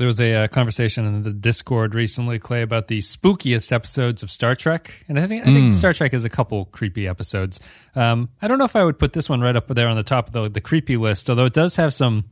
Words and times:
there 0.00 0.06
was 0.06 0.18
a 0.18 0.32
uh, 0.32 0.48
conversation 0.48 1.04
in 1.04 1.24
the 1.24 1.30
Discord 1.30 1.94
recently, 1.94 2.38
Clay, 2.38 2.62
about 2.62 2.88
the 2.88 3.00
spookiest 3.00 3.70
episodes 3.70 4.22
of 4.22 4.30
Star 4.30 4.54
Trek, 4.54 4.94
and 5.08 5.20
I 5.20 5.26
think 5.26 5.46
I 5.46 5.52
think 5.52 5.74
Star 5.74 5.92
Trek 5.92 6.12
has 6.12 6.24
a 6.24 6.30
couple 6.30 6.64
creepy 6.64 7.06
episodes. 7.06 7.60
Um, 7.94 8.30
I 8.40 8.48
don't 8.48 8.56
know 8.56 8.64
if 8.64 8.74
I 8.74 8.82
would 8.82 8.98
put 8.98 9.12
this 9.12 9.28
one 9.28 9.42
right 9.42 9.54
up 9.54 9.68
there 9.68 9.88
on 9.88 9.96
the 9.96 10.02
top 10.02 10.28
of 10.28 10.32
the, 10.32 10.48
the 10.48 10.62
creepy 10.62 10.96
list, 10.96 11.28
although 11.28 11.44
it 11.44 11.52
does 11.52 11.76
have 11.76 11.92
some 11.92 12.24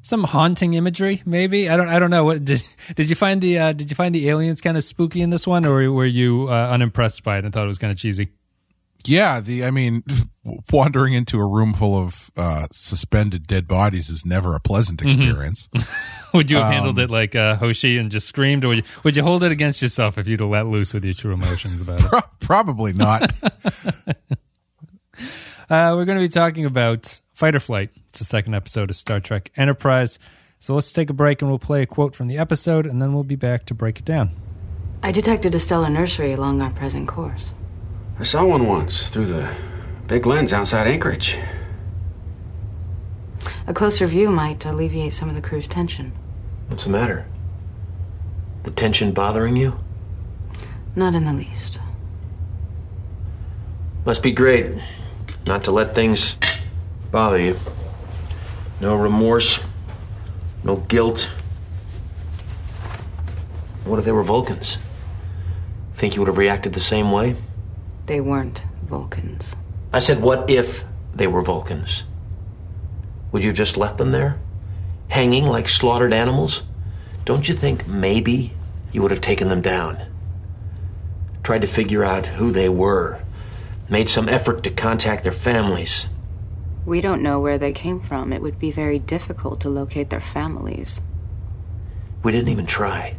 some 0.00 0.24
haunting 0.24 0.72
imagery. 0.72 1.22
Maybe 1.26 1.68
I 1.68 1.76
don't 1.76 1.88
I 1.88 1.98
don't 1.98 2.08
know. 2.08 2.24
What 2.24 2.42
did 2.42 2.64
did 2.94 3.10
you 3.10 3.16
find 3.16 3.42
the 3.42 3.58
uh, 3.58 3.72
did 3.74 3.90
you 3.90 3.96
find 3.96 4.14
the 4.14 4.30
aliens 4.30 4.62
kind 4.62 4.78
of 4.78 4.82
spooky 4.82 5.20
in 5.20 5.28
this 5.28 5.46
one, 5.46 5.66
or 5.66 5.92
were 5.92 6.06
you 6.06 6.48
uh, 6.48 6.70
unimpressed 6.70 7.22
by 7.22 7.36
it 7.36 7.44
and 7.44 7.52
thought 7.52 7.64
it 7.64 7.68
was 7.68 7.76
kind 7.76 7.90
of 7.90 7.98
cheesy? 7.98 8.30
Yeah, 9.06 9.40
the 9.40 9.64
I 9.64 9.70
mean, 9.70 10.02
wandering 10.72 11.14
into 11.14 11.38
a 11.38 11.46
room 11.46 11.72
full 11.74 11.98
of 11.98 12.30
uh, 12.36 12.66
suspended 12.70 13.46
dead 13.46 13.66
bodies 13.66 14.10
is 14.10 14.24
never 14.24 14.54
a 14.54 14.60
pleasant 14.60 15.02
experience. 15.02 15.68
Would 16.34 16.50
you 16.50 16.58
have 16.58 16.72
handled 16.72 16.98
it 16.98 17.10
like 17.10 17.34
uh, 17.34 17.56
Hoshi 17.56 17.98
and 17.98 18.10
just 18.10 18.28
screamed, 18.28 18.64
or 18.64 18.68
would 18.68 18.76
you, 18.78 18.84
would 19.02 19.16
you 19.16 19.22
hold 19.24 19.42
it 19.42 19.50
against 19.50 19.82
yourself 19.82 20.16
if 20.16 20.28
you'd 20.28 20.38
have 20.38 20.48
let 20.48 20.66
loose 20.66 20.94
with 20.94 21.04
your 21.04 21.12
true 21.14 21.32
emotions 21.32 21.82
about 21.82 22.00
it? 22.00 22.24
Probably 22.40 22.92
not. 22.92 23.32
Uh, 25.68 25.94
we're 25.94 26.04
going 26.04 26.18
to 26.18 26.24
be 26.24 26.28
talking 26.28 26.64
about 26.64 27.20
Fight 27.32 27.56
or 27.56 27.60
Flight. 27.60 27.90
It's 28.10 28.20
the 28.20 28.24
second 28.24 28.54
episode 28.54 28.90
of 28.90 28.96
Star 28.96 29.18
Trek 29.20 29.50
Enterprise. 29.56 30.18
So 30.60 30.74
let's 30.74 30.92
take 30.92 31.10
a 31.10 31.12
break 31.12 31.42
and 31.42 31.50
we'll 31.50 31.58
play 31.58 31.82
a 31.82 31.86
quote 31.86 32.14
from 32.14 32.28
the 32.28 32.38
episode, 32.38 32.86
and 32.86 33.00
then 33.00 33.12
we'll 33.12 33.24
be 33.24 33.36
back 33.36 33.66
to 33.66 33.74
break 33.74 33.98
it 33.98 34.04
down. 34.04 34.30
I 35.02 35.10
detected 35.12 35.54
a 35.54 35.58
stellar 35.58 35.88
nursery 35.88 36.32
along 36.32 36.60
our 36.60 36.70
present 36.70 37.08
course. 37.08 37.54
I 38.20 38.22
saw 38.22 38.44
one 38.44 38.66
once 38.66 39.08
through 39.08 39.26
the 39.26 39.50
big 40.06 40.26
lens 40.26 40.52
outside 40.52 40.86
Anchorage. 40.86 41.38
A 43.66 43.72
closer 43.72 44.06
view 44.06 44.28
might 44.28 44.66
alleviate 44.66 45.14
some 45.14 45.30
of 45.30 45.34
the 45.34 45.40
crew's 45.40 45.66
tension. 45.66 46.12
What's 46.68 46.84
the 46.84 46.90
matter? 46.90 47.24
The 48.64 48.72
tension 48.72 49.12
bothering 49.12 49.56
you? 49.56 49.80
Not 50.94 51.14
in 51.14 51.24
the 51.24 51.32
least. 51.32 51.78
Must 54.04 54.22
be 54.22 54.32
great 54.32 54.74
not 55.46 55.64
to 55.64 55.70
let 55.70 55.94
things 55.94 56.36
bother 57.10 57.40
you. 57.40 57.58
No 58.80 58.96
remorse, 58.96 59.60
no 60.62 60.76
guilt. 60.76 61.30
What 63.86 63.98
if 63.98 64.04
they 64.04 64.12
were 64.12 64.22
Vulcans? 64.22 64.76
Think 65.94 66.16
you 66.16 66.20
would 66.20 66.28
have 66.28 66.36
reacted 66.36 66.74
the 66.74 66.80
same 66.80 67.10
way? 67.10 67.34
They 68.10 68.20
weren't 68.20 68.64
Vulcans. 68.86 69.54
I 69.92 70.00
said, 70.00 70.20
what 70.20 70.50
if 70.50 70.84
they 71.14 71.28
were 71.28 71.42
Vulcans? 71.42 72.02
Would 73.30 73.44
you 73.44 73.50
have 73.50 73.56
just 73.56 73.76
left 73.76 73.98
them 73.98 74.10
there? 74.10 74.40
Hanging 75.06 75.44
like 75.44 75.68
slaughtered 75.68 76.12
animals? 76.12 76.64
Don't 77.24 77.48
you 77.48 77.54
think 77.54 77.86
maybe 77.86 78.52
you 78.90 79.00
would 79.00 79.12
have 79.12 79.20
taken 79.20 79.46
them 79.46 79.60
down? 79.60 79.96
Tried 81.44 81.60
to 81.60 81.68
figure 81.68 82.02
out 82.02 82.26
who 82.26 82.50
they 82.50 82.68
were? 82.68 83.22
Made 83.88 84.08
some 84.08 84.28
effort 84.28 84.64
to 84.64 84.72
contact 84.72 85.22
their 85.22 85.30
families? 85.30 86.08
We 86.84 87.00
don't 87.00 87.22
know 87.22 87.38
where 87.38 87.58
they 87.58 87.72
came 87.72 88.00
from. 88.00 88.32
It 88.32 88.42
would 88.42 88.58
be 88.58 88.72
very 88.72 88.98
difficult 88.98 89.60
to 89.60 89.68
locate 89.68 90.10
their 90.10 90.20
families. 90.20 91.00
We 92.24 92.32
didn't 92.32 92.48
even 92.48 92.66
try. 92.66 93.16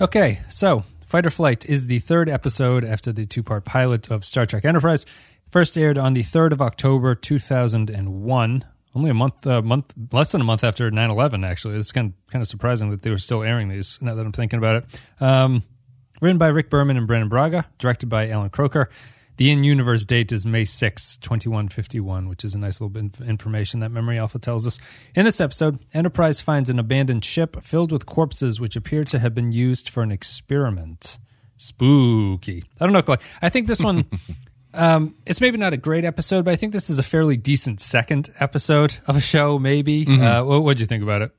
Okay, 0.00 0.38
so 0.48 0.84
Fight 1.12 1.26
or 1.26 1.30
Flight 1.30 1.66
is 1.66 1.88
the 1.88 1.98
third 1.98 2.30
episode 2.30 2.86
after 2.86 3.12
the 3.12 3.26
two 3.26 3.42
part 3.42 3.66
pilot 3.66 4.10
of 4.10 4.24
Star 4.24 4.46
Trek 4.46 4.64
Enterprise. 4.64 5.04
First 5.50 5.76
aired 5.76 5.98
on 5.98 6.14
the 6.14 6.22
3rd 6.22 6.52
of 6.52 6.62
October 6.62 7.14
2001. 7.14 8.64
Only 8.94 9.10
a 9.10 9.12
month, 9.12 9.46
uh, 9.46 9.60
month, 9.60 9.92
less 10.10 10.32
than 10.32 10.40
a 10.40 10.44
month 10.44 10.64
after 10.64 10.90
9 10.90 11.10
11, 11.10 11.44
actually. 11.44 11.76
It's 11.76 11.92
kind 11.92 12.14
of, 12.14 12.32
kind 12.32 12.40
of 12.40 12.48
surprising 12.48 12.88
that 12.92 13.02
they 13.02 13.10
were 13.10 13.18
still 13.18 13.42
airing 13.42 13.68
these 13.68 13.98
now 14.00 14.14
that 14.14 14.24
I'm 14.24 14.32
thinking 14.32 14.56
about 14.56 14.76
it. 14.76 15.00
Um, 15.22 15.64
written 16.22 16.38
by 16.38 16.48
Rick 16.48 16.70
Berman 16.70 16.96
and 16.96 17.06
Brannon 17.06 17.28
Braga, 17.28 17.66
directed 17.76 18.08
by 18.08 18.30
Allan 18.30 18.48
Kroeker. 18.48 18.86
The 19.38 19.50
in 19.50 19.64
universe 19.64 20.04
date 20.04 20.30
is 20.30 20.44
May 20.44 20.64
6, 20.64 21.16
2151, 21.18 22.28
which 22.28 22.44
is 22.44 22.54
a 22.54 22.58
nice 22.58 22.80
little 22.80 22.90
bit 22.90 23.18
of 23.18 23.28
information 23.28 23.80
that 23.80 23.90
Memory 23.90 24.18
Alpha 24.18 24.38
tells 24.38 24.66
us. 24.66 24.78
In 25.14 25.24
this 25.24 25.40
episode, 25.40 25.78
Enterprise 25.94 26.40
finds 26.40 26.68
an 26.68 26.78
abandoned 26.78 27.24
ship 27.24 27.62
filled 27.62 27.92
with 27.92 28.04
corpses 28.04 28.60
which 28.60 28.76
appear 28.76 29.04
to 29.04 29.18
have 29.18 29.34
been 29.34 29.50
used 29.50 29.88
for 29.88 30.02
an 30.02 30.12
experiment. 30.12 31.18
Spooky. 31.56 32.64
I 32.78 32.84
don't 32.84 32.92
know, 32.92 33.02
Clay. 33.02 33.16
I 33.40 33.48
think 33.48 33.66
this 33.66 33.80
one. 33.80 34.06
Um, 34.74 35.14
it's 35.26 35.38
maybe 35.38 35.58
not 35.58 35.74
a 35.74 35.76
great 35.76 36.06
episode, 36.06 36.46
but 36.46 36.52
I 36.52 36.56
think 36.56 36.72
this 36.72 36.88
is 36.88 36.98
a 36.98 37.02
fairly 37.02 37.36
decent 37.36 37.82
second 37.82 38.32
episode 38.40 38.96
of 39.06 39.16
a 39.16 39.20
show. 39.20 39.58
Maybe. 39.58 40.06
Uh, 40.06 40.44
what 40.44 40.62
would 40.62 40.80
you 40.80 40.86
think 40.86 41.02
about 41.02 41.20
it? 41.20 41.30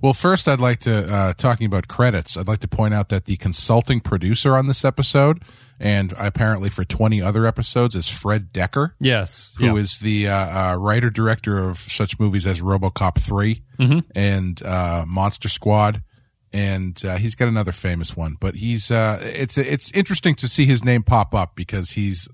Well, 0.00 0.12
first, 0.12 0.48
I'd 0.48 0.60
like 0.60 0.80
to 0.80 1.12
uh, 1.12 1.32
talking 1.34 1.66
about 1.66 1.88
credits. 1.88 2.36
I'd 2.36 2.48
like 2.48 2.60
to 2.60 2.68
point 2.68 2.94
out 2.94 3.08
that 3.08 3.24
the 3.24 3.36
consulting 3.36 4.00
producer 4.00 4.56
on 4.56 4.66
this 4.66 4.84
episode, 4.84 5.42
and 5.80 6.12
apparently 6.18 6.68
for 6.70 6.84
twenty 6.84 7.20
other 7.22 7.46
episodes, 7.46 7.96
is 7.96 8.08
Fred 8.08 8.52
Dekker, 8.52 8.92
Yes. 9.00 9.54
who 9.58 9.66
Yeah. 9.66 9.74
is 9.76 9.98
the 10.00 10.28
uh, 10.28 10.72
uh, 10.72 10.74
writer 10.76 11.10
director 11.10 11.68
of 11.68 11.78
such 11.78 12.18
movies 12.20 12.46
as 12.46 12.60
RoboCop 12.60 13.18
3 13.18 13.62
and 14.14 14.62
uh, 14.62 15.04
Monster 15.06 15.48
Squad, 15.48 16.02
and 16.52 17.00
uh, 17.04 17.16
he's 17.16 17.34
got 17.34 17.48
another 17.48 17.72
famous 17.72 18.16
one. 18.16 18.36
But 18.38 18.54
he's 18.56 18.90
uh, 18.90 19.18
it's 19.22 19.58
it's 19.58 19.90
interesting 19.92 20.34
to 20.36 20.48
see 20.48 20.66
his 20.66 20.84
name 20.84 21.02
pop 21.02 21.34
up 21.34 21.56
because 21.56 21.90
he's 21.92 22.28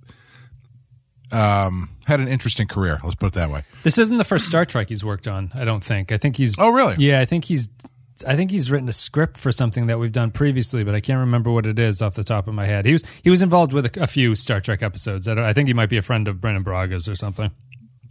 um, 1.32 1.88
had 2.06 2.20
an 2.20 2.28
interesting 2.28 2.66
career. 2.66 3.00
Let's 3.02 3.16
put 3.16 3.28
it 3.28 3.32
that 3.34 3.50
way. 3.50 3.62
This 3.82 3.98
isn't 3.98 4.16
the 4.16 4.24
first 4.24 4.46
Star 4.46 4.64
Trek 4.64 4.88
he's 4.88 5.04
worked 5.04 5.28
on. 5.28 5.50
I 5.54 5.64
don't 5.64 5.82
think. 5.82 6.12
I 6.12 6.18
think 6.18 6.36
he's. 6.36 6.54
Oh, 6.58 6.70
really? 6.70 6.96
Yeah, 6.98 7.20
I 7.20 7.24
think 7.24 7.44
he's. 7.44 7.68
I 8.26 8.36
think 8.36 8.50
he's 8.50 8.70
written 8.70 8.86
a 8.86 8.92
script 8.92 9.38
for 9.38 9.50
something 9.50 9.86
that 9.86 9.98
we've 9.98 10.12
done 10.12 10.30
previously, 10.30 10.84
but 10.84 10.94
I 10.94 11.00
can't 11.00 11.20
remember 11.20 11.50
what 11.50 11.64
it 11.64 11.78
is 11.78 12.02
off 12.02 12.14
the 12.14 12.24
top 12.24 12.48
of 12.48 12.54
my 12.54 12.66
head. 12.66 12.84
He 12.84 12.92
was 12.92 13.02
he 13.22 13.30
was 13.30 13.40
involved 13.40 13.72
with 13.72 13.96
a, 13.96 14.02
a 14.02 14.06
few 14.06 14.34
Star 14.34 14.60
Trek 14.60 14.82
episodes. 14.82 15.26
I, 15.26 15.34
don't, 15.34 15.44
I 15.44 15.52
think 15.54 15.68
he 15.68 15.74
might 15.74 15.88
be 15.88 15.96
a 15.96 16.02
friend 16.02 16.28
of 16.28 16.40
Brannon 16.40 16.62
Braga's 16.62 17.08
or 17.08 17.14
something. 17.14 17.50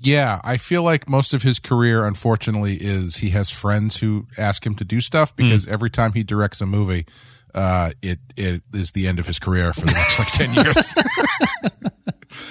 Yeah, 0.01 0.39
I 0.43 0.57
feel 0.57 0.81
like 0.81 1.09
most 1.09 1.33
of 1.33 1.43
his 1.43 1.59
career, 1.59 2.05
unfortunately, 2.05 2.77
is 2.77 3.17
he 3.17 3.31
has 3.31 3.51
friends 3.51 3.97
who 3.97 4.27
ask 4.37 4.65
him 4.65 4.73
to 4.75 4.85
do 4.85 5.01
stuff 5.01 5.35
because 5.35 5.67
every 5.67 5.89
time 5.89 6.13
he 6.13 6.23
directs 6.23 6.61
a 6.61 6.65
movie, 6.65 7.05
uh, 7.53 7.91
it 8.01 8.19
it 8.37 8.63
is 8.73 8.93
the 8.93 9.07
end 9.07 9.19
of 9.19 9.27
his 9.27 9.39
career 9.39 9.73
for 9.73 9.81
the 9.81 9.91
next 9.91 10.17
like 10.17 10.31
ten 10.31 10.53
years. 10.53 10.95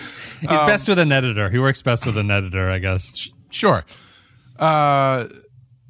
He's 0.40 0.50
Um, 0.50 0.66
best 0.66 0.88
with 0.88 0.98
an 0.98 1.12
editor. 1.12 1.50
He 1.50 1.58
works 1.58 1.82
best 1.82 2.06
with 2.06 2.16
an 2.18 2.30
editor, 2.30 2.70
I 2.70 2.78
guess. 2.78 3.30
sure, 3.50 3.84
uh, 4.58 5.24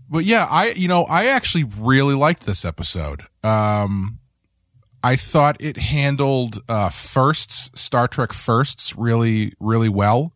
but 0.09 0.25
yeah, 0.25 0.47
I 0.50 0.70
you 0.70 0.88
know 0.88 1.04
I 1.04 1.26
actually 1.26 1.64
really 1.64 2.14
liked 2.14 2.47
this 2.47 2.64
episode. 2.64 3.22
Um, 3.44 4.19
I 5.03 5.16
thought 5.16 5.56
it 5.60 5.76
handled 5.76 6.62
uh, 6.69 6.88
firsts, 6.88 7.70
Star 7.75 8.08
Trek 8.08 8.32
firsts, 8.32 8.97
really 8.97 9.53
really 9.60 9.88
well. 9.88 10.32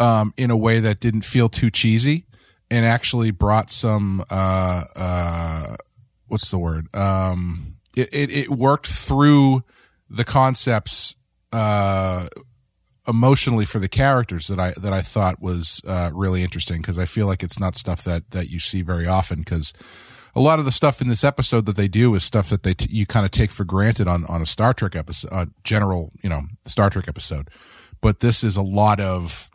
Um, 0.00 0.34
in 0.36 0.50
a 0.50 0.56
way 0.56 0.80
that 0.80 0.98
didn't 0.98 1.22
feel 1.24 1.48
too 1.48 1.70
cheesy, 1.70 2.26
and 2.68 2.84
actually 2.84 3.30
brought 3.30 3.70
some 3.70 4.24
uh, 4.28 4.82
uh, 4.96 5.76
what's 6.26 6.50
the 6.50 6.58
word? 6.58 6.92
Um, 6.96 7.76
it, 7.96 8.12
it, 8.12 8.30
it 8.30 8.50
worked 8.50 8.88
through 8.88 9.62
the 10.10 10.24
concepts 10.24 11.14
uh, 11.52 12.26
emotionally 13.06 13.64
for 13.64 13.78
the 13.78 13.88
characters 13.88 14.46
that 14.46 14.58
I 14.58 14.72
that 14.76 14.92
I 14.92 15.02
thought 15.02 15.40
was 15.40 15.80
uh, 15.86 16.10
really 16.12 16.42
interesting 16.42 16.78
because 16.78 16.98
I 16.98 17.04
feel 17.04 17.26
like 17.26 17.42
it's 17.42 17.58
not 17.58 17.76
stuff 17.76 18.04
that 18.04 18.30
that 18.30 18.50
you 18.50 18.58
see 18.58 18.82
very 18.82 19.06
often 19.06 19.40
because 19.40 19.72
a 20.34 20.40
lot 20.40 20.58
of 20.58 20.64
the 20.64 20.72
stuff 20.72 21.00
in 21.00 21.08
this 21.08 21.22
episode 21.22 21.66
that 21.66 21.76
they 21.76 21.88
do 21.88 22.14
is 22.14 22.24
stuff 22.24 22.48
that 22.48 22.62
they 22.62 22.74
t- 22.74 22.90
you 22.90 23.06
kind 23.06 23.24
of 23.24 23.30
take 23.30 23.50
for 23.50 23.64
granted 23.64 24.08
on 24.08 24.24
on 24.26 24.42
a 24.42 24.46
Star 24.46 24.72
Trek 24.72 24.96
episode, 24.96 25.32
uh, 25.32 25.46
general 25.62 26.12
you 26.22 26.28
know 26.28 26.42
Star 26.64 26.90
Trek 26.90 27.08
episode, 27.08 27.48
but 28.00 28.20
this 28.20 28.42
is 28.42 28.56
a 28.56 28.62
lot 28.62 29.00
of 29.00 29.50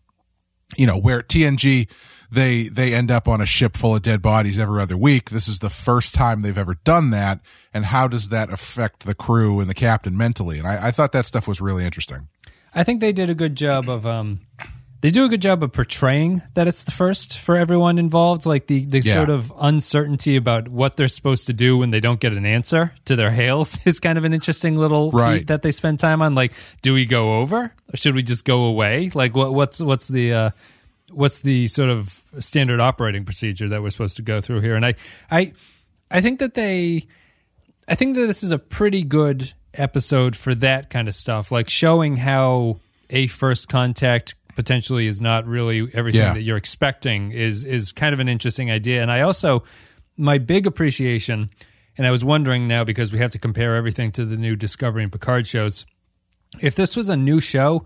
you 0.77 0.85
know 0.85 0.97
where 0.97 1.21
TNG 1.21 1.87
they 2.31 2.67
they 2.67 2.93
end 2.93 3.09
up 3.09 3.27
on 3.27 3.41
a 3.41 3.45
ship 3.45 3.75
full 3.75 3.95
of 3.95 4.01
dead 4.01 4.21
bodies 4.21 4.59
every 4.59 4.81
other 4.81 4.97
week. 4.97 5.31
This 5.31 5.47
is 5.47 5.59
the 5.59 5.69
first 5.69 6.13
time 6.13 6.41
they've 6.41 6.57
ever 6.57 6.75
done 6.83 7.09
that, 7.09 7.39
and 7.73 7.85
how 7.85 8.07
does 8.07 8.29
that 8.29 8.51
affect 8.51 9.05
the 9.05 9.15
crew 9.15 9.59
and 9.59 9.69
the 9.69 9.73
captain 9.73 10.15
mentally? 10.15 10.59
And 10.59 10.67
I, 10.67 10.87
I 10.87 10.91
thought 10.91 11.11
that 11.13 11.25
stuff 11.25 11.47
was 11.47 11.59
really 11.59 11.85
interesting. 11.85 12.27
I 12.73 12.83
think 12.83 13.01
they 13.01 13.11
did 13.11 13.29
a 13.29 13.35
good 13.35 13.55
job 13.55 13.89
of 13.89 14.05
um 14.05 14.41
they 15.01 15.11
do 15.11 15.23
a 15.23 15.29
good 15.29 15.41
job 15.41 15.63
of 15.63 15.71
portraying 15.71 16.41
that 16.55 16.67
it's 16.67 16.83
the 16.83 16.91
first 16.91 17.37
for 17.37 17.55
everyone 17.55 17.97
involved 17.97 18.45
like 18.45 18.67
the 18.67 18.85
the 18.85 18.99
Yeah. 18.99 19.13
sort 19.13 19.29
of 19.29 19.51
uncertainty 19.59 20.35
about 20.35 20.67
what 20.67 20.97
they're 20.97 21.07
supposed 21.07 21.47
to 21.47 21.53
do 21.53 21.77
when 21.77 21.91
they 21.91 21.99
don't 22.01 22.19
get 22.19 22.33
an 22.33 22.45
answer 22.45 22.91
to 23.05 23.15
their 23.15 23.31
hails 23.31 23.77
is 23.85 23.99
kind 23.99 24.17
of 24.17 24.25
an 24.25 24.33
interesting 24.33 24.75
little 24.75 25.11
Right. 25.11 25.47
that 25.47 25.61
they 25.61 25.71
spend 25.71 25.99
time 25.99 26.21
on 26.21 26.35
like 26.35 26.51
do 26.81 26.93
we 26.93 27.05
go 27.05 27.39
over 27.39 27.57
or 27.93 27.95
should 27.97 28.13
we 28.15 28.23
just 28.23 28.43
go 28.45 28.63
away 28.65 29.09
like 29.13 29.35
what 29.35 29.53
what's 29.53 29.79
what's 29.81 30.07
the 30.09 30.33
uh 30.33 30.49
what's 31.11 31.41
the 31.41 31.65
sort 31.67 31.89
of 31.89 32.23
standard 32.39 32.79
operating 32.79 33.25
procedure 33.25 33.67
that 33.69 33.81
we're 33.81 33.89
supposed 33.89 34.17
to 34.17 34.21
go 34.21 34.41
through 34.41 34.59
here 34.61 34.75
and 34.75 34.85
I 34.85 34.93
I 35.31 35.53
I 36.11 36.21
think 36.21 36.39
that 36.39 36.53
they 36.55 37.07
I 37.87 37.95
think 37.95 38.15
that 38.15 38.27
this 38.27 38.43
is 38.43 38.51
a 38.51 38.59
pretty 38.59 39.01
good 39.03 39.53
episode 39.79 40.35
for 40.35 40.53
that 40.55 40.89
kind 40.89 41.07
of 41.07 41.15
stuff, 41.15 41.51
like 41.51 41.69
showing 41.69 42.17
how 42.17 42.79
a 43.09 43.27
first 43.27 43.69
contact 43.69 44.35
potentially 44.55 45.07
is 45.07 45.21
not 45.21 45.45
really 45.47 45.87
everything 45.93 46.21
Yeah. 46.21 46.33
that 46.33 46.41
you're 46.43 46.57
expecting 46.57 47.31
is 47.31 47.63
is 47.63 47.91
kind 47.91 48.13
of 48.13 48.19
an 48.19 48.27
interesting 48.27 48.69
idea. 48.69 49.01
And 49.01 49.09
I 49.11 49.21
also 49.21 49.63
my 50.17 50.37
big 50.37 50.67
appreciation, 50.67 51.49
and 51.97 52.05
I 52.05 52.11
was 52.11 52.25
wondering 52.25 52.67
now 52.67 52.83
because 52.83 53.13
we 53.13 53.19
have 53.19 53.31
to 53.31 53.39
compare 53.39 53.75
everything 53.77 54.11
to 54.13 54.25
the 54.25 54.35
new 54.37 54.55
Discovery 54.57 55.03
and 55.03 55.11
Picard 55.11 55.47
shows. 55.47 55.85
If 56.59 56.75
this 56.75 56.97
was 56.97 57.07
a 57.09 57.15
new 57.15 57.39
show, 57.39 57.85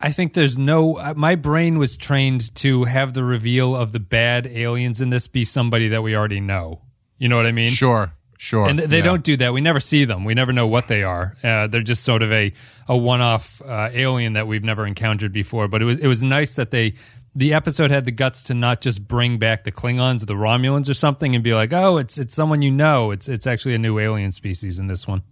I 0.00 0.10
think 0.12 0.32
there's 0.34 0.58
no. 0.58 1.00
My 1.14 1.34
brain 1.36 1.78
was 1.78 1.96
trained 1.96 2.52
to 2.56 2.84
have 2.84 3.14
the 3.14 3.22
reveal 3.24 3.76
of 3.76 3.92
the 3.92 4.00
bad 4.00 4.46
aliens 4.46 5.00
in 5.00 5.10
this 5.10 5.28
be 5.28 5.44
somebody 5.44 5.88
that 5.88 6.02
we 6.02 6.16
already 6.16 6.40
know. 6.40 6.82
You 7.18 7.28
know 7.28 7.36
what 7.36 7.46
I 7.46 7.52
mean? 7.52 7.68
Sure, 7.68 8.12
sure. 8.38 8.66
And 8.68 8.78
they 8.78 8.98
Yeah. 8.98 9.04
don't 9.04 9.22
do 9.22 9.36
that. 9.36 9.52
We 9.52 9.60
never 9.60 9.80
see 9.80 10.04
them. 10.06 10.24
We 10.24 10.32
never 10.32 10.52
know 10.52 10.66
what 10.66 10.88
they 10.88 11.02
are. 11.02 11.36
Uh, 11.44 11.66
they're 11.66 11.82
just 11.82 12.02
sort 12.04 12.22
of 12.22 12.32
a 12.32 12.52
a 12.88 12.96
one 12.96 13.20
off 13.20 13.60
uh, 13.62 13.90
alien 13.92 14.32
that 14.32 14.46
we've 14.46 14.64
never 14.64 14.86
encountered 14.86 15.32
before. 15.32 15.68
But 15.68 15.82
it 15.82 15.84
was 15.84 15.98
it 15.98 16.06
was 16.06 16.22
nice 16.22 16.54
that 16.56 16.70
they 16.70 16.94
the 17.34 17.52
episode 17.52 17.90
had 17.90 18.04
the 18.06 18.10
guts 18.10 18.42
to 18.44 18.54
not 18.54 18.80
just 18.80 19.06
bring 19.06 19.38
back 19.38 19.62
the 19.64 19.70
Klingons 19.70 20.22
or 20.22 20.26
the 20.26 20.34
Romulans 20.34 20.88
or 20.88 20.94
something 20.94 21.34
and 21.34 21.44
be 21.44 21.52
like, 21.52 21.72
oh, 21.72 21.98
it's 21.98 22.16
it's 22.18 22.34
someone 22.34 22.62
you 22.62 22.70
know. 22.70 23.10
It's 23.10 23.28
it's 23.28 23.46
actually 23.46 23.74
a 23.74 23.78
new 23.78 23.98
alien 23.98 24.32
species 24.32 24.78
in 24.78 24.86
this 24.86 25.06
one. 25.06 25.22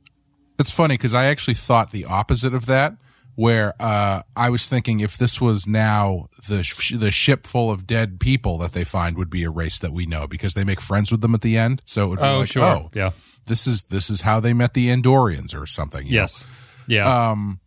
It's 0.58 0.70
funny 0.70 0.94
because 0.94 1.14
I 1.14 1.26
actually 1.26 1.54
thought 1.54 1.90
the 1.90 2.04
opposite 2.04 2.54
of 2.54 2.66
that, 2.66 2.94
where 3.36 3.74
uh, 3.80 4.22
I 4.34 4.50
was 4.50 4.66
thinking 4.66 5.00
if 5.00 5.16
this 5.16 5.40
was 5.40 5.66
now 5.66 6.26
the 6.48 6.62
sh- 6.64 6.94
the 6.96 7.10
ship 7.12 7.46
full 7.46 7.70
of 7.70 7.86
dead 7.86 8.18
people 8.18 8.58
that 8.58 8.72
they 8.72 8.82
find 8.84 9.16
would 9.16 9.30
be 9.30 9.44
a 9.44 9.50
race 9.50 9.78
that 9.78 9.92
we 9.92 10.06
know 10.06 10.26
because 10.26 10.54
they 10.54 10.64
make 10.64 10.80
friends 10.80 11.12
with 11.12 11.20
them 11.20 11.34
at 11.34 11.42
the 11.42 11.56
end. 11.56 11.82
So 11.84 12.04
it 12.04 12.08
would 12.08 12.18
be 12.18 12.24
Oh, 12.24 12.38
like, 12.38 12.48
sure. 12.48 12.64
oh, 12.64 12.90
Yeah. 12.94 13.10
this 13.46 13.66
is 13.66 13.82
this 13.84 14.10
is 14.10 14.22
how 14.22 14.40
they 14.40 14.52
met 14.54 14.74
the 14.74 14.88
Andorians 14.88 15.54
or 15.54 15.66
something. 15.66 16.04
you 16.06 16.16
know? 16.16 16.22
Yes. 16.22 16.44
Yeah. 16.88 17.30
Um, 17.30 17.60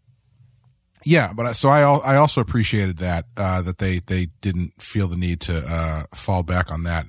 yeah, 1.06 1.32
but 1.34 1.46
I, 1.46 1.52
so 1.54 1.70
I 1.70 1.82
I 1.82 2.16
also 2.18 2.42
appreciated 2.42 2.98
that 2.98 3.26
uh, 3.38 3.62
that 3.62 3.78
they 3.78 4.00
they 4.00 4.28
didn't 4.42 4.82
feel 4.82 5.08
the 5.08 5.16
need 5.16 5.40
to 5.42 5.66
uh, 5.66 6.04
fall 6.14 6.44
back 6.44 6.72
on 6.72 6.84
that. 6.84 7.06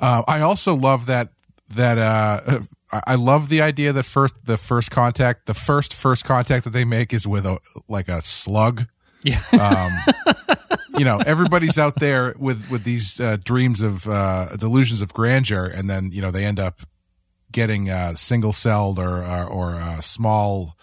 Uh, 0.00 0.22
I 0.26 0.40
also 0.40 0.74
love 0.74 1.06
that 1.06 1.30
that 1.70 1.98
uh, 1.98 2.60
I 2.92 3.16
love 3.16 3.48
the 3.48 3.60
idea 3.60 3.92
that 3.92 4.04
first 4.04 4.34
the 4.44 4.56
first 4.56 4.90
contact 4.90 5.46
the 5.46 5.54
first 5.54 5.92
first 5.94 6.24
contact 6.24 6.64
that 6.64 6.70
they 6.70 6.84
make 6.84 7.12
is 7.12 7.26
with 7.26 7.44
a 7.46 7.58
like 7.88 8.08
a 8.08 8.22
slug. 8.22 8.86
yeah. 9.22 9.42
You 10.98 11.04
know, 11.04 11.18
everybody's 11.18 11.78
out 11.78 12.00
there 12.00 12.34
with 12.38 12.70
with 12.70 12.82
these 12.82 13.20
uh, 13.20 13.36
dreams 13.44 13.82
of 13.82 14.08
uh, 14.08 14.56
delusions 14.56 15.00
of 15.00 15.12
grandeur, 15.12 15.66
and 15.66 15.88
then 15.88 16.10
you 16.12 16.20
know 16.20 16.32
they 16.32 16.44
end 16.44 16.58
up 16.58 16.80
getting 17.52 17.88
uh, 17.88 18.14
single 18.14 18.52
celled 18.52 18.98
or 18.98 19.22
or, 19.22 19.44
or 19.44 19.74
uh, 19.74 20.00
small 20.00 20.76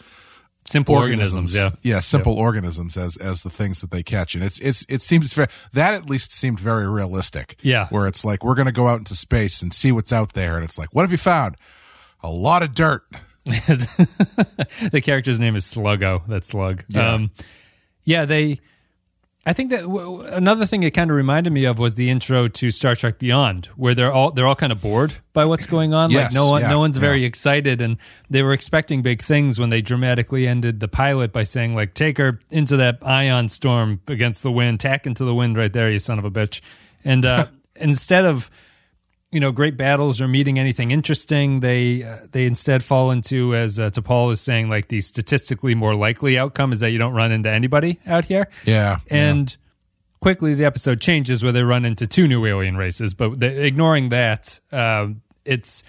Simple 0.67 0.95
organisms. 0.95 1.53
Yeah. 1.55 1.71
yeah, 1.83 1.99
simple 1.99 2.33
organisms 2.33 2.97
as 2.97 3.17
as 3.17 3.43
the 3.43 3.51
things 3.51 3.81
that 3.81 3.91
they 3.91 4.01
catch, 4.01 4.33
and 4.33 4.43
it's 4.43 4.59
it's 4.59 4.83
it 4.89 5.01
seems 5.01 5.31
very 5.33 5.47
that 5.73 5.93
at 5.93 6.09
least 6.09 6.31
seemed 6.33 6.59
very 6.59 6.89
realistic. 6.89 7.57
Yeah. 7.61 7.87
where 7.89 8.07
it's 8.07 8.25
like 8.25 8.43
we're 8.43 8.55
going 8.55 8.65
to 8.65 8.71
go 8.71 8.87
out 8.87 8.97
into 8.97 9.13
space 9.15 9.61
and 9.61 9.71
see 9.71 9.91
what's 9.91 10.11
out 10.11 10.33
there, 10.33 10.55
and 10.55 10.63
it's 10.63 10.79
like, 10.79 10.89
what 10.91 11.03
have 11.03 11.11
you 11.11 11.19
found? 11.19 11.55
A 12.23 12.29
lot 12.29 12.63
of 12.63 12.73
dirt. 12.73 13.03
the 13.45 15.01
character's 15.03 15.39
name 15.39 15.55
is 15.55 15.65
Sluggo. 15.65 16.23
That's 16.27 16.47
Slug. 16.49 16.83
Yeah. 16.89 17.13
Um, 17.13 17.31
yeah, 18.03 18.25
they. 18.25 18.59
I 19.47 19.53
think 19.53 19.69
that 19.69 19.81
w- 19.81 20.21
another 20.21 20.65
thing 20.65 20.81
it 20.81 20.95
kind 20.95 21.11
of 21.11 21.15
reminded 21.15 21.53
me 21.53 21.65
of 21.65 21.77
was 21.77 21.93
the 21.93 22.09
intro 22.09 22.47
to 22.47 22.71
Star 22.71 22.95
Trek 22.95 23.19
Beyond, 23.19 23.67
where 23.75 23.93
they're 23.93 24.11
all 24.11 24.31
they're 24.31 24.47
all 24.47 24.55
kind 24.55 24.71
of 24.71 24.81
bored 24.81 25.13
by 25.33 25.45
what's 25.45 25.67
going 25.67 25.93
on. 25.93 26.09
like 26.23 26.33
no 26.33 26.49
one, 26.49 26.61
yeah, 26.63 26.69
no 26.71 26.79
one's 26.79 26.97
very 26.97 27.23
excited, 27.25 27.79
and 27.79 27.97
they 28.31 28.41
were 28.41 28.53
expecting 28.53 29.03
big 29.03 29.21
things 29.21 29.59
when 29.59 29.69
they 29.69 29.81
dramatically 29.81 30.47
ended 30.47 30.79
the 30.79 30.87
pilot 30.87 31.31
by 31.31 31.43
saying 31.43 31.75
like, 31.75 31.93
"Take 31.93 32.17
her 32.17 32.39
into 32.49 32.77
that 32.77 33.05
ion 33.05 33.47
storm 33.49 34.01
against 34.07 34.41
the 34.41 34.51
wind, 34.51 34.79
tack 34.79 35.05
into 35.05 35.23
the 35.23 35.35
wind 35.35 35.57
right 35.57 35.71
there, 35.71 35.91
you 35.91 35.99
son 35.99 36.17
of 36.17 36.25
a 36.25 36.31
bitch," 36.31 36.61
and 37.03 37.23
uh, 37.23 37.45
instead 37.75 38.25
of 38.25 38.49
you 39.35 39.41
know 39.41 39.51
great 39.51 39.75
battles 39.75 40.21
or 40.21 40.27
meeting 40.29 40.57
anything 40.57 40.91
interesting 40.91 41.59
they 41.59 42.01
uh, 42.01 42.19
they 42.31 42.45
instead 42.45 42.83
fall 42.83 43.11
into 43.11 43.53
as 43.53 43.77
uh, 43.77 43.89
T'Pol 43.89 44.31
is 44.31 44.39
saying 44.39 44.69
like 44.69 44.87
the 44.87 45.01
statistically 45.01 45.75
more 45.75 45.93
likely 45.93 46.39
outcome 46.39 46.71
is 46.71 46.79
that 46.79 46.91
you 46.91 46.97
don't 46.97 47.13
run 47.13 47.33
into 47.33 47.49
anybody 47.51 47.99
out 48.07 48.23
here. 48.25 48.47
Yeah, 48.65 48.99
and 49.09 49.55
quickly 50.21 50.55
the 50.55 50.63
episode 50.63 51.01
changes 51.01 51.43
where 51.43 51.51
they 51.51 51.63
run 51.63 51.83
into 51.83 52.07
two 52.07 52.27
new 52.27 52.45
alien 52.45 52.77
races 52.77 53.13
but 53.13 53.39
the, 53.39 53.65
ignoring 53.65 54.09
that 54.09 54.59
uh, 54.71 55.07
it's 55.43 55.83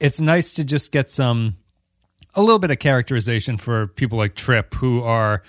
it's 0.00 0.20
nice 0.20 0.54
to 0.54 0.64
just 0.64 0.90
get 0.90 1.10
some 1.10 1.56
a 2.34 2.40
little 2.40 2.58
bit 2.58 2.70
of 2.70 2.78
characterization 2.78 3.58
for 3.58 3.88
people 3.88 4.16
like 4.16 4.34
Trip 4.34 4.72
who 4.74 5.02
are 5.02 5.42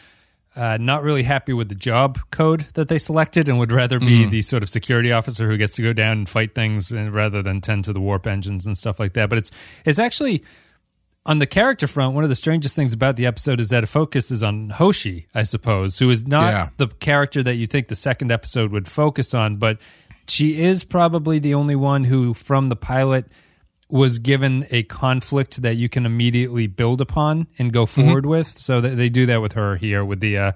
uh, 0.56 0.78
not 0.80 1.02
really 1.04 1.24
happy 1.24 1.54
with 1.54 1.70
the 1.70 1.76
job 1.76 2.20
code 2.32 2.66
that 2.74 2.88
they 2.90 2.98
selected 2.98 3.48
and 3.48 3.58
would 3.58 3.72
rather 3.72 4.00
be 4.00 4.26
the 4.26 4.42
sort 4.42 4.64
of 4.64 4.70
security 4.70 5.12
officer 5.12 5.50
who 5.50 5.58
gets 5.58 5.76
to 5.76 5.82
go 5.82 5.94
down 5.94 6.18
and 6.20 6.30
fight 6.30 6.54
things 6.56 6.92
and 6.92 7.14
rather 7.14 7.42
than 7.42 7.62
tend 7.62 7.86
to 7.86 7.94
the 7.94 8.02
warp 8.02 8.28
engines 8.28 8.68
and 8.68 8.78
stuff 8.78 9.00
like 9.00 9.14
that. 9.14 9.30
But 9.30 9.38
it's 9.38 9.52
it's 9.86 10.00
actually 10.00 10.44
on 11.26 11.38
the 11.40 11.46
character 11.46 11.86
front, 11.88 12.16
one 12.16 12.24
of 12.24 12.30
the 12.30 12.36
strangest 12.36 12.76
things 12.76 12.94
about 12.94 13.16
the 13.16 13.28
episode 13.28 13.60
is 13.60 13.70
that 13.70 13.84
it 13.84 13.88
focuses 13.88 14.42
on 14.44 14.72
Hoshi, 14.72 15.28
I 15.36 15.44
suppose, 15.44 16.00
who 16.00 16.10
is 16.10 16.26
not 16.26 16.44
Yeah. 16.52 16.70
the 16.78 16.88
character 16.88 17.44
that 17.44 17.56
you 17.56 17.68
think 17.68 17.88
the 17.90 17.96
second 17.96 18.32
episode 18.32 18.72
would 18.72 18.88
focus 18.88 19.34
on, 19.36 19.58
but 19.58 19.78
she 20.28 20.60
is 20.60 20.84
probably 20.84 21.38
the 21.40 21.54
only 21.54 21.76
one 21.76 22.04
who, 22.06 22.34
from 22.34 22.68
the 22.70 22.76
pilot, 22.76 23.28
was 23.92 24.20
given 24.20 24.66
a 24.72 24.84
conflict 24.84 25.62
that 25.62 25.76
you 25.76 25.90
can 25.90 26.06
immediately 26.06 26.66
build 26.68 27.02
upon 27.02 27.48
and 27.60 27.74
go 27.74 27.86
forward 27.86 28.26
with. 28.26 28.58
So 28.58 28.80
they 28.80 29.10
do 29.10 29.26
that 29.26 29.42
with 29.42 29.54
her 29.54 29.76
here 29.76 30.06
with 30.06 30.22
the 30.22 30.38
uh, 30.38 30.52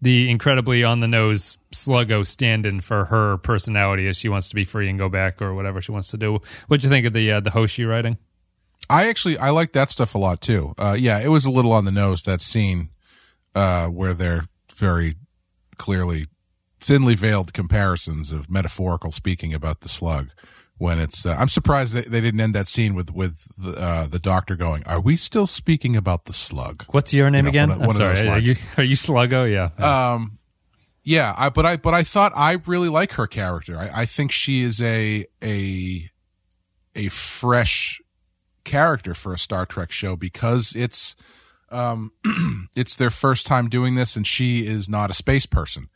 the 0.00 0.30
incredibly 0.30 0.84
on 0.84 1.00
the 1.00 1.08
nose 1.08 1.56
sluggo 1.72 2.26
stand-in 2.26 2.80
for 2.80 3.06
her 3.06 3.38
personality 3.38 4.06
as 4.08 4.16
she 4.16 4.28
wants 4.28 4.48
to 4.50 4.54
be 4.54 4.64
free 4.64 4.88
and 4.88 4.98
go 4.98 5.08
back 5.08 5.42
or 5.42 5.54
whatever 5.54 5.80
she 5.80 5.90
wants 5.90 6.10
to 6.10 6.16
do. 6.16 6.38
What'd 6.68 6.84
you 6.84 6.90
think 6.90 7.06
of 7.06 7.12
the 7.12 7.32
uh, 7.32 7.40
the 7.40 7.50
Hoshi 7.50 7.84
writing? 7.84 8.18
I 8.88 9.08
actually 9.08 9.36
I 9.38 9.50
like 9.50 9.72
that 9.72 9.90
stuff 9.90 10.14
a 10.14 10.18
lot 10.18 10.40
too. 10.40 10.74
Uh, 10.78 10.96
yeah, 10.98 11.18
it 11.18 11.28
was 11.28 11.44
a 11.44 11.50
little 11.50 11.72
on 11.72 11.84
the 11.84 11.92
nose 11.92 12.22
that 12.22 12.40
scene 12.40 12.90
uh, 13.54 13.86
where 13.86 14.14
they're 14.14 14.44
very 14.74 15.16
clearly 15.76 16.26
thinly 16.78 17.16
veiled 17.16 17.52
comparisons 17.52 18.30
of 18.30 18.48
metaphorical 18.48 19.10
speaking 19.10 19.52
about 19.52 19.80
the 19.80 19.88
slug. 19.88 20.30
When 20.78 20.98
it's, 20.98 21.24
uh, 21.24 21.34
I'm 21.38 21.48
surprised 21.48 21.94
that 21.94 22.10
they 22.10 22.20
didn't 22.20 22.40
end 22.40 22.54
that 22.54 22.68
scene 22.68 22.94
with 22.94 23.10
with 23.10 23.48
the, 23.56 23.80
uh, 23.80 24.06
the 24.08 24.18
doctor 24.18 24.56
going, 24.56 24.84
"Are 24.86 25.00
we 25.00 25.16
still 25.16 25.46
speaking 25.46 25.96
about 25.96 26.26
the 26.26 26.34
slug?" 26.34 26.84
What's 26.90 27.14
your 27.14 27.30
name 27.30 27.44
know, 27.44 27.48
again? 27.48 27.68
one 27.70 27.80
I'm 27.80 27.86
one 27.86 27.96
sorry. 27.96 28.28
Are 28.28 28.38
you, 28.38 28.56
are 28.76 28.84
you 28.84 28.94
Sluggo? 28.94 29.50
Yeah. 29.50 29.70
Um, 30.12 30.38
yeah, 31.02 31.34
I, 31.38 31.50
but 31.50 31.64
I 31.64 31.76
but 31.76 31.94
I 31.94 32.02
thought 32.02 32.32
I 32.34 32.58
really 32.66 32.88
like 32.88 33.12
her 33.12 33.26
character. 33.26 33.78
I, 33.78 34.02
I 34.02 34.06
think 34.06 34.32
she 34.32 34.62
is 34.62 34.82
a 34.82 35.24
a 35.42 36.10
a 36.94 37.08
fresh 37.08 38.02
character 38.64 39.14
for 39.14 39.32
a 39.32 39.38
Star 39.38 39.64
Trek 39.64 39.92
show 39.92 40.16
because 40.16 40.74
it's 40.74 41.14
um 41.70 42.10
it's 42.74 42.96
their 42.96 43.10
first 43.10 43.46
time 43.46 43.68
doing 43.68 43.94
this, 43.94 44.16
and 44.16 44.26
she 44.26 44.66
is 44.66 44.88
not 44.88 45.08
a 45.08 45.14
space 45.14 45.46
person. 45.46 45.88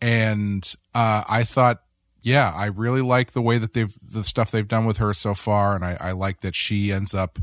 And 0.00 0.74
uh, 0.94 1.22
I 1.28 1.44
thought, 1.44 1.82
yeah, 2.22 2.52
I 2.54 2.66
really 2.66 3.02
like 3.02 3.32
the 3.32 3.42
way 3.42 3.58
that 3.58 3.72
they've 3.72 3.94
the 4.02 4.22
stuff 4.22 4.50
they've 4.50 4.66
done 4.66 4.84
with 4.84 4.98
her 4.98 5.12
so 5.12 5.34
far, 5.34 5.74
and 5.74 5.84
I, 5.84 5.96
I 6.00 6.12
like 6.12 6.40
that 6.40 6.54
she 6.54 6.92
ends 6.92 7.14
up. 7.14 7.38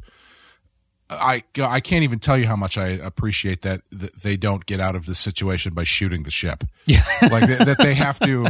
I 1.10 1.44
I 1.62 1.80
can't 1.80 2.04
even 2.04 2.20
tell 2.20 2.38
you 2.38 2.48
how 2.48 2.58
much 2.58 2.78
I 2.78 2.88
appreciate 2.88 3.62
that, 3.62 3.82
that 3.92 4.22
they 4.24 4.36
don't 4.36 4.66
get 4.66 4.82
out 4.82 4.94
of 4.96 5.06
this 5.06 5.20
situation 5.20 5.74
by 5.74 5.86
shooting 5.86 6.24
the 6.24 6.32
ship. 6.32 6.64
Yeah. 6.86 7.04
like 7.22 7.48
that, 7.48 7.66
that 7.66 7.78
they 7.80 7.94
have 7.96 8.18
to. 8.22 8.48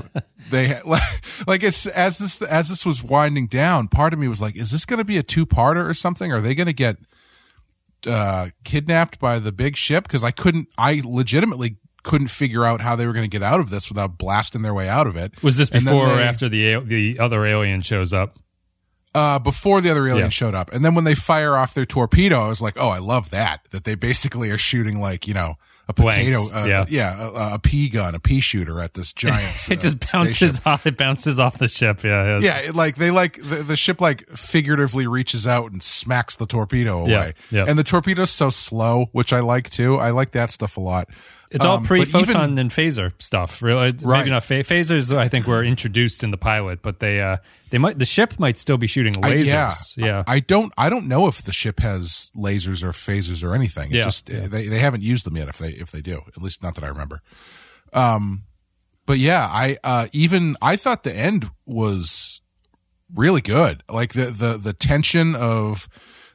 They 0.51 0.79
like, 0.85 1.01
like 1.47 1.63
it's 1.63 1.87
as 1.87 2.19
this 2.19 2.39
as 2.43 2.69
this 2.69 2.85
was 2.85 3.01
winding 3.01 3.47
down. 3.47 3.87
Part 3.87 4.13
of 4.13 4.19
me 4.19 4.27
was 4.27 4.41
like, 4.41 4.55
is 4.55 4.69
this 4.69 4.85
going 4.85 4.99
to 4.99 5.05
be 5.05 5.17
a 5.17 5.23
two 5.23 5.45
parter 5.47 5.87
or 5.87 5.95
something? 5.95 6.31
Are 6.31 6.39
they 6.39 6.53
going 6.53 6.67
to 6.67 6.73
get 6.73 6.97
uh, 8.05 8.49
kidnapped 8.63 9.19
by 9.19 9.39
the 9.39 9.51
big 9.51 9.75
ship? 9.75 10.03
Because 10.03 10.23
I 10.23 10.29
couldn't. 10.31 10.67
I 10.77 11.01
legitimately 11.03 11.77
couldn't 12.07 12.29
figure 12.29 12.63
out 12.63 12.79
how 12.79 12.95
they 12.95 13.05
were 13.05 13.13
going 13.13 13.29
to 13.29 13.29
get 13.29 13.43
out 13.43 13.59
of 13.59 13.69
this 13.69 13.89
without 13.89 14.17
blasting 14.17 14.61
their 14.61 14.73
way 14.73 14.87
out 14.87 15.07
of 15.07 15.17
it. 15.17 15.31
Was 15.43 15.57
this 15.57 15.69
before 15.69 16.07
or 16.07 16.21
after 16.21 16.47
the 16.47 16.79
the 16.79 17.19
other 17.19 17.45
alien 17.45 17.81
shows 17.81 18.13
up? 18.13 18.39
uh, 19.15 19.39
before 19.39 19.81
the 19.81 19.89
other 19.89 20.07
alien 20.07 20.27
Yeah. 20.27 20.29
showed 20.29 20.53
up. 20.53 20.71
And 20.71 20.85
then 20.85 20.93
when 20.93 21.03
they 21.03 21.15
fire 21.15 21.55
off 21.55 21.73
their 21.73 21.85
torpedo, 21.85 22.45
I 22.45 22.49
was 22.49 22.61
like, 22.61 22.77
oh, 22.77 22.89
I 22.89 22.99
love 22.99 23.31
that. 23.31 23.61
That 23.71 23.83
they 23.83 23.95
basically 23.95 24.51
are 24.51 24.59
shooting 24.59 24.99
like, 25.01 25.27
you 25.27 25.33
know, 25.33 25.55
a 25.89 25.93
potato, 25.93 26.43
uh, 26.53 26.65
yeah. 26.65 26.85
yeah, 26.89 27.29
a, 27.29 27.55
a 27.55 27.59
pea 27.59 27.87
gun, 27.89 28.13
a 28.13 28.19
pea 28.19 28.41
shooter 28.41 28.79
at 28.81 28.93
this 28.93 29.13
giant. 29.13 29.55
It 29.71 29.79
uh, 29.79 29.81
just 29.81 30.11
bounces 30.11 30.35
spaceship. 30.37 30.61
off. 30.67 30.85
It 30.85 30.97
bounces 30.97 31.39
off 31.39 31.57
the 31.57 31.67
ship. 31.69 32.03
Yeah. 32.03 32.39
Yeah, 32.39 32.57
it, 32.59 32.75
like 32.75 32.97
they 32.97 33.09
like 33.09 33.41
the, 33.41 33.63
the 33.63 33.77
ship 33.77 34.01
like 34.01 34.27
figuratively 34.29 35.07
reaches 35.07 35.47
out 35.47 35.71
and 35.71 35.81
smacks 35.81 36.35
the 36.35 36.45
torpedo 36.45 36.99
away. 36.99 37.33
Yeah, 37.49 37.63
yeah. 37.63 37.65
And 37.67 37.79
the 37.79 37.85
torpedo's 37.85 38.31
so 38.31 38.49
slow, 38.49 39.07
which 39.13 39.31
I 39.33 39.39
like 39.39 39.69
too. 39.69 39.95
I 39.95 40.11
like 40.11 40.31
that 40.31 40.51
stuff 40.51 40.75
a 40.77 40.81
lot. 40.81 41.07
It's 41.49 41.63
all 41.63 41.77
Um, 41.77 41.83
pre 41.83 42.01
even- 42.01 42.25
photon 42.25 42.57
and 42.57 42.69
phaser 42.69 43.11
stuff. 43.19 43.61
Really, 43.61 43.89
Right. 44.03 44.19
maybe 44.19 44.31
not 44.31 44.43
pha- 44.43 44.63
phasers. 44.63 45.15
I 45.17 45.27
think 45.29 45.47
were 45.47 45.63
introduced 45.63 46.23
in 46.23 46.31
the 46.31 46.37
pilot, 46.37 46.81
but 46.81 46.99
they 46.99 47.21
uh 47.21 47.37
they 47.69 47.77
might 47.77 47.97
the 47.99 48.05
ship 48.05 48.37
might 48.37 48.57
still 48.57 48.77
be 48.77 48.87
shooting 48.87 49.15
I- 49.23 49.31
lasers. 49.33 49.45
yeah, 49.97 50.05
yeah. 50.05 50.23
I 50.27 50.39
don't. 50.41 50.73
I 50.77 50.89
don't 50.89 51.07
know 51.07 51.27
if 51.27 51.41
the 51.43 51.53
ship 51.53 51.79
has 51.79 52.31
lasers 52.35 52.83
or 52.83 52.91
phasers 52.91 53.43
or 53.43 53.55
anything. 53.55 53.91
It 53.91 53.97
Yeah, 53.97 54.03
just 54.03 54.25
they 54.25 54.67
they 54.67 54.79
haven't 54.79 55.03
used 55.03 55.25
them 55.25 55.37
yet. 55.37 55.47
If 55.47 55.57
they 55.57 55.69
if 55.69 55.91
they 55.91 56.01
do, 56.01 56.21
at 56.27 56.41
least 56.41 56.61
not 56.63 56.75
that 56.75 56.83
I 56.83 56.87
remember. 56.87 57.21
Um, 57.93 58.43
but 59.05 59.17
yeah, 59.19 59.45
I 59.49 59.77
uh 59.85 60.07
even 60.11 60.57
I 60.61 60.75
thought 60.75 61.03
the 61.03 61.15
end 61.15 61.49
was 61.65 62.41
really 63.13 63.39
good. 63.41 63.83
Like 63.89 64.11
the 64.13 64.25
the 64.31 64.57
the 64.57 64.73
tension 64.73 65.33
of 65.33 65.87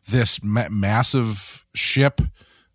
this 0.08 0.42
ma- 0.42 0.70
massive 0.70 1.66
ship 1.74 2.22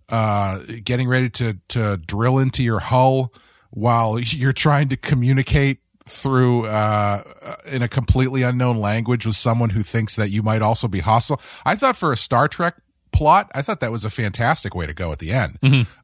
uh, 0.09 0.59
getting 0.83 1.07
ready 1.07 1.29
to 1.29 1.57
to 1.69 1.97
drill 1.97 2.37
into 2.37 2.63
your 2.63 2.79
hull 2.79 3.33
while 3.69 4.19
you're 4.19 4.53
trying 4.53 4.89
to 4.89 4.97
communicate 4.97 5.79
through 6.05 6.65
uh, 6.65 7.21
in 7.69 7.81
a 7.81 7.87
completely 7.87 8.41
unknown 8.41 8.77
language 8.77 9.25
with 9.25 9.35
someone 9.35 9.71
who 9.71 9.83
thinks 9.83 10.15
that 10.15 10.29
you 10.29 10.41
might 10.41 10.61
also 10.61 10.87
be 10.87 11.01
hostile. 11.01 11.41
I 11.65 11.75
thought 11.75 11.97
for 11.97 12.13
a 12.13 12.17
Star 12.17 12.47
Trek 12.47 12.75
plot, 13.11 13.51
I 13.53 13.61
thought 13.61 13.81
that 13.81 13.91
was 13.91 14.05
a 14.05 14.09
fantastic 14.09 14.73
way 14.73 14.85
to 14.85 14.93
go 14.93 15.11
at 15.11 15.19
the 15.19 15.31
end. 15.31 15.59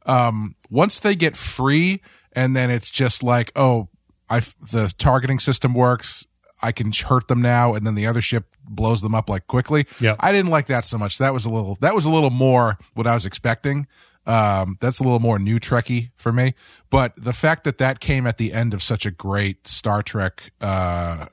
Um, 0.05 0.55
once 0.69 0.99
they 0.99 1.15
get 1.15 1.37
free, 1.37 2.01
and 2.33 2.55
then 2.55 2.69
it's 2.69 2.89
just 2.89 3.23
like, 3.23 3.51
oh, 3.55 3.89
I 4.29 4.39
the 4.71 4.93
targeting 4.97 5.39
system 5.39 5.73
works. 5.73 6.25
I 6.61 6.71
can 6.71 6.91
hurt 6.91 7.27
them 7.27 7.41
now, 7.41 7.73
and 7.73 7.85
then 7.85 7.95
the 7.95 8.07
other 8.07 8.21
ship 8.21 8.52
blows 8.63 9.01
them 9.01 9.15
up 9.15 9.29
like 9.29 9.47
quickly. 9.47 9.85
Yeah. 9.99 10.15
I 10.19 10.31
didn't 10.31 10.51
like 10.51 10.67
that 10.67 10.85
so 10.85 10.97
much. 10.97 11.17
That 11.17 11.33
was 11.33 11.45
a 11.45 11.49
little. 11.49 11.77
That 11.81 11.95
was 11.95 12.05
a 12.05 12.09
little 12.09 12.29
more 12.29 12.77
what 12.93 13.07
I 13.07 13.13
was 13.13 13.25
expecting. 13.25 13.87
Um, 14.25 14.77
that's 14.79 14.99
a 14.99 15.03
little 15.03 15.19
more 15.19 15.37
new 15.37 15.59
Trekky 15.59 16.09
for 16.15 16.31
me. 16.31 16.53
But 16.89 17.13
the 17.17 17.33
fact 17.33 17.65
that 17.65 17.77
that 17.79 17.99
came 17.99 18.25
at 18.25 18.37
the 18.37 18.53
end 18.53 18.73
of 18.73 18.81
such 18.81 19.05
a 19.05 19.11
great 19.11 19.67
Star 19.67 20.01
Trek 20.01 20.51
uh, 20.61 21.25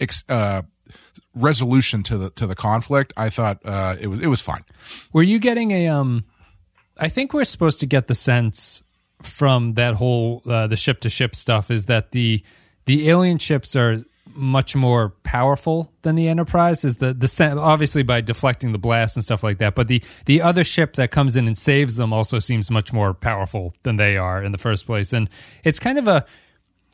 ex, 0.00 0.24
uh, 0.28 0.62
resolution 1.34 2.02
to 2.04 2.18
the 2.18 2.30
to 2.30 2.46
the 2.46 2.56
conflict, 2.56 3.12
I 3.16 3.30
thought 3.30 3.60
uh, 3.64 3.96
it 4.00 4.08
was 4.08 4.20
it 4.20 4.26
was 4.26 4.40
fine. 4.40 4.64
Were 5.12 5.22
you 5.22 5.38
getting 5.38 5.70
a 5.70 5.88
um 5.88 6.24
I 6.98 7.08
think 7.08 7.32
we're 7.32 7.44
supposed 7.44 7.80
to 7.80 7.86
get 7.86 8.08
the 8.08 8.14
sense 8.14 8.82
from 9.22 9.74
that 9.74 9.94
whole 9.94 10.42
uh, 10.46 10.66
the 10.66 10.76
ship 10.76 11.00
to 11.00 11.10
ship 11.10 11.34
stuff 11.34 11.70
is 11.70 11.86
that 11.86 12.12
the 12.12 12.42
the 12.86 13.08
alien 13.08 13.38
ships 13.38 13.76
are 13.76 14.02
much 14.34 14.74
more 14.76 15.10
powerful 15.24 15.92
than 16.02 16.14
the 16.14 16.28
Enterprise 16.28 16.84
is 16.84 16.96
the 16.96 17.12
the 17.14 17.56
obviously 17.60 18.02
by 18.02 18.20
deflecting 18.20 18.72
the 18.72 18.78
blast 18.78 19.16
and 19.16 19.24
stuff 19.24 19.42
like 19.42 19.58
that 19.58 19.74
but 19.74 19.88
the 19.88 20.02
the 20.26 20.40
other 20.42 20.64
ship 20.64 20.94
that 20.94 21.10
comes 21.10 21.36
in 21.36 21.46
and 21.46 21.56
saves 21.56 21.96
them 21.96 22.12
also 22.12 22.38
seems 22.38 22.70
much 22.70 22.92
more 22.92 23.14
powerful 23.14 23.74
than 23.82 23.96
they 23.96 24.16
are 24.16 24.42
in 24.42 24.52
the 24.52 24.58
first 24.58 24.86
place 24.86 25.12
and 25.12 25.28
it's 25.64 25.78
kind 25.78 25.98
of 25.98 26.08
a 26.08 26.24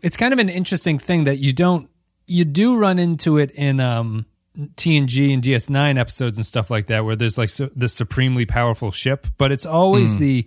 it's 0.03 0.17
kind 0.17 0.33
of 0.33 0.39
an 0.39 0.49
interesting 0.49 0.99
thing 0.99 1.25
that 1.25 1.39
you 1.39 1.53
don't 1.53 1.89
you 2.27 2.45
do 2.45 2.77
run 2.77 2.99
into 2.99 3.39
it 3.39 3.51
in 3.53 3.81
um 3.81 4.27
TNG 4.77 5.33
and 5.33 5.43
DS9 5.43 5.99
episodes 5.99 6.37
and 6.37 6.45
stuff 6.45 6.69
like 6.71 6.89
that 6.89 7.05
where 7.05 7.15
there's 7.15 7.39
like 7.39 7.49
su- 7.49 7.71
the 7.77 7.89
supremely 7.89 8.45
powerful 8.45 8.91
ship 8.91 9.27
but 9.39 9.53
it's 9.53 9.65
always 9.67 10.13
Hmm. 10.15 10.19
the 10.19 10.47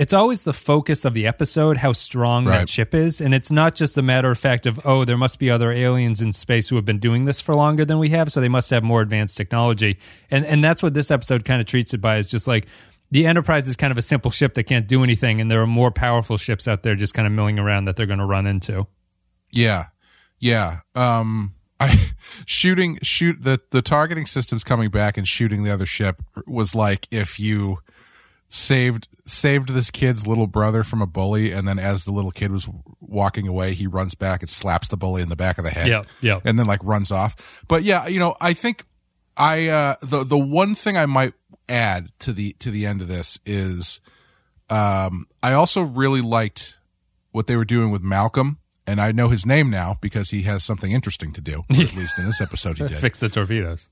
it's 0.00 0.14
always 0.14 0.44
the 0.44 0.52
focus 0.54 1.04
of 1.04 1.12
the 1.12 1.26
episode 1.26 1.76
how 1.76 1.92
strong 1.92 2.46
Right. 2.46 2.60
that 2.60 2.68
ship 2.68 2.94
is 2.94 3.20
and 3.20 3.34
it's 3.34 3.50
not 3.50 3.74
just 3.74 3.98
a 3.98 4.02
matter 4.02 4.30
of 4.30 4.38
fact 4.38 4.66
of 4.66 4.80
oh 4.84 5.04
there 5.04 5.18
must 5.18 5.38
be 5.38 5.50
other 5.50 5.70
aliens 5.70 6.22
in 6.22 6.32
space 6.32 6.68
who 6.70 6.76
have 6.76 6.84
been 6.86 6.98
doing 6.98 7.26
this 7.26 7.40
for 7.40 7.54
longer 7.54 7.84
than 7.84 7.98
we 7.98 8.08
have 8.10 8.32
so 8.32 8.40
they 8.40 8.48
must 8.48 8.70
have 8.70 8.82
more 8.82 9.02
advanced 9.02 9.36
technology 9.36 9.98
and 10.30 10.44
and 10.46 10.64
that's 10.64 10.82
what 10.82 10.94
this 10.94 11.10
episode 11.10 11.44
kind 11.44 11.60
of 11.60 11.66
treats 11.66 11.92
it 11.92 12.00
by 12.00 12.16
is 12.16 12.26
just 12.26 12.46
like 12.48 12.66
the 13.10 13.26
enterprise 13.26 13.68
is 13.68 13.76
kind 13.76 13.90
of 13.90 13.98
a 13.98 14.02
simple 14.02 14.30
ship 14.30 14.54
that 14.54 14.64
can't 14.64 14.86
do 14.88 15.02
anything 15.04 15.40
and 15.40 15.50
there 15.50 15.60
are 15.60 15.66
more 15.66 15.90
powerful 15.90 16.36
ships 16.36 16.66
out 16.66 16.82
there 16.82 16.94
just 16.94 17.12
kind 17.12 17.26
of 17.26 17.32
milling 17.32 17.58
around 17.58 17.84
that 17.84 17.96
they're 17.96 18.06
going 18.06 18.18
to 18.20 18.24
run 18.26 18.46
into 18.46 18.86
Yeah. 19.52 19.86
Yeah. 20.38 20.80
Um 20.94 21.54
I 21.80 22.10
shooting 22.46 22.98
shoot 23.02 23.36
the 23.42 23.58
the 23.70 23.82
targeting 23.82 24.26
systems 24.26 24.64
coming 24.64 24.90
back 24.90 25.16
and 25.16 25.26
shooting 25.26 25.62
the 25.64 25.70
other 25.72 25.86
ship 25.86 26.22
was 26.46 26.74
like 26.74 27.06
if 27.10 27.40
you 27.40 27.78
saved 28.50 29.08
saved 29.26 29.68
this 29.68 29.92
kid's 29.92 30.26
little 30.26 30.48
brother 30.48 30.82
from 30.82 31.00
a 31.00 31.06
bully. 31.06 31.52
And 31.52 31.66
then 31.66 31.78
as 31.78 32.04
the 32.04 32.12
little 32.12 32.32
kid 32.32 32.50
was 32.50 32.68
walking 33.00 33.46
away 33.46 33.74
he 33.74 33.86
runs 33.86 34.14
back 34.14 34.42
and 34.42 34.48
slaps 34.48 34.88
the 34.88 34.96
bully 34.96 35.22
in 35.22 35.28
the 35.28 35.36
back 35.36 35.56
of 35.56 35.64
the 35.64 35.70
head. 35.70 35.86
Yeah, 35.86 36.02
yeah. 36.20 36.40
and 36.44 36.58
then 36.58 36.66
like 36.66 36.80
runs 36.82 37.10
off. 37.10 37.36
But 37.68 37.84
yeah 37.84 38.08
you 38.08 38.18
know 38.18 38.36
i 38.40 38.52
think 38.52 38.84
i 39.36 39.68
uh 39.68 39.94
the 40.02 40.24
the 40.24 40.38
one 40.38 40.74
thing 40.74 40.96
i 40.96 41.06
might 41.06 41.32
add 41.68 42.10
to 42.18 42.32
the 42.32 42.52
to 42.54 42.70
the 42.72 42.86
end 42.86 43.00
of 43.00 43.08
this 43.08 43.38
is 43.46 44.00
um 44.68 45.26
i 45.42 45.52
also 45.52 45.82
really 45.82 46.20
liked 46.20 46.78
what 47.30 47.46
they 47.46 47.56
were 47.56 47.64
doing 47.64 47.90
with 47.90 48.02
malcolm. 48.02 48.58
And 48.84 49.00
i 49.00 49.12
know 49.12 49.28
his 49.28 49.46
name 49.46 49.70
now 49.70 49.96
because 50.00 50.30
he 50.30 50.42
has 50.42 50.64
something 50.64 50.90
interesting 50.90 51.32
to 51.34 51.40
do 51.40 51.62
at 51.70 51.76
least 51.94 52.18
in 52.18 52.26
this 52.26 52.40
episode 52.40 52.78
he 52.78 52.88
did. 52.88 52.98
Fix 52.98 53.20
the 53.20 53.28
torpedoes 53.28 53.88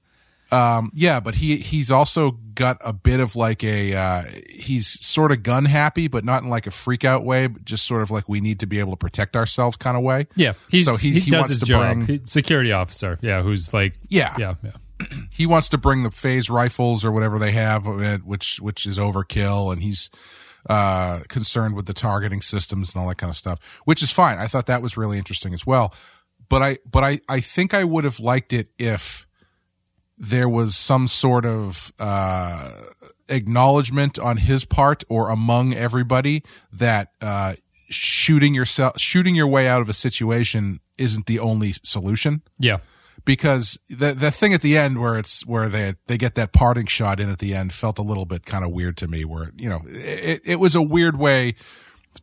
um, 0.51 0.91
yeah, 0.95 1.21
but 1.21 1.37
he 1.37 1.57
he's 1.57 1.91
also 1.91 2.33
got 2.55 2.79
a 2.85 2.93
bit 2.93 3.21
of 3.21 3.37
like 3.37 3.63
a 3.63 3.95
uh, 3.95 4.23
he's 4.49 5.05
sort 5.05 5.31
of 5.31 5.43
gun 5.43 5.67
happy, 5.67 6.09
but 6.09 6.25
not 6.25 6.43
in 6.43 6.49
like 6.49 6.67
a 6.67 6.71
freak 6.71 7.05
out 7.05 7.25
way, 7.25 7.47
but 7.47 7.65
just 7.65 7.87
sort 7.87 8.03
of 8.03 8.11
like 8.11 8.29
we 8.29 8.41
need 8.41 8.61
to 8.61 8.67
be 8.67 8.79
able 8.79 8.93
to 8.93 8.97
protect 8.97 9.37
ourselves 9.37 9.77
kind 9.77 9.97
of 9.97 10.03
way. 10.03 10.27
Yeah, 10.37 10.55
he's, 10.71 10.85
so 10.85 10.97
he, 10.97 11.13
he, 11.13 11.21
he 11.21 11.31
does 11.31 11.41
wants 11.41 11.59
to 11.59 11.67
job. 11.67 12.07
bring 12.07 12.25
security 12.25 12.73
officer. 12.73 13.19
Yeah, 13.21 13.43
who's 13.43 13.75
like 13.75 13.95
Yeah. 14.09 14.35
yeah, 14.39 14.55
yeah. 14.65 15.07
he 15.31 15.47
wants 15.47 15.69
to 15.71 15.79
bring 15.79 16.03
the 16.03 16.11
phase 16.11 16.51
rifles 16.51 17.05
or 17.05 17.13
whatever 17.13 17.39
they 17.39 17.53
have, 17.53 17.87
uh, 17.87 18.19
which 18.19 18.61
which 18.61 18.87
is 18.87 18.99
overkill, 18.99 19.73
and 19.73 19.83
he's 19.83 20.11
uh, 20.69 21.21
concerned 21.29 21.77
with 21.77 21.87
the 21.87 21.93
targeting 21.93 22.41
systems 22.41 22.93
and 22.95 23.03
all 23.03 23.09
that 23.09 23.19
kind 23.19 23.31
of 23.31 23.37
stuff, 23.37 23.59
which 23.85 24.03
is 24.03 24.11
fine. 24.11 24.39
I 24.39 24.47
thought 24.47 24.67
that 24.67 24.83
was 24.83 24.97
really 24.97 25.19
interesting 25.19 25.53
as 25.53 25.67
well. 25.67 25.95
But 26.49 26.63
I 26.63 26.79
but 26.91 27.05
I 27.05 27.21
I 27.29 27.41
think 27.41 27.75
I 27.75 27.85
would 27.85 28.05
have 28.05 28.19
liked 28.19 28.53
it 28.55 28.69
if 28.79 29.27
there 30.19 30.49
was 30.49 30.75
some 30.77 31.07
sort 31.07 31.47
of 31.47 31.93
uh, 31.99 32.71
acknowledgement 33.29 34.19
on 34.19 34.37
his 34.39 34.65
part 34.65 35.05
or 35.09 35.29
among 35.31 35.75
everybody 35.75 36.43
that 36.73 37.13
uh, 37.21 37.55
shooting 37.89 38.55
yourself 38.55 38.99
shooting 39.01 39.35
your 39.35 39.47
way 39.47 39.69
out 39.69 39.81
of 39.81 39.89
a 39.89 39.93
situation 39.93 40.81
isn't 40.97 41.27
the 41.27 41.39
only 41.39 41.73
solution 41.83 42.43
Yeah. 42.59 42.79
because 43.25 43.79
the 43.89 44.13
the 44.13 44.31
thing 44.31 44.53
at 44.53 44.61
the 44.63 44.77
end 44.77 44.99
where 45.01 45.17
it's 45.17 45.47
where 45.47 45.69
they 45.69 45.95
they 46.07 46.19
get 46.19 46.35
that 46.35 46.53
parting 46.53 46.87
shot 46.87 47.21
in 47.21 47.31
at 47.31 47.39
the 47.39 47.55
end 47.55 47.73
felt 47.73 47.99
a 47.99 48.03
little 48.03 48.27
bit 48.27 48.45
kind 48.45 48.65
of 48.65 48.71
weird 48.73 48.97
to 48.99 49.09
me 49.09 49.25
where 49.25 49.53
you 49.57 49.69
know 49.69 49.83
it, 49.87 50.41
it 50.45 50.61
was 50.61 50.75
a 50.75 50.83
weird 50.83 51.17
way 51.19 51.55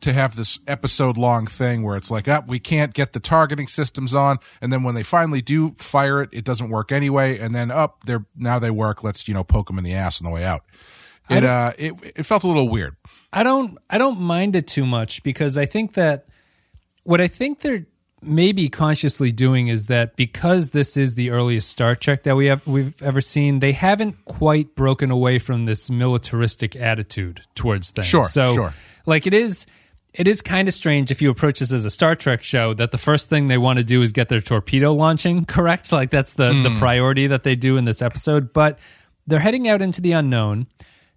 to 0.02 0.14
have 0.14 0.36
this 0.36 0.60
episode 0.68 1.18
long 1.18 1.48
thing 1.48 1.84
where 1.84 1.96
it's 1.96 2.12
like, 2.12 2.28
ah, 2.28 2.44
we 2.46 2.60
can't 2.60 2.94
get 2.94 3.14
the 3.14 3.20
targeting 3.20 3.68
systems 3.68 4.14
on, 4.14 4.38
and 4.62 4.72
then 4.72 4.84
when 4.84 4.96
they 4.96 5.04
finally 5.04 5.42
do 5.42 5.76
fire 5.78 6.22
it, 6.22 6.30
it 6.32 6.44
doesn't 6.44 6.70
work 6.70 6.92
anyway, 6.92 7.40
and 7.40 7.54
then 7.54 7.72
up, 7.72 8.04
they're 8.06 8.26
now 8.36 8.60
they 8.60 8.72
work. 8.72 9.04
Let's 9.04 9.28
you 9.28 9.34
know 9.34 9.44
poke 9.44 9.68
them 9.68 9.78
in 9.78 9.84
the 9.84 9.94
ass 9.94 10.22
on 10.22 10.26
the 10.26 10.32
way 10.32 10.44
out. 10.44 10.64
It 11.30 11.44
uh, 11.44 11.74
it 11.78 11.94
it 12.16 12.24
felt 12.24 12.44
a 12.44 12.48
little 12.48 12.70
weird. 12.70 12.96
I 13.34 13.44
don't 13.44 13.78
I 13.90 13.98
don't 13.98 14.20
mind 14.20 14.56
it 14.56 14.68
too 14.68 14.86
much 14.86 15.24
because 15.24 15.58
I 15.58 15.66
think 15.66 15.94
that 15.94 16.28
what 17.04 17.20
I 17.20 17.28
think 17.28 17.62
they're 17.62 17.88
maybe 18.26 18.70
consciously 18.70 19.32
doing 19.32 19.68
is 19.68 19.88
that 19.88 20.16
because 20.16 20.72
this 20.72 20.98
is 20.98 21.16
the 21.16 21.30
earliest 21.32 21.70
Star 21.70 21.96
Trek 21.96 22.24
that 22.24 22.36
we 22.36 22.48
have 22.48 22.66
we've 22.68 23.02
ever 23.02 23.22
seen, 23.22 23.60
they 23.60 23.72
haven't 23.72 24.26
quite 24.26 24.76
broken 24.76 25.12
away 25.12 25.40
from 25.40 25.66
this 25.66 25.90
militaristic 25.90 26.76
attitude 26.76 27.42
towards 27.56 27.92
things. 27.92 28.08
Sure, 28.08 28.26
so 28.26 28.54
sure. 28.54 28.74
like 29.06 29.28
it 29.28 29.34
is 29.34 29.66
it 30.14 30.28
is 30.28 30.42
kind 30.42 30.68
of 30.68 30.74
strange 30.74 31.12
if 31.12 31.22
you 31.22 31.30
approach 31.30 31.60
this 31.60 31.72
as 31.72 31.86
a 31.86 31.90
Star 31.90 32.16
Trek 32.16 32.42
show 32.42 32.74
that 32.74 32.92
the 32.92 32.98
first 32.98 33.30
thing 33.30 33.48
they 33.48 33.58
want 33.58 33.78
to 33.78 33.84
do 33.84 34.02
is 34.02 34.12
get 34.12 34.30
their 34.30 34.42
torpedo 34.42 34.94
launching 34.94 35.46
correct. 35.46 35.92
Like 35.92 36.10
that's 36.10 36.34
the 36.34 36.48
the 36.48 36.70
mm. 36.70 36.80
priority 36.80 37.28
that 37.28 37.44
they 37.44 37.56
do 37.56 37.78
in 37.78 37.86
this 37.86 38.02
episode. 38.02 38.54
But 38.54 38.80
they're 39.28 39.40
heading 39.40 39.68
out 39.68 39.82
into 39.82 40.02
the 40.02 40.14
unknown. 40.14 40.68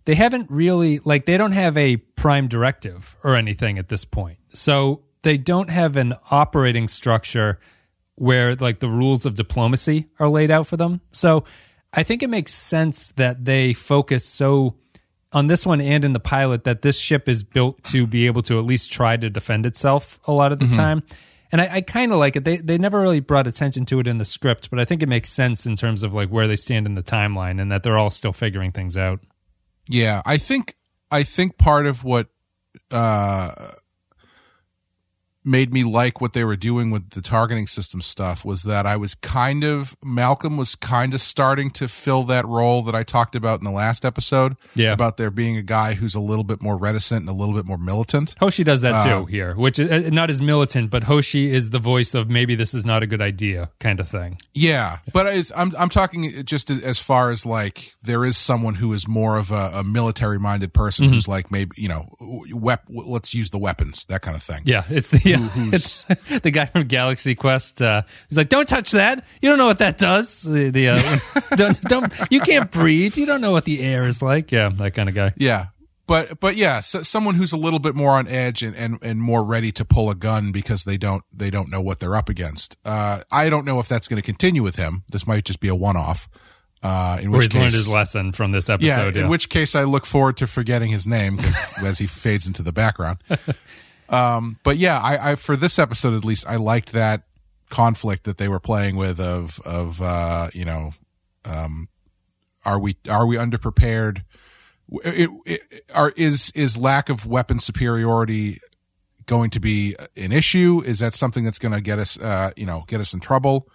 They 0.05 0.15
haven't 0.15 0.51
really 0.51 1.01
like 1.01 1.27
they 1.27 1.37
don't 1.37 1.53
have 1.53 1.77
a 1.77 1.97
prime 1.97 2.49
directive 2.49 3.17
or 3.23 3.37
anything 3.37 3.79
at 3.79 3.89
this 3.89 4.05
point. 4.05 4.39
So 4.55 5.03
they 5.23 5.39
don't 5.39 5.71
have 5.71 5.97
an 5.97 6.15
operating 6.31 6.89
structure 6.89 7.59
where 8.15 8.55
like 8.57 8.81
the 8.81 8.89
rules 8.89 9.27
of 9.27 9.35
diplomacy 9.35 10.07
are 10.19 10.29
laid 10.29 10.51
out 10.51 10.67
for 10.67 10.77
them. 10.77 11.01
So 11.13 11.45
I 11.93 12.03
think 12.03 12.23
it 12.23 12.31
makes 12.31 12.53
sense 12.53 13.13
that 13.13 13.45
they 13.45 13.73
focus 13.73 14.25
so 14.25 14.77
on 15.33 15.47
this 15.47 15.67
one 15.67 15.81
and 15.81 16.05
in 16.05 16.13
the 16.13 16.21
pilot 16.21 16.65
that 16.65 16.83
this 16.83 16.99
ship 16.99 17.29
is 17.29 17.43
built 17.43 17.83
to 17.85 18.07
be 18.07 18.27
able 18.27 18.43
to 18.43 18.59
at 18.59 18.65
least 18.65 18.91
try 18.91 19.17
to 19.17 19.29
defend 19.29 19.67
itself 19.67 20.19
a 20.25 20.33
lot 20.33 20.53
of 20.53 20.59
the 20.59 20.69
time. 20.69 21.03
And 21.53 21.61
I, 21.61 21.77
I 21.77 21.81
kind 21.81 22.13
of 22.13 22.19
like 22.19 22.37
it. 22.37 22.45
They 22.45 22.59
they 22.59 22.77
never 22.77 23.01
really 23.01 23.21
brought 23.21 23.47
attention 23.47 23.87
to 23.87 24.01
it 24.01 24.07
in 24.07 24.19
the 24.19 24.25
script, 24.25 24.69
but 24.69 24.79
I 24.79 24.85
think 24.85 25.03
it 25.03 25.09
makes 25.09 25.31
sense 25.31 25.65
in 25.65 25.77
terms 25.77 26.03
of 26.03 26.13
like 26.13 26.29
where 26.29 26.47
they 26.47 26.57
stand 26.57 26.87
in 26.87 26.95
the 26.95 27.03
timeline 27.03 27.61
and 27.61 27.73
that 27.73 27.83
they're 27.83 27.97
all 27.97 28.11
still 28.11 28.35
figuring 28.35 28.73
things 28.73 28.97
out. 28.97 29.21
Yeah, 29.89 30.21
I 30.27 30.37
think 30.37 30.75
I 31.11 31.23
think 31.23 31.57
part 31.57 31.87
of 31.87 32.05
what 32.05 32.29
uh, 32.91 33.51
made 35.49 35.73
me 35.73 35.83
like 35.85 36.21
what 36.21 36.33
they 36.35 36.45
were 36.45 36.57
doing 36.57 36.91
with 36.91 37.11
the 37.11 37.23
targeting 37.23 37.67
system 37.67 38.03
stuff 38.03 38.45
was 38.45 38.63
that 38.65 38.87
I 38.87 38.97
was 38.97 39.15
kind 39.15 39.65
of 39.65 39.97
Malcolm 40.05 40.57
was 40.57 40.75
kind 40.75 41.15
of 41.15 41.21
starting 41.21 41.71
to 41.73 41.89
fill 41.89 42.23
that 42.25 42.47
role 42.47 42.83
that 42.83 42.95
I 42.95 43.03
talked 43.03 43.35
about 43.35 43.61
in 43.61 43.65
the 43.65 43.71
last 43.71 44.05
episode. 44.05 44.57
Yeah. 44.75 44.93
about 44.93 45.17
there 45.17 45.31
being 45.31 45.57
a 45.57 45.63
guy 45.63 45.95
who's 45.95 46.15
a 46.15 46.21
little 46.21 46.45
bit 46.45 46.61
more 46.63 46.77
reticent 46.77 47.21
and 47.21 47.29
a 47.29 47.33
little 47.33 47.55
bit 47.55 47.65
more 47.65 47.79
militant. 47.79 48.35
Hoshi 48.39 48.63
does 48.65 48.83
that 48.83 49.05
too 49.05 49.25
here, 49.27 49.55
which 49.55 49.79
is 49.79 49.91
uh, 49.91 50.11
not 50.13 50.31
as 50.31 50.41
militant, 50.41 50.91
but 50.91 51.05
Hoshi 51.05 51.51
is 51.53 51.71
the 51.71 51.79
voice 51.79 52.15
of 52.15 52.29
maybe 52.29 52.55
this 52.55 52.75
is 52.75 52.85
not 52.85 53.03
a 53.03 53.07
good 53.07 53.23
idea 53.23 53.71
kind 53.81 54.01
of 54.01 54.09
thing. 54.09 54.39
Yeah, 54.55 54.99
but 55.13 55.27
I'm 55.57 55.73
I'm 55.79 55.89
talking 55.89 56.45
just 56.45 56.71
as- 56.71 56.83
as 56.83 56.99
far 56.99 57.31
as 57.31 57.47
like 57.47 57.95
there 58.03 58.25
is 58.25 58.37
someone 58.37 58.75
who 58.75 58.93
is 58.93 59.07
more 59.09 59.37
of 59.37 59.51
a, 59.51 59.71
a 59.75 59.85
military 59.85 60.39
minded 60.39 60.73
person 60.73 61.07
Mm-hmm. 61.07 61.15
who's 61.15 61.29
like 61.29 61.51
maybe 61.53 61.71
you 61.77 61.89
know 61.89 62.09
wep- 62.53 62.85
let's 62.89 63.33
use 63.35 63.51
the 63.51 63.59
weapons 63.59 64.05
that 64.07 64.21
kind 64.23 64.37
of 64.37 64.43
thing. 64.43 64.63
Yeah, 64.65 64.83
it's 64.91 65.11
the 65.11 65.21
yeah, 65.25 65.38
who's 65.49 66.05
the 66.43 66.51
guy 66.51 66.67
from 66.67 66.87
Galaxy 66.87 67.35
Quest. 67.35 67.81
Uh, 67.83 68.03
he's 68.29 68.37
like, 68.39 68.49
"Don't 68.49 68.69
touch 68.69 68.91
that. 68.93 69.25
You 69.43 69.49
don't 69.49 69.59
know 69.59 69.67
what 69.67 69.79
that 69.79 69.99
does. 69.99 70.43
The, 70.43 70.71
the 70.71 70.89
uh, 70.89 71.19
don't 71.57 71.81
don't 71.83 72.13
you 72.31 72.41
can't 72.41 72.71
breathe. 72.71 73.17
You 73.17 73.27
don't 73.27 73.41
know 73.41 73.53
what 73.53 73.65
the 73.65 73.81
air 73.83 74.05
is 74.07 74.23
like. 74.23 74.53
Yeah, 74.53 74.71
that 74.75 74.95
kind 74.95 75.09
of 75.09 75.15
guy. 75.15 75.33
yeah. 75.37 75.67
But 76.07 76.41
but 76.41 76.57
yeah, 76.57 76.81
so 76.81 77.03
someone 77.03 77.35
who's 77.35 77.53
a 77.53 77.59
little 77.59 77.81
bit 77.81 77.95
more 77.95 78.13
on 78.13 78.27
edge 78.29 78.63
and, 78.63 78.75
and, 78.75 78.99
and 79.03 79.21
more 79.21 79.45
ready 79.45 79.71
to 79.73 79.85
pull 79.85 80.09
a 80.09 80.15
gun 80.15 80.53
because 80.53 80.85
they 80.85 80.97
don't 80.97 81.23
they 81.35 81.51
don't 81.51 81.69
know 81.69 81.83
what 81.83 82.01
they're 82.01 82.17
up 82.17 82.31
against. 82.31 82.79
Uh, 82.83 83.21
I 83.31 83.51
don't 83.51 83.67
know 83.67 83.79
if 83.79 83.89
that's 83.89 84.09
going 84.09 84.17
to 84.17 84.25
continue 84.25 84.63
with 84.63 84.77
him. 84.77 85.03
This 85.13 85.27
might 85.27 85.45
just 85.45 85.61
be 85.61 85.69
a 85.69 85.75
one 85.75 85.99
off. 85.99 86.27
Uh, 86.83 87.19
in 87.21 87.31
Where 87.31 87.39
which 87.41 87.47
he's 87.53 87.55
learned 87.61 87.75
his 87.75 87.89
lesson 87.89 88.33
from 88.33 88.53
this 88.53 88.69
yeah, 88.69 88.75
episode. 88.75 89.17
in 89.17 89.29
which 89.29 89.51
case 89.51 89.75
I 89.75 89.83
look 89.83 90.07
forward 90.07 90.37
to 90.39 90.47
forgetting 90.47 90.89
his 90.89 91.07
name 91.07 91.37
'cause- 91.37 91.75
as 91.83 91.99
he 91.99 92.07
fades 92.07 92.47
into 92.47 92.63
the 92.63 92.73
background. 92.73 93.19
Um, 94.09 94.59
but 94.63 94.79
yeah, 94.79 94.99
I, 95.01 95.33
I 95.33 95.35
for 95.35 95.57
this 95.57 95.79
episode 95.79 96.15
at 96.15 96.25
least, 96.25 96.47
I 96.47 96.57
liked 96.57 96.93
that 96.93 97.23
conflict 97.71 98.25
that 98.25 98.39
they 98.39 98.49
were 98.49 98.61
playing 98.61 98.97
with 98.97 99.21
of 99.21 99.61
of 99.65 100.01
uh, 100.01 100.49
you 100.55 100.65
know, 100.65 100.93
um, 101.45 101.89
are 102.65 102.79
we 102.79 102.97
are 103.09 103.27
we 103.27 103.37
underprepared? 103.37 104.23
It, 105.05 105.31
it, 105.45 105.83
are 105.95 106.13
is 106.17 106.51
is 106.55 106.77
lack 106.77 107.09
of 107.09 107.27
weapon 107.27 107.59
superiority 107.59 108.61
going 109.27 109.51
to 109.51 109.61
be 109.61 109.95
an 110.17 110.33
issue? 110.33 110.83
Is 110.85 110.99
that 111.01 111.15
something 111.15 111.45
that's 111.45 111.59
going 111.59 111.73
to 111.73 111.81
get 111.81 111.99
us, 111.99 112.19
uh, 112.19 112.51
you 112.57 112.67
know, 112.67 112.85
get 112.89 113.01
us 113.01 113.13
in 113.13 113.21
trouble? 113.21 113.69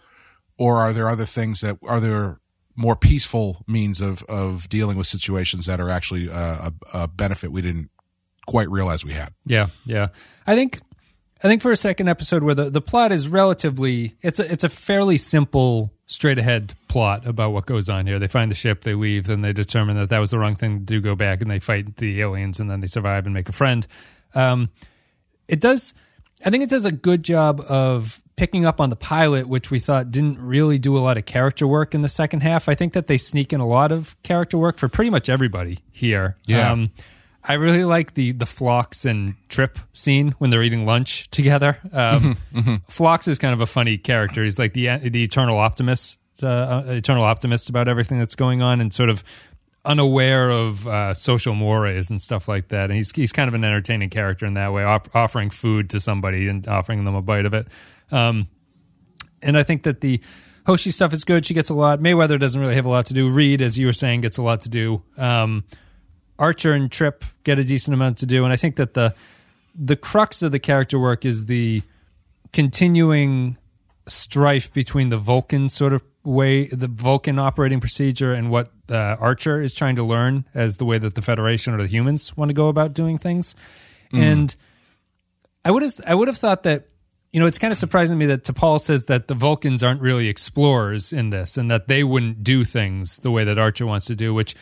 Or 0.58 0.78
are 0.80 0.94
there 0.94 1.08
other 1.08 1.26
things 1.26 1.62
that 1.62 1.78
are 1.84 2.00
there 2.00 2.40
more 2.76 2.96
peaceful 2.96 3.64
means 3.68 4.02
of 4.02 4.24
of 4.24 4.68
dealing 4.70 4.98
with 4.98 5.08
situations 5.08 5.68
that 5.68 5.80
are 5.80 5.90
actually 5.90 6.30
uh, 6.30 6.70
a, 6.70 6.74
a 6.94 7.08
benefit 7.08 7.52
we 7.52 7.62
didn't 7.62 7.90
quite 8.46 8.70
realize 8.70 9.06
we 9.06 9.14
had? 9.14 9.34
Yeah, 9.46 9.68
yeah. 9.86 10.08
I 10.46 10.56
think 10.56 10.80
I 11.44 11.48
think 11.48 11.62
for 11.62 11.72
a 11.72 11.76
second 11.76 12.08
episode 12.08 12.44
where 12.44 12.56
the, 12.56 12.70
the 12.70 12.82
plot 12.82 13.12
is 13.12 13.28
relatively 13.28 14.16
it's 14.22 14.40
a 14.40 14.52
it's 14.52 14.64
a 14.64 14.70
fairly 14.70 15.18
simple 15.18 15.92
straight 16.06 16.38
ahead 16.38 16.74
plot 16.88 17.26
about 17.26 17.52
what 17.52 17.66
goes 17.66 17.90
on 17.90 18.06
here. 18.06 18.20
They 18.20 18.28
find 18.28 18.50
the 18.52 18.56
ship, 18.56 18.84
they 18.84 18.94
leave, 18.94 19.26
then 19.26 19.42
they 19.42 19.54
determine 19.54 19.98
that 19.98 20.10
that 20.10 20.20
was 20.20 20.32
the 20.32 20.40
wrong 20.40 20.56
thing 20.56 20.80
to 20.80 20.86
do, 20.86 21.02
go 21.02 21.16
back 21.16 21.42
and 21.42 21.50
they 21.50 21.60
fight 21.60 21.98
the 21.98 22.22
aliens 22.22 22.60
and 22.60 22.70
then 22.70 22.80
they 22.80 22.88
survive 22.88 23.26
and 23.26 23.34
make 23.34 23.50
a 23.50 23.54
friend. 23.54 23.86
Um, 24.36 24.70
it 25.48 25.60
does 25.60 25.94
I 26.46 26.50
think 26.50 26.64
it 26.64 26.70
does 26.70 26.86
a 26.86 26.92
good 26.92 27.24
job 27.24 27.62
of 27.62 28.22
picking 28.36 28.66
up 28.66 28.82
on 28.82 28.90
the 28.90 28.96
pilot, 28.96 29.48
which 29.48 29.72
we 29.72 29.80
thought 29.80 30.12
didn't 30.12 30.40
really 30.40 30.78
do 30.78 30.98
a 30.98 31.00
lot 31.00 31.18
of 31.18 31.26
character 31.26 31.68
work 31.68 31.94
in 31.94 32.02
the 32.02 32.10
second 32.10 32.42
half. 32.42 32.68
I 32.68 32.76
think 32.76 32.94
that 32.94 33.08
they 33.08 33.18
sneak 33.18 33.54
in 33.54 33.60
a 33.60 33.68
lot 33.68 33.92
of 33.92 34.22
character 34.24 34.58
work 34.58 34.78
for 34.78 34.90
pretty 34.90 35.10
much 35.10 35.30
everybody 35.30 35.80
here. 35.92 36.38
Yeah. 36.46 36.72
Um, 36.72 36.92
I 37.46 37.54
really 37.54 37.84
like 37.84 38.14
the 38.14 38.32
the 38.32 38.46
Phlox 38.46 39.04
and 39.06 39.36
Trip 39.50 39.78
scene 39.92 40.34
when 40.38 40.50
they're 40.50 40.64
eating 40.64 40.86
lunch 40.86 41.30
together. 41.30 41.78
Um, 41.92 42.38
Phlox 42.88 43.28
is 43.28 43.38
kind 43.38 43.54
of 43.54 43.62
a 43.62 43.66
funny 43.66 43.98
character. 43.98 44.44
He's 44.44 44.58
like 44.58 44.74
the 44.74 44.98
the 44.98 45.24
eternal 45.24 45.58
optimist, 45.58 46.18
uh, 46.42 46.48
uh, 46.48 46.84
eternal 46.88 47.24
optimist 47.24 47.70
about 47.70 47.88
everything 47.88 48.18
that's 48.20 48.36
going 48.36 48.62
on, 48.62 48.80
and 48.80 48.94
sort 48.94 49.10
of 49.10 49.24
unaware 49.86 50.50
of 50.50 50.88
uh, 50.88 51.14
social 51.14 51.54
mores 51.54 52.10
and 52.10 52.22
stuff 52.22 52.48
like 52.48 52.70
that. 52.70 52.86
And 52.86 52.94
he's 52.94 53.12
he's 53.12 53.34
kind 53.34 53.50
of 53.50 53.54
an 53.54 53.64
entertaining 53.64 54.10
character 54.10 54.46
in 54.46 54.54
that 54.54 54.72
way, 54.72 54.84
op- 54.84 55.14
offering 55.14 55.50
food 55.50 55.90
to 55.90 56.00
somebody 56.00 56.48
and 56.48 56.66
offering 56.68 57.04
them 57.04 57.16
a 57.16 57.22
bite 57.22 57.46
of 57.46 57.54
it. 57.54 57.68
Um, 58.12 58.48
and 59.42 59.58
I 59.58 59.64
think 59.64 59.84
that 59.84 60.00
the 60.00 60.22
Hoshi 60.66 60.92
stuff 60.92 61.12
is 61.12 61.26
good. 61.26 61.46
She 61.46 61.54
gets 61.54 61.70
a 61.70 61.74
lot. 61.74 62.00
Mayweather 62.00 62.40
doesn't 62.40 62.60
really 62.60 62.76
have 62.76 62.86
a 62.86 62.90
lot 62.90 63.08
to 63.08 63.14
do. 63.14 63.30
Reed, 63.30 63.62
as 63.62 63.78
you 63.78 63.86
were 63.86 63.94
saying, 63.94 64.22
gets 64.22 64.38
a 64.38 64.42
lot 64.42 64.62
to 64.62 64.70
do. 64.70 65.02
Um, 65.18 65.66
Archer 66.44 66.74
and 66.74 66.92
Trip 66.92 67.24
get 67.46 67.58
a 67.58 67.64
decent 67.64 67.94
amount 67.94 68.18
to 68.18 68.26
do, 68.26 68.44
and 68.44 68.52
I 68.52 68.58
think 68.58 68.76
that 68.76 68.94
the 68.94 69.16
the 69.74 69.96
crux 69.96 70.42
of 70.42 70.52
the 70.52 70.60
character 70.60 71.00
work 71.00 71.26
is 71.26 71.46
the 71.46 71.82
continuing 72.52 73.58
strife 74.08 74.72
between 74.74 75.08
the 75.08 75.18
Vulcan 75.18 75.70
sort 75.70 75.94
of 75.94 76.04
way, 76.26 76.68
the 76.68 76.88
Vulcan 76.88 77.40
operating 77.40 77.80
procedure, 77.80 78.34
and 78.34 78.52
what 78.52 78.72
uh, 78.92 79.16
Archer 79.20 79.62
is 79.62 79.74
trying 79.74 79.96
to 79.96 80.04
learn 80.04 80.46
as 80.54 80.78
the 80.78 80.86
way 80.86 80.98
that 80.98 81.16
the 81.16 81.22
Federation 81.22 81.74
or 81.74 81.78
the 81.78 81.88
humans 81.88 82.36
want 82.36 82.50
to 82.50 82.54
go 82.54 82.68
about 82.68 82.94
doing 82.94 83.18
things. 83.18 83.56
And 84.14 84.54
I 85.64 85.72
would 85.72 85.82
have 85.82 85.94
I 86.06 86.14
would 86.14 86.28
have 86.28 86.38
thought 86.38 86.64
that 86.64 86.90
you 87.32 87.40
know 87.40 87.46
it's 87.46 87.58
kind 87.58 87.72
of 87.72 87.78
surprising 87.78 88.20
to 88.20 88.20
me 88.20 88.26
that 88.28 88.44
T'Pol 88.44 88.82
says 88.82 89.06
that 89.06 89.30
the 89.30 89.34
Vulcans 89.34 89.82
aren't 89.82 90.02
really 90.02 90.28
explorers 90.28 91.14
in 91.14 91.30
this, 91.30 91.56
and 91.56 91.72
that 91.72 91.88
they 91.88 92.04
wouldn't 92.04 92.44
do 92.44 92.66
things 92.66 93.18
the 93.20 93.32
way 93.32 93.46
that 93.46 93.58
Archer 93.58 93.86
wants 93.86 94.08
to 94.08 94.16
do, 94.16 94.34
which. 94.34 94.56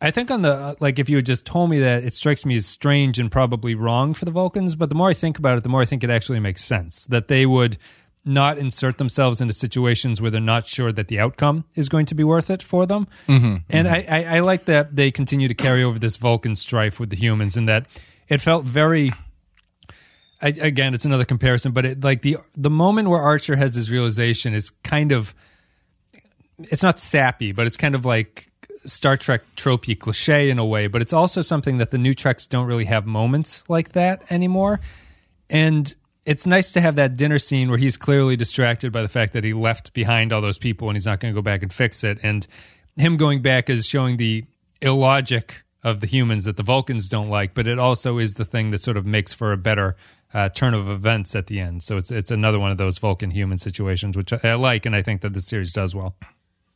I 0.00 0.10
think 0.10 0.30
on 0.30 0.42
the 0.42 0.76
like 0.80 0.98
if 0.98 1.10
you 1.10 1.16
had 1.16 1.26
just 1.26 1.44
told 1.44 1.68
me 1.68 1.80
that 1.80 2.04
it 2.04 2.14
strikes 2.14 2.46
me 2.46 2.56
as 2.56 2.66
strange 2.66 3.18
and 3.18 3.30
probably 3.30 3.74
wrong 3.74 4.14
for 4.14 4.24
the 4.24 4.30
Vulcans, 4.30 4.74
but 4.74 4.88
the 4.88 4.94
more 4.94 5.10
I 5.10 5.14
think 5.14 5.38
about 5.38 5.58
it, 5.58 5.62
the 5.62 5.68
more 5.68 5.82
I 5.82 5.84
think 5.84 6.02
it 6.02 6.10
actually 6.10 6.40
makes 6.40 6.64
sense 6.64 7.04
that 7.06 7.28
they 7.28 7.44
would 7.44 7.76
not 8.24 8.58
insert 8.58 8.98
themselves 8.98 9.40
into 9.40 9.52
situations 9.54 10.20
where 10.20 10.30
they're 10.30 10.40
not 10.40 10.66
sure 10.66 10.92
that 10.92 11.08
the 11.08 11.18
outcome 11.18 11.64
is 11.74 11.88
going 11.88 12.06
to 12.06 12.14
be 12.14 12.24
worth 12.24 12.50
it 12.50 12.62
for 12.62 12.86
them. 12.86 13.08
Mm-hmm, 13.28 13.56
and 13.68 13.88
mm-hmm. 13.88 14.12
I, 14.12 14.24
I, 14.24 14.36
I 14.36 14.40
like 14.40 14.66
that 14.66 14.94
they 14.94 15.10
continue 15.10 15.48
to 15.48 15.54
carry 15.54 15.82
over 15.82 15.98
this 15.98 16.16
Vulcan 16.16 16.56
strife 16.56 16.98
with 16.98 17.10
the 17.10 17.16
humans, 17.16 17.56
and 17.56 17.68
that 17.68 17.86
it 18.28 18.40
felt 18.40 18.64
very. 18.64 19.12
I, 20.42 20.48
again, 20.48 20.94
it's 20.94 21.04
another 21.04 21.26
comparison, 21.26 21.72
but 21.72 21.84
it 21.84 22.02
like 22.02 22.22
the 22.22 22.38
the 22.56 22.70
moment 22.70 23.10
where 23.10 23.20
Archer 23.20 23.56
has 23.56 23.74
his 23.74 23.90
realization 23.90 24.54
is 24.54 24.70
kind 24.82 25.12
of 25.12 25.34
it's 26.58 26.82
not 26.82 26.98
sappy, 26.98 27.52
but 27.52 27.66
it's 27.66 27.76
kind 27.76 27.94
of 27.94 28.06
like 28.06 28.49
Star 28.84 29.16
Trek 29.16 29.42
tropey 29.56 29.98
cliche 29.98 30.50
in 30.50 30.58
a 30.58 30.64
way, 30.64 30.86
but 30.86 31.02
it's 31.02 31.12
also 31.12 31.42
something 31.42 31.78
that 31.78 31.90
the 31.90 31.98
new 31.98 32.14
Treks 32.14 32.46
don't 32.46 32.66
really 32.66 32.86
have 32.86 33.06
moments 33.06 33.64
like 33.68 33.92
that 33.92 34.22
anymore. 34.30 34.80
And 35.48 35.94
it's 36.24 36.46
nice 36.46 36.72
to 36.72 36.80
have 36.80 36.96
that 36.96 37.16
dinner 37.16 37.38
scene 37.38 37.68
where 37.68 37.78
he's 37.78 37.96
clearly 37.96 38.36
distracted 38.36 38.92
by 38.92 39.02
the 39.02 39.08
fact 39.08 39.32
that 39.32 39.44
he 39.44 39.52
left 39.52 39.92
behind 39.92 40.32
all 40.32 40.40
those 40.40 40.58
people 40.58 40.88
and 40.88 40.96
he's 40.96 41.06
not 41.06 41.20
going 41.20 41.34
to 41.34 41.38
go 41.38 41.42
back 41.42 41.62
and 41.62 41.72
fix 41.72 42.04
it. 42.04 42.18
And 42.22 42.46
him 42.96 43.16
going 43.16 43.42
back 43.42 43.68
is 43.70 43.86
showing 43.86 44.16
the 44.16 44.44
illogic 44.80 45.62
of 45.82 46.00
the 46.00 46.06
humans 46.06 46.44
that 46.44 46.56
the 46.56 46.62
Vulcans 46.62 47.08
don't 47.08 47.30
like, 47.30 47.54
but 47.54 47.66
it 47.66 47.78
also 47.78 48.18
is 48.18 48.34
the 48.34 48.44
thing 48.44 48.70
that 48.70 48.82
sort 48.82 48.96
of 48.96 49.06
makes 49.06 49.32
for 49.32 49.52
a 49.52 49.56
better 49.56 49.96
uh, 50.32 50.48
turn 50.50 50.74
of 50.74 50.90
events 50.90 51.34
at 51.34 51.46
the 51.46 51.58
end. 51.58 51.82
So 51.82 51.96
it's 51.96 52.10
it's 52.10 52.30
another 52.30 52.58
one 52.58 52.70
of 52.70 52.78
those 52.78 52.98
Vulcan 52.98 53.30
human 53.30 53.58
situations, 53.58 54.16
which 54.16 54.32
I, 54.32 54.40
I 54.44 54.54
like, 54.54 54.86
and 54.86 54.94
I 54.94 55.02
think 55.02 55.22
that 55.22 55.32
the 55.32 55.40
series 55.40 55.72
does 55.72 55.94
well. 55.94 56.14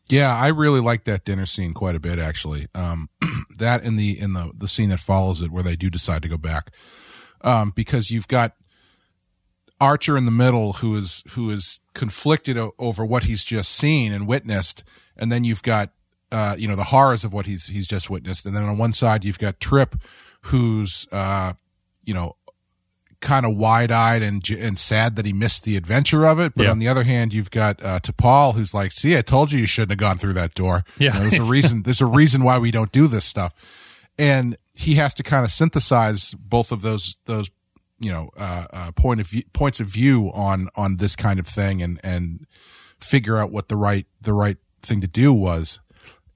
Yeah, 0.09 0.35
I 0.35 0.49
really 0.49 0.81
like 0.81 1.05
that 1.05 1.25
dinner 1.25 1.47
scene 1.47 1.73
quite 1.73 1.95
a 1.95 2.01
bit 2.01 2.19
actually. 2.19 2.69
Um, 2.75 3.09
that 3.59 3.83
in 3.83 3.97
the 3.97 4.19
in 4.19 4.35
the 4.35 4.53
the 4.57 4.69
scene 4.69 4.91
that 4.91 5.01
follows 5.01 5.41
it 5.41 5.51
where 5.51 5.63
they 5.63 5.77
do 5.77 5.89
decide 5.89 6.23
to 6.23 6.29
go 6.29 6.37
back, 6.37 6.71
um, 7.41 7.73
because 7.75 8.11
you've 8.11 8.29
got 8.29 8.55
Archer 9.81 10.17
in 10.17 10.25
the 10.25 10.31
middle 10.31 10.75
who 10.75 10.95
is 10.97 11.23
who 11.31 11.51
is 11.51 11.81
conflicted 11.95 12.59
o- 12.59 12.75
over 12.79 13.05
what 13.05 13.25
he's 13.25 13.45
just 13.45 13.73
seen 13.73 14.13
and 14.13 14.27
witnessed, 14.27 14.85
and 15.17 15.33
then 15.33 15.43
you've 15.45 15.63
got 15.63 15.91
uh, 16.31 16.55
you 16.59 16.69
know 16.69 16.77
the 16.77 16.85
horrors 16.85 17.25
of 17.25 17.33
what 17.33 17.47
he's 17.47 17.69
he's 17.69 17.87
just 17.87 18.11
witnessed, 18.11 18.45
and 18.45 18.55
then 18.55 18.65
on 18.65 18.77
one 18.77 18.93
side 18.93 19.25
you've 19.25 19.39
got 19.39 19.59
Trip, 19.59 19.95
who's 20.43 21.09
uh, 21.13 21.55
you 22.03 22.13
know 22.13 22.37
kind 23.25 23.45
of 23.47 23.57
wide 23.57 23.91
eyed 23.91 24.23
and 24.23 24.49
and 24.51 24.77
sad 24.79 25.17
that 25.17 25.25
he 25.27 25.33
missed 25.33 25.65
the 25.65 25.77
adventure 25.77 26.25
of 26.27 26.39
it. 26.39 26.53
But 26.55 26.65
Yeah. 26.67 26.71
on 26.71 26.79
the 26.79 26.87
other 26.89 27.03
hand, 27.05 27.33
you've 27.33 27.51
got 27.51 27.83
uh, 27.83 27.99
T'Pol 27.99 28.55
who's 28.55 28.73
like, 28.75 28.93
"See, 28.93 29.17
I 29.17 29.23
told 29.23 29.51
you 29.51 29.59
you 29.59 29.67
shouldn't 29.67 29.93
have 29.93 29.99
gone 29.99 30.19
through 30.19 30.35
that 30.35 30.55
door. 30.55 30.85
Yeah. 30.99 31.15
You 31.15 31.21
know, 31.21 31.29
there's 31.29 31.43
a 31.43 31.47
reason. 31.47 31.83
there's 31.83 32.01
a 32.03 32.07
reason 32.07 32.45
why 32.45 32.59
we 32.59 32.71
don't 32.71 32.93
do 32.93 33.09
this 33.09 33.25
stuff." 33.25 33.53
And 34.19 34.57
he 34.75 34.95
has 34.97 35.15
to 35.15 35.23
kind 35.23 35.45
of 35.45 35.51
synthesize 35.51 36.35
both 36.35 36.71
of 36.71 36.83
those 36.83 37.17
those 37.27 37.51
you 37.99 38.11
know 38.11 38.31
uh, 38.37 38.67
uh, 38.73 38.93
point 38.93 39.21
of 39.21 39.27
view, 39.29 39.43
points 39.53 39.81
of 39.81 39.89
view 39.91 40.31
on 40.35 40.69
on 40.77 40.99
this 40.99 41.17
kind 41.17 41.41
of 41.41 41.47
thing 41.47 41.81
and 41.83 41.99
and 42.05 42.47
figure 43.01 43.39
out 43.39 43.51
what 43.51 43.69
the 43.69 43.77
right 43.77 44.07
the 44.21 44.33
right 44.33 44.59
thing 44.83 45.01
to 45.01 45.07
do 45.07 45.33
was 45.33 45.81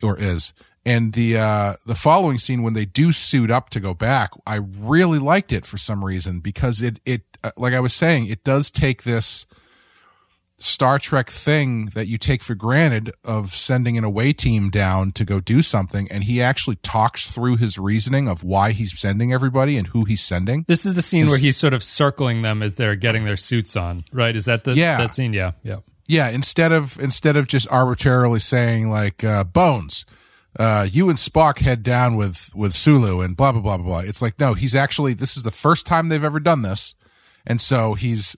or 0.02 0.18
is. 0.18 0.52
And 0.88 1.12
the 1.12 1.36
uh, 1.36 1.74
the 1.86 1.94
following 1.94 2.38
scene 2.38 2.62
when 2.62 2.74
they 2.74 2.84
do 2.86 3.12
suit 3.12 3.50
up 3.50 3.68
to 3.70 3.80
go 3.80 3.94
back, 3.94 4.30
I 4.46 4.56
really 4.56 5.18
liked 5.18 5.52
it 5.52 5.66
for 5.66 5.76
some 5.76 6.04
reason 6.04 6.40
because 6.40 6.80
it 6.82 7.00
it 7.04 7.22
uh, 7.44 7.50
like 7.56 7.74
I 7.74 7.80
was 7.80 7.92
saying, 7.92 8.26
it 8.28 8.42
does 8.42 8.70
take 8.70 9.02
this 9.02 9.46
Star 10.60 10.98
Trek 10.98 11.30
thing 11.30 11.86
that 11.94 12.08
you 12.08 12.18
take 12.18 12.42
for 12.42 12.56
granted 12.56 13.12
of 13.24 13.50
sending 13.50 13.96
an 13.96 14.02
away 14.02 14.32
team 14.32 14.70
down 14.70 15.12
to 15.12 15.24
go 15.24 15.38
do 15.38 15.62
something, 15.62 16.10
and 16.10 16.24
he 16.24 16.42
actually 16.42 16.76
talks 16.76 17.30
through 17.30 17.56
his 17.58 17.78
reasoning 17.78 18.26
of 18.26 18.42
why 18.42 18.72
he's 18.72 18.98
sending 18.98 19.32
everybody 19.32 19.76
and 19.76 19.88
who 19.88 20.04
he's 20.04 20.20
sending. 20.20 20.64
This 20.66 20.84
is 20.84 20.94
the 20.94 21.02
scene 21.02 21.26
where 21.26 21.38
he's 21.38 21.56
sort 21.56 21.74
of 21.74 21.82
circling 21.84 22.42
them 22.42 22.60
as 22.62 22.74
they're 22.74 22.96
getting 22.96 23.24
their 23.24 23.36
suits 23.36 23.76
on, 23.76 24.04
right? 24.12 24.34
Is 24.34 24.46
that 24.46 24.64
the 24.64 24.74
Yeah. 24.74 24.96
that 24.96 25.14
scene? 25.14 25.32
Yeah, 25.32 25.52
yeah. 25.62 25.76
Yeah, 26.08 26.28
instead 26.30 26.72
of 26.72 26.98
instead 26.98 27.36
of 27.36 27.46
just 27.46 27.68
arbitrarily 27.70 28.40
saying 28.40 28.90
like 28.90 29.22
uh, 29.22 29.44
Bones, 29.44 30.06
uh, 30.58 30.86
you 30.90 31.08
and 31.08 31.18
Spock 31.18 31.58
head 31.58 31.82
down 31.82 32.16
with 32.16 32.50
with 32.54 32.74
Sulu 32.74 33.20
and 33.20 33.36
blah 33.36 33.52
blah 33.52 33.60
blah 33.60 33.76
blah 33.76 33.86
blah. 33.86 33.98
It's 34.00 34.20
like 34.20 34.38
no, 34.40 34.54
he's 34.54 34.74
actually 34.74 35.14
this 35.14 35.36
is 35.36 35.42
the 35.42 35.50
first 35.50 35.86
time 35.86 36.08
they've 36.08 36.24
ever 36.24 36.40
done 36.40 36.62
this, 36.62 36.94
and 37.46 37.60
so 37.60 37.94
he's 37.94 38.36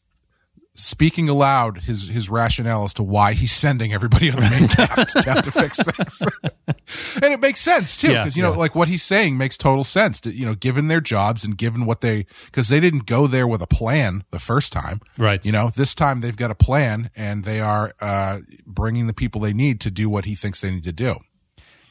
speaking 0.74 1.28
aloud 1.28 1.78
his 1.78 2.08
his 2.08 2.30
rationale 2.30 2.84
as 2.84 2.94
to 2.94 3.02
why 3.02 3.32
he's 3.32 3.52
sending 3.52 3.92
everybody 3.92 4.30
on 4.30 4.36
the 4.36 4.48
main 4.48 4.68
cast 4.68 5.24
down 5.24 5.42
to 5.42 5.50
fix 5.50 5.82
things, 5.82 6.22
and 7.22 7.32
it 7.32 7.40
makes 7.40 7.60
sense 7.60 7.98
too 8.00 8.12
Yeah, 8.12 8.22
because 8.22 8.36
you 8.36 8.42
know 8.42 8.52
yeah. 8.52 8.58
like 8.58 8.74
what 8.74 8.88
he's 8.88 9.02
saying 9.02 9.36
makes 9.36 9.56
total 9.56 9.84
sense. 9.84 10.20
To, 10.22 10.32
you 10.32 10.46
know, 10.46 10.54
given 10.54 10.88
their 10.88 11.00
jobs 11.00 11.44
and 11.44 11.56
given 11.56 11.86
what 11.86 12.02
they 12.02 12.26
because 12.46 12.68
they 12.68 12.80
didn't 12.80 13.06
go 13.06 13.26
there 13.26 13.46
with 13.46 13.62
a 13.62 13.66
plan 13.66 14.24
the 14.30 14.38
first 14.38 14.72
time, 14.72 15.00
Right. 15.18 15.44
You 15.44 15.52
know, 15.52 15.70
this 15.74 15.94
time 15.94 16.20
they've 16.20 16.36
got 16.36 16.50
a 16.50 16.54
plan 16.54 17.10
and 17.16 17.44
they 17.44 17.60
are 17.60 17.92
uh, 18.00 18.38
bringing 18.66 19.06
the 19.06 19.14
people 19.14 19.40
they 19.40 19.52
need 19.52 19.80
to 19.80 19.90
do 19.90 20.08
what 20.08 20.24
he 20.26 20.34
thinks 20.34 20.60
they 20.60 20.70
need 20.70 20.84
to 20.84 20.92
do. 20.92 21.16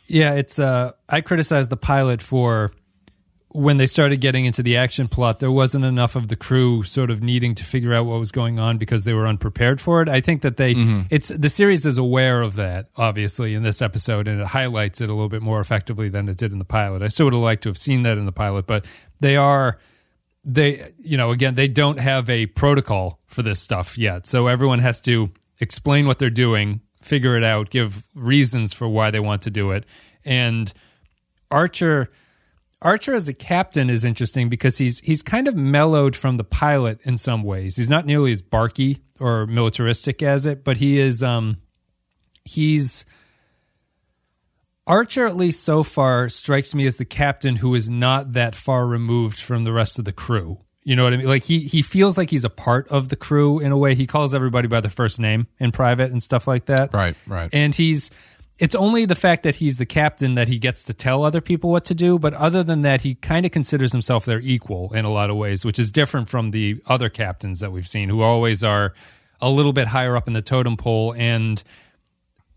Yeah, 0.10 0.34
it's 0.34 0.60
uh 0.60 0.92
I 1.08 1.22
criticized 1.22 1.70
the 1.70 1.78
pilot 1.78 2.22
for 2.22 2.72
when 3.52 3.78
they 3.78 3.88
started 3.88 4.22
getting 4.22 4.46
into 4.46 4.62
the 4.62 4.78
action 4.78 5.08
plot, 5.08 5.40
there 5.40 5.52
wasn't 5.52 5.84
enough 5.84 6.16
of 6.16 6.28
the 6.28 6.36
crew 6.36 6.84
sort 6.84 7.10
of 7.10 7.24
needing 7.24 7.56
to 7.56 7.64
figure 7.64 7.96
out 7.96 8.06
what 8.06 8.20
was 8.20 8.32
going 8.32 8.60
on 8.60 8.78
because 8.78 9.06
they 9.06 9.14
were 9.14 9.26
unprepared 9.26 9.82
for 9.82 10.04
it. 10.04 10.10
I 10.10 10.22
think 10.22 10.44
that 10.44 10.58
they 10.58 10.76
it's 11.10 11.30
the 11.30 11.50
series 11.50 11.86
is 11.86 11.98
aware 11.98 12.42
of 12.42 12.56
that, 12.56 12.90
obviously, 12.96 13.56
in 13.56 13.64
this 13.64 13.82
episode, 13.82 14.28
and 14.28 14.40
it 14.40 14.48
highlights 14.48 15.02
it 15.02 15.10
a 15.10 15.14
little 15.14 15.30
bit 15.30 15.42
more 15.42 15.60
effectively 15.60 16.10
than 16.10 16.28
it 16.28 16.38
did 16.38 16.52
in 16.52 16.60
the 16.60 16.66
pilot. 16.66 17.02
I 17.02 17.08
still 17.08 17.26
would 17.26 17.34
have 17.34 17.42
liked 17.42 17.64
to 17.64 17.70
have 17.70 17.78
seen 17.78 18.04
that 18.04 18.18
in 18.20 18.26
the 18.26 18.32
pilot, 18.32 18.68
but 18.68 18.86
they 19.20 19.36
are 19.36 19.80
they 20.46 20.94
you 20.98 21.18
know 21.18 21.32
again 21.32 21.56
they 21.56 21.68
don't 21.68 22.00
have 22.00 22.30
a 22.30 22.46
protocol 22.46 23.20
for 23.28 23.44
this 23.44 23.60
stuff 23.60 23.98
yet 23.98 24.26
so 24.26 24.48
everyone 24.48 24.80
has 24.80 25.02
to 25.02 25.30
explain 25.60 26.08
what 26.08 26.18
they're 26.18 26.30
doing 26.30 26.80
figure 27.02 27.38
it 27.38 27.44
out 27.44 27.70
give 27.70 28.08
reasons 28.14 28.74
for 28.74 28.88
why 28.88 29.12
they 29.12 29.20
want 29.20 29.42
to 29.42 29.50
do 29.50 29.72
it 29.72 29.86
and 30.26 30.74
archer 31.52 32.10
archer 32.82 33.14
as 33.14 33.28
a 33.28 33.34
captain 33.34 33.90
is 33.90 34.04
interesting 34.04 34.50
because 34.50 34.78
he's 34.78 35.00
he's 35.00 35.22
kind 35.22 35.48
of 35.48 35.56
mellowed 35.56 36.16
from 36.16 36.38
the 36.38 36.44
pilot 36.44 37.00
in 37.04 37.18
some 37.18 37.44
ways 37.44 37.76
he's 37.76 37.90
not 37.90 38.06
nearly 38.06 38.32
as 38.32 38.42
barky 38.42 39.02
or 39.20 39.46
militaristic 39.46 40.22
as 40.22 40.46
it 40.46 40.64
but 40.64 40.78
he 40.78 41.00
is 41.00 41.24
um 41.24 41.58
he's 42.46 43.06
Archer, 44.90 45.28
at 45.28 45.38
least 45.38 45.64
so 45.64 45.84
far, 45.84 46.30
strikes 46.30 46.74
me 46.74 46.88
as 46.88 46.98
the 46.98 47.06
captain 47.06 47.58
who 47.58 47.76
is 47.76 47.92
not 47.92 48.34
that 48.34 48.56
far 48.56 48.88
removed 48.88 49.40
from 49.40 49.64
the 49.64 49.72
rest 49.72 50.00
of 50.00 50.06
the 50.06 50.12
crew. 50.12 50.62
You 50.90 50.96
know 50.96 51.04
what 51.04 51.14
I 51.14 51.18
mean? 51.18 51.28
Like 51.28 51.44
he 51.44 51.60
he 51.60 51.84
feels 51.84 52.18
like 52.18 52.32
he's 52.32 52.46
a 52.46 52.50
part 52.50 52.88
of 52.88 53.10
the 53.10 53.16
crew 53.16 53.60
in 53.60 53.72
a 53.72 53.78
way. 53.78 53.94
He 53.94 54.08
calls 54.08 54.34
everybody 54.34 54.68
by 54.68 54.82
their 54.82 54.90
first 54.90 55.20
name 55.20 55.46
in 55.60 55.72
private 55.72 56.12
and 56.12 56.24
stuff 56.24 56.48
like 56.48 56.66
that. 56.66 56.92
Right, 56.92 57.16
right. 57.28 57.48
And 57.54 57.76
he's 57.76 58.10
it's 58.58 58.74
only 58.74 59.06
the 59.06 59.14
fact 59.14 59.44
that 59.44 59.54
he's 59.54 59.78
the 59.78 59.86
captain 59.86 60.34
that 60.34 60.48
he 60.48 60.58
gets 60.58 60.82
to 60.86 60.96
tell 60.96 61.24
other 61.24 61.42
people 61.42 61.70
what 61.70 61.86
to 61.86 61.94
do, 61.94 62.18
but 62.18 62.34
other 62.34 62.64
than 62.64 62.82
that, 62.82 63.02
he 63.02 63.14
kind 63.14 63.46
of 63.46 63.52
considers 63.52 63.92
himself 63.92 64.26
their 64.26 64.40
equal 64.40 64.92
in 64.96 65.06
a 65.06 65.14
lot 65.14 65.30
of 65.30 65.36
ways, 65.36 65.64
which 65.64 65.78
is 65.78 65.92
different 65.92 66.28
from 66.28 66.50
the 66.50 66.82
other 66.88 67.08
captains 67.08 67.60
that 67.60 67.72
we've 67.72 67.88
seen 67.88 68.10
who 68.10 68.24
always 68.24 68.64
are 68.64 68.96
a 69.40 69.50
little 69.52 69.74
bit 69.74 69.86
higher 69.86 70.18
up 70.18 70.28
in 70.28 70.34
the 70.34 70.42
totem 70.42 70.76
pole 70.76 71.14
and 71.16 71.62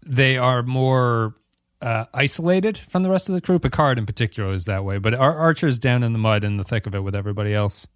they 0.06 0.38
are 0.38 0.62
more 0.62 1.34
uh, 1.82 2.06
isolated 2.14 2.78
from 2.78 3.02
the 3.02 3.10
rest 3.10 3.28
of 3.28 3.34
the 3.34 3.42
crew. 3.42 3.58
Picard, 3.58 3.98
in 3.98 4.06
particular, 4.06 4.54
is 4.54 4.64
that 4.64 4.86
way. 4.86 4.96
But 4.96 5.12
Ar- 5.12 5.36
Archer's 5.36 5.78
down 5.78 6.02
in 6.02 6.14
the 6.14 6.18
mud 6.18 6.44
in 6.44 6.56
the 6.56 6.64
thick 6.64 6.86
of 6.86 6.94
it 6.94 7.00
with 7.00 7.14
everybody 7.14 7.52
else. 7.52 7.86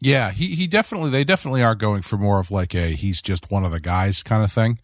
Yeah, 0.00 0.30
he 0.30 0.54
he 0.54 0.66
definitely 0.66 1.10
they 1.10 1.24
definitely 1.24 1.62
are 1.62 1.74
going 1.74 2.02
for 2.02 2.16
more 2.18 2.38
of 2.38 2.50
like 2.50 2.74
a 2.74 2.88
he's 2.90 3.22
just 3.22 3.50
one 3.50 3.64
of 3.64 3.72
the 3.72 3.80
guys 3.80 4.22
kind 4.22 4.42
of 4.44 4.52
thing. 4.52 4.78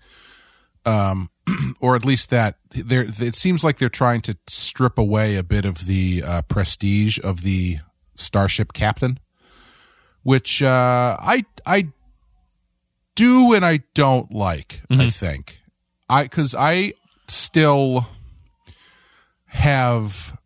Um 0.87 1.31
or 1.81 1.97
at 1.97 2.05
least 2.05 2.31
that 2.31 2.57
they're 2.71 3.03
it 3.21 3.35
seems 3.35 3.63
like 3.65 3.79
they're 3.79 3.89
trying 3.89 4.21
to 4.23 4.37
strip 4.47 4.97
away 4.97 5.37
a 5.37 5.43
bit 5.43 5.65
of 5.65 5.87
the 5.87 6.23
uh, 6.23 6.43
prestige 6.43 7.19
of 7.23 7.43
the 7.43 7.79
starship 8.15 8.73
captain, 8.73 9.19
which 10.23 10.63
uh 10.63 11.17
I 11.21 11.45
I 11.67 11.89
do 13.15 13.53
and 13.53 13.65
I 13.67 13.81
don't 13.95 14.33
like, 14.33 14.81
I 14.91 15.09
think. 15.11 15.61
I 16.09 16.27
cuz 16.29 16.55
I 16.55 16.95
still 17.29 18.07
have 19.47 20.39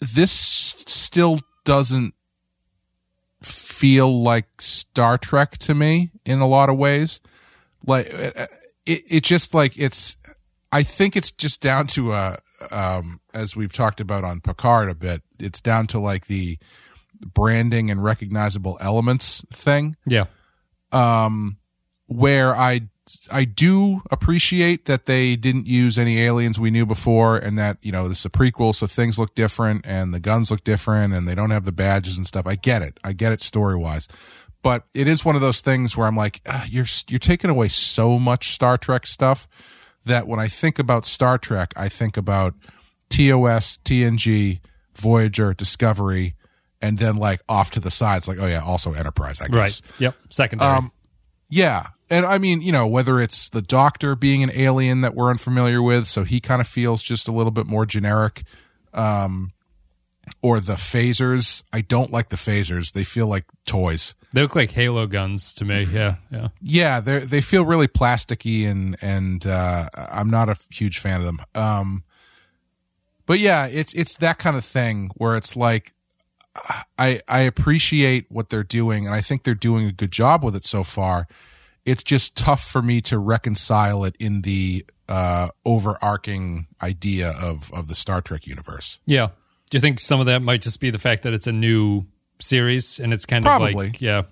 this 0.00 0.30
still 0.30 1.40
doesn't 1.64 2.14
feel 3.82 4.22
like 4.22 4.46
Star 4.60 5.18
Trek 5.18 5.58
to 5.58 5.74
me 5.74 6.12
in 6.24 6.38
a 6.40 6.46
lot 6.46 6.70
of 6.70 6.78
ways. 6.78 7.20
Like 7.84 8.06
it, 8.12 8.48
it 8.86 9.24
just 9.24 9.54
like 9.54 9.76
it's. 9.76 10.16
I 10.70 10.84
think 10.84 11.16
it's 11.16 11.30
just 11.32 11.60
down 11.60 11.86
to 11.88 12.12
uh 12.12 12.36
um, 12.70 13.20
as 13.34 13.56
we've 13.56 13.72
talked 13.72 14.00
about 14.00 14.22
on 14.24 14.40
Picard 14.40 14.88
a 14.88 14.94
bit. 14.94 15.22
It's 15.40 15.60
down 15.60 15.88
to 15.88 15.98
like 15.98 16.26
the 16.28 16.58
branding 17.20 17.90
and 17.90 18.02
recognizable 18.04 18.78
elements 18.80 19.44
thing 19.52 19.96
Yeah. 20.06 20.26
um, 20.92 21.58
where 22.06 22.54
I 22.56 22.82
I 23.30 23.44
do 23.44 24.02
appreciate 24.10 24.84
that 24.84 25.06
they 25.06 25.34
didn't 25.34 25.66
use 25.66 25.98
any 25.98 26.20
aliens 26.20 26.60
we 26.60 26.70
knew 26.70 26.86
before, 26.86 27.36
and 27.36 27.58
that 27.58 27.78
you 27.82 27.90
know 27.90 28.08
this 28.08 28.20
is 28.20 28.26
a 28.26 28.30
prequel, 28.30 28.74
so 28.74 28.86
things 28.86 29.18
look 29.18 29.34
different, 29.34 29.84
and 29.84 30.14
the 30.14 30.20
guns 30.20 30.50
look 30.50 30.62
different, 30.62 31.12
and 31.12 31.26
they 31.26 31.34
don't 31.34 31.50
have 31.50 31.64
the 31.64 31.72
badges 31.72 32.16
and 32.16 32.26
stuff. 32.26 32.46
I 32.46 32.54
get 32.54 32.82
it, 32.82 32.98
I 33.02 33.12
get 33.12 33.32
it 33.32 33.42
story 33.42 33.76
wise, 33.76 34.08
but 34.62 34.84
it 34.94 35.08
is 35.08 35.24
one 35.24 35.34
of 35.34 35.40
those 35.40 35.60
things 35.60 35.96
where 35.96 36.06
I'm 36.06 36.16
like, 36.16 36.40
ah, 36.46 36.64
you're 36.68 36.86
you're 37.08 37.18
taking 37.18 37.50
away 37.50 37.68
so 37.68 38.18
much 38.18 38.52
Star 38.52 38.78
Trek 38.78 39.06
stuff 39.06 39.48
that 40.04 40.26
when 40.26 40.38
I 40.38 40.48
think 40.48 40.78
about 40.78 41.04
Star 41.04 41.38
Trek, 41.38 41.72
I 41.76 41.88
think 41.88 42.16
about 42.16 42.54
TOS, 43.08 43.78
TNG, 43.84 44.60
Voyager, 44.94 45.54
Discovery, 45.54 46.36
and 46.80 46.98
then 46.98 47.16
like 47.16 47.40
off 47.48 47.72
to 47.72 47.80
the 47.80 47.90
sides, 47.90 48.28
like 48.28 48.38
oh 48.38 48.46
yeah, 48.46 48.62
also 48.62 48.92
Enterprise, 48.92 49.40
I 49.40 49.48
guess. 49.48 49.54
Right. 49.56 49.80
Yep. 49.98 50.16
Secondary. 50.30 50.70
Um, 50.70 50.92
yeah. 51.48 51.88
And 52.12 52.26
I 52.26 52.36
mean, 52.36 52.60
you 52.60 52.72
know, 52.72 52.86
whether 52.86 53.20
it's 53.20 53.48
the 53.48 53.62
doctor 53.62 54.14
being 54.14 54.42
an 54.42 54.50
alien 54.52 55.00
that 55.00 55.14
we're 55.14 55.30
unfamiliar 55.30 55.80
with, 55.80 56.06
so 56.06 56.24
he 56.24 56.40
kind 56.40 56.60
of 56.60 56.68
feels 56.68 57.02
just 57.02 57.26
a 57.26 57.32
little 57.32 57.50
bit 57.50 57.66
more 57.66 57.86
generic. 57.86 58.42
Um, 58.92 59.52
or 60.40 60.60
the 60.60 60.74
phasers. 60.74 61.62
I 61.72 61.80
don't 61.80 62.12
like 62.12 62.28
the 62.28 62.36
phasers. 62.36 62.92
They 62.92 63.02
feel 63.02 63.26
like 63.26 63.44
toys. 63.64 64.14
they 64.32 64.42
look 64.42 64.54
like 64.54 64.70
Halo 64.70 65.06
guns 65.06 65.52
to 65.54 65.64
me. 65.64 65.84
Yeah. 65.84 66.16
Yeah. 66.30 66.48
Yeah, 66.60 67.00
they 67.00 67.20
they 67.20 67.40
feel 67.40 67.64
really 67.64 67.88
plasticky 67.88 68.70
and 68.70 68.96
and 69.00 69.46
uh, 69.46 69.88
I'm 69.96 70.30
not 70.30 70.48
a 70.48 70.56
huge 70.70 70.98
fan 70.98 71.20
of 71.20 71.26
them. 71.26 71.40
Um, 71.54 72.04
but 73.26 73.40
yeah, 73.40 73.66
it's 73.66 73.92
it's 73.94 74.14
that 74.16 74.38
kind 74.38 74.56
of 74.56 74.64
thing 74.64 75.10
where 75.16 75.36
it's 75.36 75.56
like 75.56 75.92
I 76.98 77.20
I 77.26 77.40
appreciate 77.40 78.26
what 78.30 78.50
they're 78.50 78.62
doing 78.62 79.06
and 79.06 79.14
I 79.14 79.22
think 79.22 79.42
they're 79.42 79.54
doing 79.54 79.86
a 79.86 79.92
good 79.92 80.12
job 80.12 80.44
with 80.44 80.54
it 80.54 80.66
so 80.66 80.84
far. 80.84 81.26
It's 81.84 82.02
just 82.02 82.36
tough 82.36 82.64
for 82.64 82.82
me 82.82 83.00
to 83.02 83.18
reconcile 83.18 84.04
it 84.04 84.16
in 84.18 84.42
the 84.42 84.86
uh, 85.08 85.48
overarching 85.64 86.68
idea 86.80 87.30
of 87.30 87.72
of 87.72 87.88
the 87.88 87.94
Star 87.94 88.20
Trek 88.20 88.46
universe. 88.46 89.00
Yeah. 89.06 89.28
Do 89.70 89.76
you 89.76 89.80
think 89.80 90.00
some 90.00 90.20
of 90.20 90.26
that 90.26 90.40
might 90.42 90.62
just 90.62 90.80
be 90.80 90.90
the 90.90 90.98
fact 90.98 91.22
that 91.22 91.32
it's 91.32 91.46
a 91.46 91.52
new 91.52 92.04
series 92.40 93.00
and 93.00 93.12
it's 93.12 93.24
kind 93.24 93.44
of 93.44 93.48
Probably. 93.48 93.74
like, 93.74 94.00
yeah. 94.00 94.22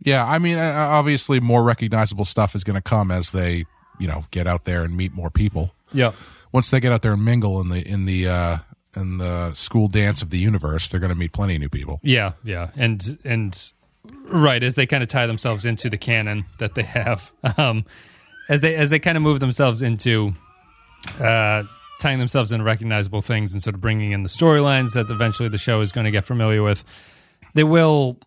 Yeah, 0.00 0.24
I 0.24 0.38
mean, 0.38 0.58
uh, 0.58 0.88
obviously, 0.90 1.40
more 1.40 1.62
recognizable 1.62 2.24
stuff 2.24 2.54
is 2.54 2.64
going 2.64 2.76
to 2.76 2.82
come 2.82 3.10
as 3.10 3.30
they, 3.30 3.64
you 3.98 4.08
know, 4.08 4.24
get 4.30 4.46
out 4.46 4.64
there 4.64 4.82
and 4.82 4.96
meet 4.96 5.12
more 5.12 5.30
people. 5.30 5.74
Yeah. 5.92 6.12
Once 6.52 6.70
they 6.70 6.80
get 6.80 6.92
out 6.92 7.02
there 7.02 7.12
and 7.12 7.24
mingle 7.24 7.60
in 7.60 7.68
the 7.68 7.86
in 7.86 8.04
the 8.04 8.28
uh, 8.28 8.56
in 8.96 9.18
the 9.18 9.54
school 9.54 9.88
dance 9.88 10.22
of 10.22 10.30
the 10.30 10.38
universe, 10.38 10.88
they're 10.88 11.00
going 11.00 11.12
to 11.12 11.18
meet 11.18 11.32
plenty 11.32 11.54
of 11.54 11.60
new 11.60 11.68
people. 11.68 12.00
Yeah, 12.02 12.32
yeah, 12.42 12.70
and 12.76 13.18
and 13.24 13.72
right 14.26 14.62
as 14.62 14.74
they 14.74 14.86
kind 14.86 15.02
of 15.02 15.08
tie 15.08 15.26
themselves 15.26 15.64
into 15.64 15.90
the 15.90 15.98
canon 15.98 16.44
that 16.58 16.74
they 16.74 16.82
have, 16.82 17.32
um, 17.58 17.84
as 18.48 18.60
they 18.60 18.74
as 18.74 18.90
they 18.90 18.98
kind 18.98 19.16
of 19.16 19.22
move 19.22 19.40
themselves 19.40 19.82
into 19.82 20.32
uh, 21.20 21.64
tying 22.00 22.18
themselves 22.18 22.52
into 22.52 22.64
recognizable 22.64 23.22
things 23.22 23.52
and 23.52 23.62
sort 23.62 23.74
of 23.74 23.80
bringing 23.80 24.12
in 24.12 24.22
the 24.22 24.28
storylines 24.28 24.92
that 24.94 25.10
eventually 25.10 25.48
the 25.48 25.58
show 25.58 25.80
is 25.80 25.92
going 25.92 26.04
to 26.04 26.10
get 26.10 26.24
familiar 26.24 26.62
with. 26.62 26.84
They 27.54 27.64
will. 27.64 28.18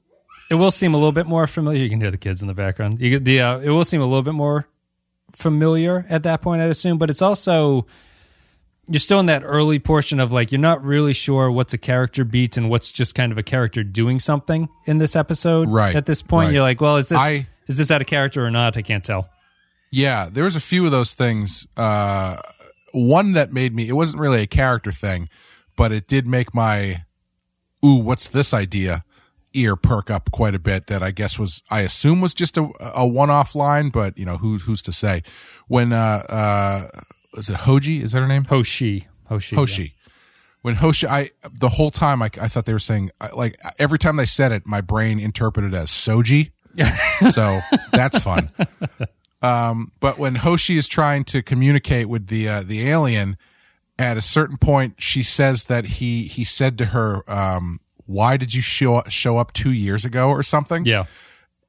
It 0.49 0.55
will 0.55 0.71
seem 0.71 0.93
a 0.93 0.97
little 0.97 1.11
bit 1.11 1.25
more 1.25 1.45
familiar. 1.45 1.83
You 1.83 1.89
can 1.89 1.99
hear 1.99 2.11
the 2.11 2.17
kids 2.17 2.41
in 2.41 2.47
the 2.47 2.53
background. 2.53 3.01
You, 3.01 3.09
get 3.09 3.25
the 3.25 3.41
uh, 3.41 3.59
it 3.59 3.69
will 3.69 3.83
seem 3.83 4.01
a 4.01 4.05
little 4.05 4.23
bit 4.23 4.33
more 4.33 4.65
familiar 5.33 6.05
at 6.09 6.23
that 6.23 6.41
point, 6.41 6.61
I'd 6.61 6.69
assume. 6.69 6.97
But 6.97 7.09
it's 7.09 7.21
also 7.21 7.85
you're 8.89 8.99
still 8.99 9.19
in 9.19 9.25
that 9.27 9.43
early 9.43 9.79
portion 9.79 10.19
of 10.19 10.31
like 10.31 10.51
you're 10.51 10.61
not 10.61 10.83
really 10.83 11.13
sure 11.13 11.51
what's 11.51 11.73
a 11.73 11.77
character 11.77 12.23
beat 12.23 12.57
and 12.57 12.69
what's 12.69 12.91
just 12.91 13.15
kind 13.15 13.31
of 13.31 13.37
a 13.37 13.43
character 13.43 13.83
doing 13.83 14.19
something 14.19 14.69
in 14.85 14.97
this 14.97 15.15
episode. 15.15 15.69
Right, 15.69 15.95
At 15.95 16.05
this 16.05 16.21
point, 16.21 16.47
right. 16.47 16.53
you're 16.53 16.61
like, 16.61 16.79
well, 16.81 16.97
is 16.97 17.09
this 17.09 17.19
I- 17.19 17.47
is 17.67 17.77
this 17.77 17.91
out 17.91 17.99
of 18.01 18.07
character 18.07 18.45
or 18.45 18.49
not? 18.51 18.77
I 18.77 18.81
can't 18.81 19.03
tell. 19.03 19.29
Yeah, 19.91 20.29
there 20.31 20.43
was 20.45 20.55
a 20.55 20.61
few 20.61 20.85
of 20.85 20.91
those 20.91 21.13
things. 21.13 21.67
Uh, 21.75 22.37
one 22.93 23.33
that 23.33 23.51
made 23.53 23.73
me. 23.75 23.87
It 23.87 23.93
wasn't 23.93 24.21
really 24.21 24.41
a 24.41 24.47
character 24.47 24.91
thing, 24.91 25.29
but 25.75 25.91
it 25.91 26.07
did 26.07 26.27
make 26.27 26.53
my 26.53 27.03
ooh, 27.85 27.95
what's 27.95 28.27
this 28.27 28.53
idea? 28.53 29.03
Ear 29.53 29.75
perk 29.75 30.09
up 30.11 30.31
quite 30.31 30.55
a 30.55 30.59
bit. 30.59 30.87
That 30.87 31.01
I 31.03 31.11
guess 31.11 31.39
was 31.39 31.63
I 31.71 31.81
assume 31.81 32.21
was 32.21 32.33
just 32.33 32.57
a 32.57 32.69
a 32.79 33.07
one 33.07 33.29
off 33.29 33.55
line, 33.55 33.89
but 33.89 34.17
you 34.17 34.25
know 34.25 34.37
who 34.37 34.57
who's 34.59 34.81
to 34.83 34.91
say? 34.91 35.23
When 35.67 35.91
uh 35.93 36.23
uh 36.29 37.01
is 37.37 37.49
it 37.49 37.57
Hoji? 37.57 38.01
Is 38.01 38.11
that 38.11 38.19
her 38.19 38.27
name? 38.27 38.45
Hoshi. 38.45 39.07
Hoshi. 39.25 39.55
Hoshi. 39.55 39.93
When 40.61 40.75
Hoshi, 40.75 41.07
I 41.07 41.31
the 41.51 41.69
whole 41.69 41.91
time 41.91 42.21
I, 42.21 42.29
I 42.41 42.47
thought 42.47 42.65
they 42.65 42.73
were 42.73 42.79
saying 42.79 43.11
like 43.33 43.57
every 43.79 43.99
time 43.99 44.17
they 44.17 44.25
said 44.25 44.51
it, 44.51 44.65
my 44.65 44.81
brain 44.81 45.19
interpreted 45.19 45.73
as 45.73 45.89
Soji. 45.89 46.51
so 47.31 47.59
that's 47.91 48.19
fun. 48.19 48.51
Um, 49.41 49.91
but 49.99 50.17
when 50.17 50.35
Hoshi 50.35 50.77
is 50.77 50.87
trying 50.87 51.23
to 51.25 51.41
communicate 51.41 52.09
with 52.09 52.27
the 52.27 52.47
uh, 52.49 52.63
the 52.63 52.89
alien, 52.89 53.37
at 53.99 54.17
a 54.17 54.21
certain 54.21 54.57
point, 54.57 54.95
she 54.97 55.23
says 55.23 55.65
that 55.65 55.85
he 55.85 56.23
he 56.23 56.43
said 56.43 56.77
to 56.79 56.85
her, 56.85 57.29
um, 57.31 57.79
"Why 58.05 58.37
did 58.37 58.53
you 58.53 58.61
show 58.61 59.03
show 59.07 59.37
up 59.37 59.53
two 59.53 59.71
years 59.71 60.05
ago 60.05 60.29
or 60.29 60.43
something?" 60.43 60.85
Yeah. 60.85 61.05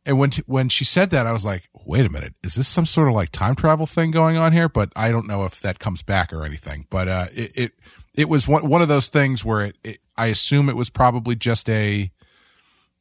And 0.06 0.18
when 0.18 0.30
when 0.46 0.68
she 0.68 0.84
said 0.84 1.10
that, 1.10 1.26
I 1.26 1.32
was 1.32 1.44
like, 1.44 1.68
"Wait 1.84 2.06
a 2.06 2.08
minute, 2.08 2.34
is 2.42 2.54
this 2.54 2.68
some 2.68 2.86
sort 2.86 3.08
of 3.08 3.14
like 3.14 3.30
time 3.30 3.54
travel 3.54 3.86
thing 3.86 4.10
going 4.10 4.36
on 4.36 4.52
here?" 4.52 4.68
But 4.68 4.90
I 4.96 5.10
don't 5.10 5.26
know 5.26 5.44
if 5.44 5.60
that 5.60 5.78
comes 5.78 6.02
back 6.02 6.32
or 6.32 6.44
anything. 6.44 6.86
But 6.88 7.08
uh, 7.08 7.26
it, 7.32 7.52
it 7.54 7.72
it 8.14 8.28
was 8.28 8.48
one 8.48 8.66
one 8.66 8.80
of 8.80 8.88
those 8.88 9.08
things 9.08 9.44
where 9.44 9.60
it, 9.60 9.76
it 9.84 9.98
I 10.16 10.26
assume 10.26 10.68
it 10.68 10.76
was 10.76 10.88
probably 10.88 11.34
just 11.34 11.68
a 11.68 12.10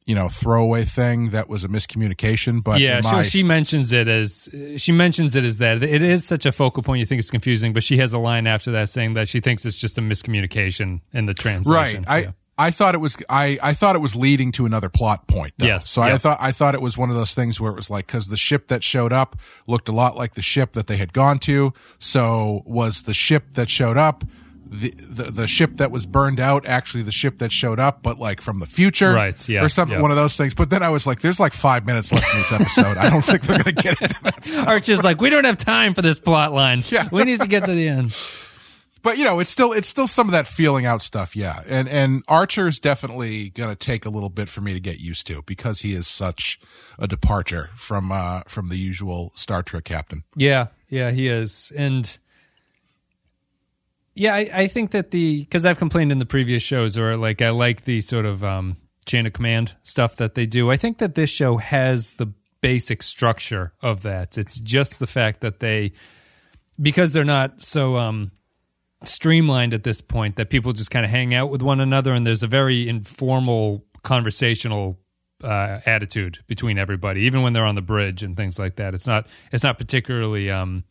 you 0.06 0.16
know 0.16 0.28
throwaway 0.28 0.84
thing 0.86 1.30
that 1.30 1.48
was 1.48 1.64
a 1.64 1.70
miscommunication. 1.70 2.62
But 2.64 2.82
yeah, 2.82 3.00
my- 3.02 3.24
she, 3.24 3.40
she 3.40 3.44
mentions 3.46 3.94
it 3.94 4.08
as 4.10 4.50
she 4.78 4.92
mentions 4.92 5.36
it 5.36 5.46
as 5.46 5.60
that 5.60 5.84
it 5.84 6.04
is 6.04 6.26
such 6.26 6.46
a 6.46 6.52
focal 6.52 6.84
point. 6.84 7.00
You 7.00 7.06
think 7.06 7.20
it's 7.20 7.32
confusing, 7.32 7.72
but 7.72 7.84
she 7.84 7.98
has 8.00 8.12
a 8.12 8.18
line 8.20 8.48
after 8.48 8.72
that 8.72 8.90
saying 8.90 9.14
that 9.14 9.30
she 9.30 9.40
thinks 9.40 9.66
it's 9.66 9.78
just 9.78 9.98
a 9.98 10.02
miscommunication 10.02 11.02
in 11.14 11.26
the 11.26 11.34
translation. 11.34 12.04
I. 12.08 12.18
Yeah. 12.20 12.28
I 12.30 12.34
thought 12.72 12.96
it 12.96 13.00
was 13.00 13.16
I, 13.30 13.60
I 13.62 13.74
thought 13.74 13.96
it 13.96 14.00
was 14.02 14.16
leading 14.16 14.52
to 14.54 14.66
another 14.66 14.90
plot 14.90 15.28
point. 15.28 15.54
Though. 15.58 15.68
Yes, 15.68 15.90
So 15.90 16.02
I 16.02 16.18
thought 16.18 16.38
I 16.42 16.52
thought 16.52 16.74
it 16.76 16.82
was 16.82 16.98
one 16.98 17.10
of 17.10 17.16
those 17.16 17.34
things 17.34 17.60
where 17.62 17.72
it 17.72 17.76
was 17.76 17.90
like 17.90 18.08
because 18.08 18.28
the 18.28 18.38
ship 18.38 18.68
that 18.70 18.84
showed 18.84 19.14
up 19.14 19.36
looked 19.68 19.90
a 19.90 19.92
lot 19.94 20.16
like 20.16 20.34
the 20.34 20.42
ship 20.42 20.74
that 20.74 20.88
they 20.88 20.98
had 20.98 21.14
gone 21.14 21.40
to. 21.40 21.74
So 22.00 22.64
was 22.66 23.04
the 23.04 23.14
ship 23.14 23.54
that 23.54 23.70
showed 23.70 23.98
up 23.98 24.24
the 24.70 24.94
the, 24.98 25.24
the 25.32 25.48
ship 25.48 25.76
that 25.76 25.92
was 25.92 26.06
burned 26.06 26.40
out 26.42 26.66
actually 26.66 27.04
the 27.04 27.12
ship 27.12 27.38
that 27.38 27.52
showed 27.54 27.80
up, 27.80 28.04
but 28.04 28.20
like 28.20 28.42
from 28.42 28.60
the 28.60 28.66
future, 28.66 29.14
Right, 29.14 29.48
yeah, 29.48 29.64
or 29.64 29.70
something. 29.70 29.96
yeah. 29.96 30.02
One 30.02 30.12
of 30.12 30.18
those 30.18 30.36
things. 30.36 30.54
But 30.54 30.70
then 30.70 30.84
I 30.84 30.90
was 30.90 31.08
like, 31.08 31.22
"There's 31.22 31.40
like 31.40 31.54
five 31.54 31.86
minutes 31.86 32.12
left 32.12 32.30
in 32.34 32.38
this 32.40 32.52
episode. 32.52 32.98
I 32.98 33.10
don't 33.10 33.22
think 33.24 33.44
they're 33.44 33.64
going 33.64 33.76
to 33.76 33.82
get 33.84 34.02
into 34.02 34.22
that." 34.24 34.56
Archer's 34.68 35.04
like, 35.06 35.22
we 35.22 35.30
don't 35.30 35.46
have 35.46 35.56
time 35.56 35.94
for 35.94 36.02
this 36.02 36.20
plot 36.20 36.52
line. 36.54 36.82
Yeah. 36.90 37.08
We 37.12 37.24
need 37.24 37.40
to 37.40 37.48
get 37.48 37.64
to 37.66 37.74
the 37.74 37.88
end. 37.88 38.14
but 39.02 39.18
you 39.18 39.24
know, 39.24 39.40
it's 39.40 39.50
still 39.50 39.74
it's 39.74 39.88
still 39.88 40.08
some 40.08 40.28
of 40.28 40.32
that 40.32 40.48
feeling 40.48 40.86
out 40.86 41.02
stuff, 41.02 41.36
yeah. 41.36 41.62
And 41.68 41.88
and 41.88 42.24
Archer 42.28 42.68
is 42.68 42.80
definitely 42.80 43.50
to 43.52 43.76
take 43.76 44.06
a 44.06 44.10
little 44.10 44.30
bit 44.30 44.50
for 44.50 44.62
me 44.62 44.74
to 44.74 44.80
get 44.80 45.00
used 45.00 45.28
to 45.28 45.42
because 45.44 45.82
he 45.82 45.94
is 45.94 46.08
such 46.08 46.60
a 47.00 47.08
departure 47.08 47.70
from 47.76 48.12
uh 48.12 48.42
from 48.48 48.70
the 48.70 48.78
usual 48.78 49.32
Star 49.36 49.64
Trek 49.64 49.86
captain. 49.86 50.24
Yeah, 50.36 50.68
yeah, 50.90 51.12
he 51.12 51.28
is, 51.28 51.72
and 51.76 52.18
yeah, 54.18 54.34
I, 54.34 54.50
I 54.54 54.68
think 54.68 54.92
that 54.92 55.12
the 55.12 55.40
because 55.40 55.66
I've 55.66 55.78
complained 55.78 56.12
in 56.12 56.18
the 56.18 56.26
previous 56.26 56.64
shows, 56.64 56.98
or 56.98 57.18
like 57.18 57.42
I 57.42 57.52
like 57.52 57.86
the 57.86 58.02
sort 58.02 58.26
of 58.26 58.44
um, 58.44 58.78
chain 59.06 59.26
of 59.28 59.34
command 59.34 59.76
stuff 59.84 60.16
that 60.16 60.36
they 60.36 60.46
do. 60.46 60.72
I 60.72 60.78
think 60.78 60.98
that 60.98 61.16
this 61.16 61.30
show 61.30 61.58
has 61.58 62.12
the 62.14 62.34
basic 62.62 63.04
structure 63.04 63.74
of 63.82 64.02
that. 64.02 64.38
It's 64.38 64.60
just 64.60 65.00
the 65.00 65.08
fact 65.08 65.42
that 65.42 65.60
they 65.60 65.94
because 66.82 67.12
they're 67.12 67.24
not 67.24 67.62
so 67.62 67.98
um, 67.98 68.32
streamlined 69.04 69.74
at 69.74 69.84
this 69.84 70.02
point 70.02 70.36
that 70.38 70.50
people 70.50 70.74
just 70.74 70.92
kind 70.92 71.06
of 71.06 71.12
hang 71.12 71.34
out 71.34 71.50
with 71.50 71.62
one 71.62 71.80
another, 71.80 72.14
and 72.14 72.26
there's 72.26 72.44
a 72.44 72.48
very 72.48 72.88
informal 72.88 73.86
conversational 74.04 74.98
uh, 75.44 75.80
attitude 75.86 76.40
between 76.48 76.78
everybody, 76.78 77.22
even 77.22 77.42
when 77.42 77.54
they're 77.54 77.66
on 77.66 77.76
the 77.76 77.82
bridge 77.82 78.24
and 78.24 78.36
things 78.36 78.58
like 78.58 78.78
that. 78.78 78.94
It's 78.94 79.08
not 79.08 79.28
it's 79.52 79.64
not 79.64 79.78
particularly 79.78 80.50
um, 80.50 80.84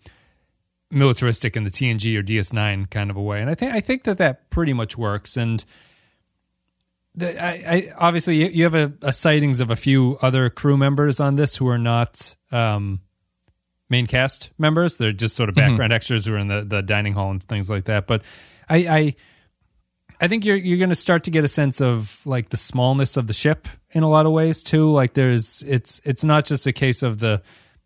militaristic 0.91 1.57
in 1.57 1.65
the 1.65 1.71
TNG 1.71 2.17
or 2.17 2.23
DS9 2.23 2.91
kind 2.91 3.11
of 3.11 3.17
a 3.17 3.23
way, 3.23 3.41
and 3.41 3.51
I 3.51 3.55
think 3.55 3.75
I 3.75 3.81
think 3.81 4.05
that 4.05 4.19
that 4.19 4.51
pretty 4.51 4.73
much 4.73 4.97
works. 4.97 5.37
And 5.37 5.65
the, 7.15 7.43
I, 7.43 7.51
I 7.51 7.93
obviously 7.99 8.55
you, 8.55 8.65
have 8.65 8.75
a, 8.75 8.93
a 9.03 9.13
sightings 9.13 9.61
of 9.61 9.71
a 9.71 9.77
few 9.77 10.19
other 10.23 10.51
crew 10.51 10.77
members 10.77 11.19
on 11.19 11.37
this 11.37 11.57
who 11.57 11.67
are 11.69 11.79
not 11.79 12.37
um, 12.53 13.01
main 13.89 14.07
cast 14.07 14.51
members. 14.59 14.97
They're 14.97 15.13
just 15.13 15.37
sort 15.37 15.49
of 15.49 15.55
mm-hmm. 15.55 15.71
background 15.71 15.93
extras 15.93 16.27
who 16.27 16.35
are 16.35 16.39
in 16.39 16.49
the, 16.49 16.65
the 16.65 16.83
dining 16.83 17.13
hall 17.13 17.31
and 17.31 17.43
things 17.43 17.71
like 17.71 17.85
that. 17.85 18.07
But 18.07 18.23
I, 18.69 18.77
I 18.77 19.17
I 20.21 20.29
think 20.29 20.45
you're 20.45 20.57
you're 20.57 20.79
going 20.79 20.91
to 20.91 20.95
start 20.95 21.25
to 21.25 21.31
get 21.31 21.45
a 21.45 21.49
sense 21.49 21.81
of 21.81 22.21
like 22.25 22.49
the 22.51 22.57
smallness 22.57 23.17
of 23.17 23.27
the 23.27 23.33
ship 23.33 23.69
in 23.91 24.03
a 24.03 24.09
lot 24.09 24.27
of 24.27 24.33
ways 24.33 24.63
too. 24.63 24.91
Like 24.91 25.15
there's 25.15 25.63
it's 25.63 26.01
it's 26.05 26.25
not 26.25 26.45
just 26.45 26.67
a 26.67 26.73
case 26.73 27.03
of 27.03 27.19
the 27.19 27.43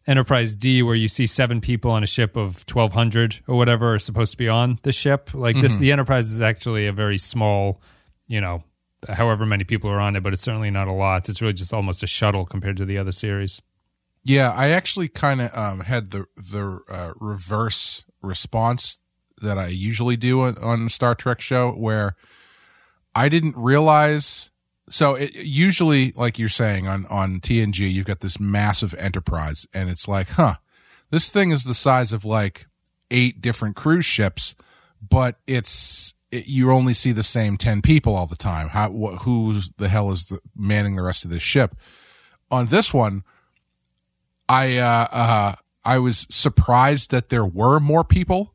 Enterprise 0.07 0.55
D 0.55 0.83
where 0.83 0.95
you 0.95 1.09
see 1.09 1.27
seven 1.27 1.61
people 1.61 1.91
on 1.91 2.03
a 2.03 2.07
ship 2.07 2.37
of 2.37 2.65
twelve 2.67 2.93
hundred 2.93 3.41
or 3.47 3.57
whatever 3.57 3.95
are 3.95 3.99
supposed 3.99 4.33
to 4.33 4.39
be 4.39 4.49
on 4.49 4.79
the 4.83 4.93
ship. 4.93 5.35
Like 5.35 5.57
this, 5.61 5.73
mm-hmm. 5.73 5.83
the 5.83 5.93
Enterprise 5.93 6.31
is 6.31 6.41
actually 6.41 6.87
a 6.87 6.93
very 6.93 7.19
small, 7.19 7.83
you 8.27 8.41
know, 8.41 8.63
however 9.09 9.45
many 9.45 9.65
people 9.65 9.91
are 9.91 10.01
on 10.01 10.17
it, 10.17 10.23
but 10.23 10.33
it's 10.33 10.43
certainly 10.43 10.71
not 10.71 10.89
a 10.89 10.93
lot. 10.93 11.29
It's 11.29 11.43
really 11.43 11.53
just 11.53 11.75
almost 11.75 12.03
a 12.03 12.07
shuttle 12.07 12.47
compared 12.47 12.79
to 12.79 12.85
the 12.85 12.99
other 12.99 13.13
series. 13.13 13.61
Yeah, 14.23 14.51
I 14.51 14.69
actually 14.69 15.09
kind 15.09 15.41
of 15.41 15.57
um, 15.57 15.81
had 15.81 16.11
the 16.11 16.27
the 16.37 16.81
uh, 16.91 17.13
reverse 17.21 18.05
response 18.23 18.99
that 19.41 19.59
I 19.59 19.69
usually 19.69 20.17
do 20.17 20.41
on, 20.43 20.59
on 20.59 20.89
Star 20.89 21.15
Trek 21.15 21.41
show, 21.41 21.71
where 21.73 22.17
I 23.15 23.29
didn't 23.29 23.57
realize. 23.57 24.51
So 24.91 25.15
it, 25.15 25.35
usually, 25.35 26.13
like 26.17 26.39
you're 26.39 26.49
saying 26.49 26.87
on 26.87 27.07
on 27.07 27.41
TNG, 27.41 27.91
you've 27.91 28.07
got 28.07 28.21
this 28.21 28.39
massive 28.39 28.95
enterprise, 28.99 29.67
and 29.73 29.89
it's 29.89 30.07
like, 30.07 30.29
huh, 30.31 30.57
this 31.11 31.31
thing 31.31 31.51
is 31.51 31.65
the 31.65 31.75
size 31.75 32.13
of 32.13 32.25
like 32.25 32.67
eight 33.11 33.41
different 33.41 33.77
cruise 33.77 34.05
ships, 34.05 34.55
but 35.01 35.37
it's 35.47 36.15
it, 36.31 36.47
you 36.47 36.71
only 36.73 36.93
see 36.93 37.13
the 37.13 37.23
same 37.23 37.57
ten 37.57 37.81
people 37.81 38.15
all 38.15 38.27
the 38.27 38.37
time. 38.37 38.69
How 38.69 38.91
wh- 38.91 39.23
who's 39.23 39.71
the 39.79 39.89
hell 39.89 40.11
is 40.11 40.27
the, 40.27 40.41
manning 40.55 40.97
the 40.97 41.03
rest 41.03 41.25
of 41.25 41.31
this 41.31 41.43
ship? 41.43 41.75
On 42.51 42.67
this 42.67 42.93
one, 42.93 43.23
I 44.51 44.79
uh, 44.79 45.07
uh, 45.13 45.55
I 45.85 45.99
was 45.99 46.27
surprised 46.29 47.11
that 47.13 47.29
there 47.29 47.47
were 47.47 47.79
more 47.79 48.05
people 48.05 48.53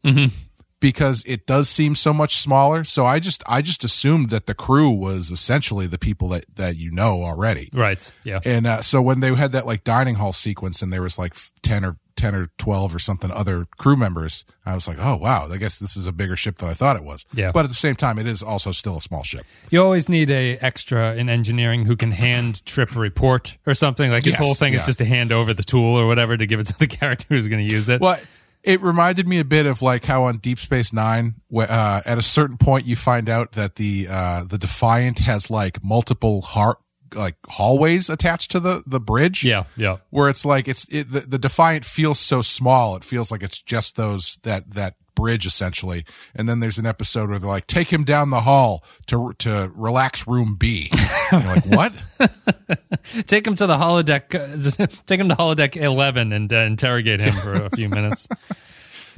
because 0.82 1.24
it 1.26 1.48
does 1.48 1.70
seem 1.70 1.96
so 1.96 2.14
much 2.14 2.36
smaller. 2.36 2.84
So 2.84 3.06
I 3.06 3.20
just 3.20 3.42
I 3.48 3.62
just 3.62 3.84
assumed 3.84 4.30
that 4.30 4.46
the 4.46 4.54
crew 4.54 4.90
was 4.90 5.32
essentially 5.32 5.88
the 5.88 5.98
people 5.98 6.30
that 6.30 6.46
that 6.58 6.76
you 6.76 6.92
know 6.92 7.24
already. 7.24 7.70
Right. 7.74 8.12
Yeah. 8.24 8.40
And 8.44 8.68
uh, 8.68 8.82
so 8.82 9.02
when 9.02 9.22
they 9.22 9.34
had 9.34 9.54
that 9.54 9.66
like 9.66 9.84
dining 9.84 10.16
hall 10.16 10.34
sequence 10.34 10.82
and 10.82 10.92
there 10.92 11.02
was 11.02 11.18
like 11.18 11.34
ten 11.64 11.86
or 11.86 11.98
ten 12.16 12.34
or 12.36 12.48
twelve 12.58 12.94
or 12.96 13.00
something 13.00 13.32
other 13.32 13.68
crew 13.78 13.96
members, 13.96 14.46
I 14.66 14.74
was 14.74 14.88
like, 14.88 14.98
oh 15.00 15.16
wow, 15.18 15.48
I 15.52 15.58
guess 15.58 15.80
this 15.80 15.96
is 15.98 16.08
a 16.08 16.12
bigger 16.12 16.36
ship 16.36 16.58
than 16.58 16.70
I 16.70 16.74
thought 16.74 16.96
it 16.96 17.04
was. 17.04 17.26
Yeah. 17.34 17.52
But 17.52 17.66
at 17.66 17.70
the 17.70 17.76
same 17.76 17.96
time, 17.96 18.18
it 18.20 18.28
is 18.28 18.42
also 18.42 18.72
still 18.72 18.98
a 18.98 19.02
small 19.02 19.24
ship. 19.24 19.46
You 19.70 19.82
always 19.84 20.08
need 20.10 20.30
a 20.32 20.58
extra 20.58 21.16
in 21.16 21.30
engineering 21.30 21.86
who 21.86 21.96
can 21.96 22.12
hand 22.12 22.66
Trip 22.66 22.96
a 22.96 23.00
report 23.00 23.58
or 23.66 23.74
something. 23.74 24.10
Like 24.10 24.24
his 24.24 24.34
Yes, 24.34 24.42
whole 24.42 24.56
thing 24.56 24.74
is 24.74 24.86
just 24.86 25.00
to 25.00 25.06
hand 25.06 25.32
over 25.32 25.54
the 25.54 25.64
tool 25.64 25.96
or 25.96 26.08
whatever 26.08 26.38
to 26.38 26.46
give 26.46 26.60
it 26.60 26.68
to 26.68 26.78
the 26.80 26.88
character 27.00 27.26
who's 27.30 27.48
going 27.48 27.66
to 27.68 27.74
use 27.74 27.90
it. 27.90 28.02
Well, 28.02 28.18
it 28.64 28.82
reminded 28.82 29.28
me 29.28 29.40
a 29.40 29.46
bit 29.46 29.68
of 29.68 29.82
like 29.84 30.06
how 30.06 30.24
on 30.24 30.38
Deep 30.40 30.58
Space 30.58 30.92
Nine, 30.92 31.36
uh, 31.56 32.02
at 32.06 32.18
a 32.18 32.24
certain 32.24 32.58
point, 32.58 32.86
you 32.86 32.96
find 32.96 33.30
out 33.30 33.52
that 33.52 33.76
the 33.76 34.08
uh, 34.10 34.44
the 34.44 34.58
Defiant 34.58 35.20
has 35.20 35.52
like 35.52 35.84
multiple 35.84 36.42
har- 36.42 36.80
like 37.14 37.36
hallways 37.48 38.10
attached 38.10 38.52
to 38.52 38.60
the 38.60 38.84
the 38.86 39.00
bridge. 39.00 39.44
Yeah, 39.44 39.66
yeah. 39.76 39.98
where 40.10 40.30
it's 40.30 40.46
like 40.46 40.68
it's 40.68 40.86
it, 40.94 41.10
the, 41.12 41.22
the 41.22 41.38
Defiant 41.38 41.86
feels 41.86 42.20
so 42.20 42.42
small. 42.42 42.96
It 42.96 43.04
feels 43.04 43.32
like 43.32 43.44
it's 43.44 43.62
just 43.62 43.96
those 43.96 44.38
that 44.44 44.72
that 44.72 44.96
bridge 45.16 45.46
essentially. 45.46 46.06
And 46.36 46.48
then 46.48 46.60
there's 46.60 46.78
an 46.78 46.86
episode 46.86 47.30
where 47.30 47.40
they're 47.40 47.50
like, 47.50 47.68
take 47.68 47.92
him 47.92 48.04
down 48.04 48.30
the 48.30 48.42
hall 48.42 48.84
to 49.08 49.34
to 49.40 49.72
relax 49.74 50.28
room 50.28 50.56
B. 50.60 50.92
Like, 51.32 51.66
what? 51.66 51.92
Take 53.26 53.48
him 53.48 53.56
to 53.56 53.66
the 53.66 53.76
holodeck. 53.76 54.30
Take 55.08 55.20
him 55.20 55.30
to 55.30 55.36
holodeck 55.36 55.76
eleven 55.76 56.32
and 56.32 56.54
uh, 56.54 56.58
interrogate 56.58 57.20
him 57.20 57.34
for 57.34 57.54
a 57.54 57.70
few 57.72 57.90
minutes. 57.90 58.28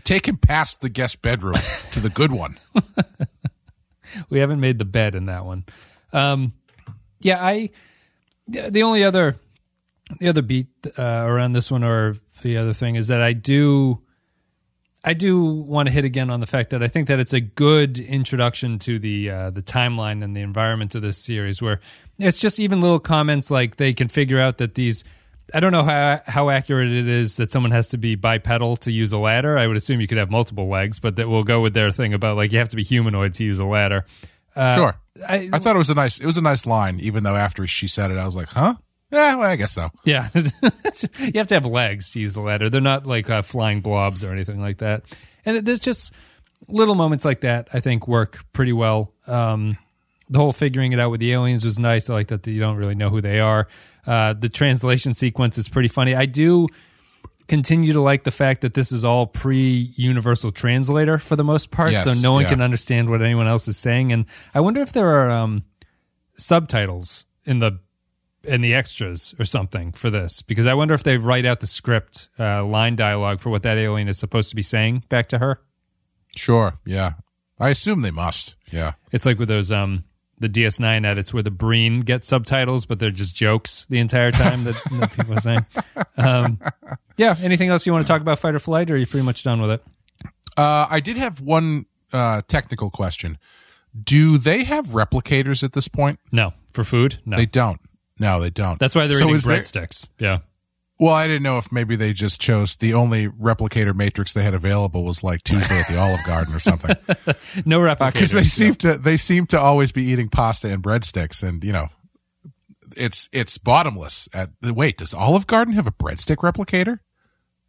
Take 0.06 0.26
him 0.26 0.38
past 0.38 0.80
the 0.80 0.88
guest 0.88 1.21
bedroom 1.21 1.58
to 1.91 2.00
the 2.00 2.10
good 2.10 2.32
one. 2.32 2.60
we 4.30 4.39
haven't 4.39 4.62
made 4.62 4.80
the 4.80 4.86
bed 4.86 5.15
in 5.15 5.26
that 5.26 5.43
one. 5.43 5.65
Um, 6.13 6.54
yeah, 7.27 7.43
I. 7.45 7.69
The 8.47 8.83
only 8.83 9.03
other, 9.03 9.35
the 10.21 10.29
other 10.29 10.41
beat 10.41 10.67
uh, 10.97 11.03
around 11.03 11.51
this 11.51 11.69
one, 11.69 11.83
or 11.83 12.15
the 12.41 12.55
other 12.55 12.71
thing, 12.71 12.95
is 12.95 13.09
that 13.09 13.21
I 13.21 13.33
do, 13.33 14.01
I 15.03 15.13
do 15.13 15.43
want 15.43 15.89
to 15.89 15.93
hit 15.93 16.05
again 16.05 16.29
on 16.29 16.39
the 16.39 16.47
fact 16.47 16.69
that 16.69 16.81
I 16.81 16.87
think 16.87 17.09
that 17.09 17.19
it's 17.19 17.33
a 17.33 17.41
good 17.41 17.99
introduction 17.99 18.79
to 18.79 18.97
the 18.99 19.29
uh, 19.29 19.49
the 19.49 19.61
timeline 19.61 20.23
and 20.23 20.33
the 20.33 20.39
environment 20.39 20.95
of 20.95 21.01
this 21.01 21.17
series, 21.17 21.61
where 21.61 21.81
it's 22.17 22.39
just 22.39 22.61
even 22.61 22.79
little 22.79 22.99
comments 22.99 23.51
like 23.51 23.75
they 23.75 23.93
can 23.93 24.07
figure 24.07 24.39
out 24.39 24.59
that 24.59 24.75
these. 24.75 25.03
I 25.53 25.59
don't 25.59 25.73
know 25.73 25.83
how 25.83 26.21
how 26.25 26.49
accurate 26.49 26.91
it 26.93 27.09
is 27.09 27.35
that 27.35 27.51
someone 27.51 27.71
has 27.71 27.89
to 27.89 27.97
be 27.97 28.15
bipedal 28.15 28.77
to 28.77 28.91
use 28.93 29.11
a 29.11 29.17
ladder. 29.17 29.57
I 29.57 29.67
would 29.67 29.75
assume 29.75 29.99
you 29.99 30.07
could 30.07 30.17
have 30.17 30.31
multiple 30.31 30.69
legs, 30.69 30.99
but 30.99 31.17
that 31.17 31.27
will 31.27 31.43
go 31.43 31.59
with 31.59 31.73
their 31.73 31.91
thing 31.91 32.13
about 32.13 32.37
like 32.37 32.53
you 32.53 32.59
have 32.59 32.69
to 32.69 32.77
be 32.77 32.83
humanoid 32.83 33.33
to 33.35 33.43
use 33.43 33.59
a 33.59 33.65
ladder. 33.65 34.05
Uh, 34.57 34.75
Sure. 34.75 34.95
I, 35.27 35.49
I 35.53 35.59
thought 35.59 35.75
it 35.75 35.79
was 35.79 35.89
a 35.89 35.95
nice 35.95 36.19
it 36.19 36.25
was 36.25 36.37
a 36.37 36.41
nice 36.41 36.65
line, 36.65 36.99
even 36.99 37.23
though 37.23 37.35
after 37.35 37.65
she 37.67 37.87
said 37.87 38.11
it, 38.11 38.17
I 38.17 38.25
was 38.25 38.35
like, 38.35 38.49
huh? 38.49 38.75
Yeah, 39.11 39.35
well, 39.35 39.49
I 39.49 39.55
guess 39.55 39.71
so. 39.71 39.89
yeah, 40.03 40.29
you 40.35 41.31
have 41.35 41.47
to 41.47 41.55
have 41.55 41.65
legs 41.65 42.11
to 42.11 42.19
use 42.19 42.33
the 42.33 42.41
ladder. 42.41 42.69
They're 42.69 42.81
not 42.81 43.05
like 43.07 43.29
uh, 43.29 43.41
flying 43.41 43.79
blobs 43.81 44.23
or 44.23 44.31
anything 44.31 44.59
like 44.59 44.77
that. 44.79 45.03
And 45.45 45.65
there's 45.65 45.79
just 45.79 46.11
little 46.67 46.95
moments 46.95 47.23
like 47.23 47.41
that 47.41 47.69
I 47.73 47.79
think 47.79 48.07
work 48.07 48.43
pretty 48.53 48.73
well. 48.73 49.13
Um, 49.25 49.77
the 50.29 50.39
whole 50.39 50.51
figuring 50.51 50.91
it 50.91 50.99
out 50.99 51.09
with 51.09 51.21
the 51.21 51.31
aliens 51.31 51.63
was 51.63 51.79
nice. 51.79 52.09
I 52.09 52.13
like 52.15 52.27
that 52.27 52.45
you 52.45 52.59
don't 52.59 52.75
really 52.75 52.95
know 52.95 53.09
who 53.09 53.21
they 53.21 53.39
are. 53.39 53.67
Uh, 54.05 54.33
the 54.33 54.49
translation 54.49 55.13
sequence 55.13 55.57
is 55.57 55.69
pretty 55.69 55.87
funny. 55.87 56.13
I 56.13 56.25
do 56.25 56.67
continue 57.47 57.93
to 57.93 58.01
like 58.01 58.23
the 58.23 58.31
fact 58.31 58.62
that 58.62 58.73
this 58.73 58.91
is 58.91 59.05
all 59.05 59.25
pre 59.25 59.93
universal 59.95 60.51
translator 60.51 61.17
for 61.17 61.36
the 61.36 61.43
most 61.43 61.71
part. 61.71 61.91
Yes, 61.91 62.03
so 62.03 62.13
no 62.13 62.33
one 62.33 62.43
yeah. 62.43 62.49
can 62.49 62.62
understand 62.62 63.10
what 63.10 63.21
anyone 63.21 63.47
else 63.47 63.67
is 63.67 63.77
saying. 63.77 64.12
And 64.12 64.25
I 64.53 64.60
wonder 64.60 64.81
if 64.81 64.93
there 64.93 65.07
are 65.07 65.29
um, 65.29 65.63
subtitles 66.36 67.25
in 67.45 67.60
the 67.60 67.79
in 68.43 68.62
the 68.62 68.73
extras 68.73 69.36
or 69.39 69.45
something 69.45 69.91
for 69.91 70.10
this 70.10 70.41
because 70.41 70.67
I 70.67 70.73
wonder 70.73 70.93
if 70.93 71.03
they 71.03 71.17
write 71.17 71.45
out 71.45 71.60
the 71.60 71.67
script 71.67 72.29
uh, 72.39 72.63
line 72.63 72.95
dialogue 72.95 73.39
for 73.39 73.49
what 73.49 73.63
that 73.63 73.77
alien 73.77 74.07
is 74.07 74.17
supposed 74.17 74.49
to 74.49 74.55
be 74.55 74.62
saying 74.62 75.03
back 75.10 75.27
to 75.29 75.39
her. 75.39 75.60
Sure. 76.36 76.79
Yeah. 76.86 77.13
I 77.60 77.69
assume 77.69 78.01
they 78.01 78.12
must. 78.12 78.55
Yeah. 78.71 78.93
It's 79.12 79.25
like 79.25 79.39
with 79.39 79.49
those 79.49 79.71
um 79.71 80.03
the 80.39 80.50
DS9 80.50 81.06
edits 81.06 81.34
where 81.34 81.41
the 81.43 81.52
Breen 81.52 82.02
gets 82.02 82.28
subtitles, 82.28 82.86
but 82.86 83.00
they're 83.00 83.10
just 83.12 83.36
jokes 83.36 83.86
the 83.89 83.97
entire 84.00 84.32
time 84.32 84.63
that, 84.65 84.76
that 85.00 85.12
people 85.15 85.34
are 85.34 85.41
saying. 85.41 85.65
Um, 86.17 86.60
yeah. 87.17 87.36
Anything 87.41 87.69
else 87.69 87.86
you 87.86 87.93
want 87.93 88.06
to 88.06 88.12
talk 88.12 88.21
about 88.21 88.39
Fight 88.39 88.54
or 88.56 88.60
Flight, 88.60 88.91
or 88.91 88.95
are 88.95 88.97
you 88.97 89.08
pretty 89.08 89.26
much 89.26 89.43
done 89.43 89.60
with 89.62 89.71
it? 89.71 89.84
Uh, 90.56 90.88
I 90.89 91.00
did 91.00 91.17
have 91.17 91.39
one 91.41 91.86
uh, 92.13 92.41
technical 92.47 92.89
question. 92.89 93.38
Do 94.02 94.38
they 94.38 94.63
have 94.63 94.88
replicators 94.88 95.63
at 95.63 95.73
this 95.73 95.88
point? 95.88 96.19
No, 96.32 96.54
for 96.71 96.84
food. 96.84 97.19
No, 97.26 97.36
They 97.38 97.45
don't. 97.47 97.80
No, 98.19 98.39
they 98.39 98.50
don't. 98.50 98.80
that's 98.80 98.95
why 98.95 99.08
they're 99.08 99.17
So 99.19 99.26
eating 99.26 99.36
is 99.36 99.43
there- 99.43 99.60
breadsticks. 99.60 100.08
Yeah. 100.19 100.39
Well, 100.99 101.13
I 101.13 101.27
didn't 101.27 101.43
know 101.43 101.57
if 101.60 101.71
maybe 101.71 101.95
they 101.95 102.12
just 102.12 102.41
chose 102.41 102.75
the 102.75 102.93
only 102.95 103.27
replicator 103.27 103.93
matrix 103.95 104.33
they 104.33 104.41
had 104.43 104.55
available 104.55 105.03
was 105.05 105.23
like 105.23 105.43
Tuesday 105.43 105.79
at 105.79 105.88
the 105.88 105.97
Olive 105.99 106.23
Garden 106.25 106.55
or 106.55 106.60
something. 106.60 106.95
No 107.65 107.79
replicator, 107.79 108.13
Because 108.13 108.33
Uh, 108.33 108.38
they 108.39 108.43
seem 108.43 108.75
to 108.75 108.97
they 108.97 109.17
seem 109.17 109.45
to 109.47 109.60
always 109.60 109.91
be 109.91 110.03
eating 110.05 110.27
pasta 110.29 110.69
and 110.69 110.81
breadsticks, 110.81 111.47
and 111.47 111.63
you 111.63 111.71
know, 111.71 111.88
it's 112.95 113.29
it's 113.31 113.57
bottomless. 113.57 114.27
At 114.33 114.51
wait, 114.63 114.97
does 114.97 115.13
Olive 115.13 115.45
Garden 115.45 115.73
have 115.75 115.86
a 115.88 115.91
breadstick 115.91 116.38
replicator? 116.38 116.99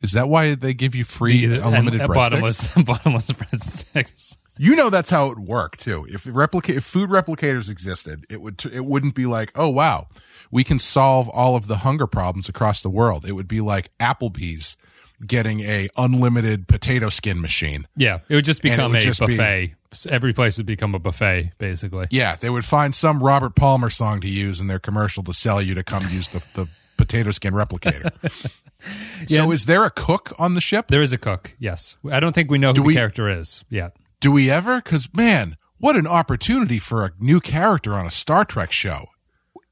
Is 0.01 0.13
that 0.13 0.29
why 0.29 0.55
they 0.55 0.75
give 0.75 0.95
you 0.95 1.05
free 1.05 1.45
And- 1.45 1.57
unlimited 1.57 2.01
and 2.03 2.11
breadsticks? 2.11 2.15
bottomless, 2.15 2.69
bottomless 2.87 3.31
breadsticks. 3.33 4.37
You 4.57 4.75
know 4.75 4.91
that's 4.91 5.11
how 5.11 5.27
it 5.27 5.39
would 5.39 5.47
work 5.49 5.77
too. 5.77 6.07
If 6.11 6.25
replica- 6.25 6.77
if 6.77 6.85
food 6.85 7.11
replicators 7.11 7.71
existed, 7.71 8.25
it 8.29 8.41
would 8.41 8.65
it 8.73 8.85
wouldn't 8.85 9.15
be 9.15 9.27
like, 9.27 9.53
oh 9.55 9.69
wow, 9.69 10.09
we 10.51 10.65
can 10.65 10.79
solve 10.79 11.29
all 11.29 11.55
of 11.57 11.67
the 11.69 11.77
hunger 11.79 12.07
problems 12.09 12.49
across 12.49 12.83
the 12.83 12.91
world. 12.91 13.25
It 13.25 13.33
would 13.33 13.47
be 13.49 13.61
like 13.61 13.91
Applebee's 13.99 14.77
getting 15.27 15.61
a 15.61 15.89
unlimited 15.97 16.67
potato 16.69 17.09
skin 17.09 17.41
machine. 17.41 17.87
Yeah, 17.97 18.19
it 18.29 18.35
would 18.35 18.45
just 18.45 18.63
become 18.63 18.93
would 18.93 19.01
a 19.01 19.05
just 19.05 19.21
be- 19.21 19.37
buffet. 19.37 19.75
Every 20.09 20.33
place 20.35 20.59
would 20.59 20.67
become 20.67 20.95
a 20.95 20.99
buffet, 20.99 21.53
basically. 21.59 22.09
Yeah, 22.11 22.37
they 22.37 22.51
would 22.51 22.65
find 22.65 22.95
some 22.95 23.23
Robert 23.23 23.55
Palmer 23.57 23.89
song 23.91 24.21
to 24.21 24.29
use 24.29 24.61
in 24.61 24.67
their 24.67 24.79
commercial 24.79 25.23
to 25.23 25.33
sell 25.33 25.63
you 25.63 25.75
to 25.75 25.83
come 25.85 26.03
use 26.11 26.29
the 26.31 26.45
the 26.55 26.69
potato 26.99 27.31
skin 27.31 27.55
replicator. 27.55 28.11
So 29.27 29.51
is 29.51 29.65
there 29.67 29.83
a 29.83 29.91
cook 29.91 30.33
on 30.39 30.55
the 30.55 30.61
ship? 30.61 30.87
There 30.87 31.03
is 31.03 31.13
a 31.13 31.19
cook. 31.19 31.57
Yes, 31.59 31.97
I 32.13 32.21
don't 32.21 32.33
think 32.33 32.49
we 32.49 32.59
know 32.59 32.69
who 32.69 32.75
Do 32.75 32.81
the 32.83 32.87
we- 32.87 32.95
character 32.95 33.29
is 33.29 33.65
yet. 33.69 33.97
Do 34.21 34.31
we 34.31 34.49
ever? 34.51 34.77
Because 34.81 35.09
man, 35.13 35.57
what 35.79 35.97
an 35.97 36.07
opportunity 36.07 36.79
for 36.79 37.05
a 37.05 37.11
new 37.19 37.41
character 37.41 37.95
on 37.95 38.07
a 38.07 38.11
Star 38.11 38.45
Trek 38.45 38.71
show. 38.71 39.07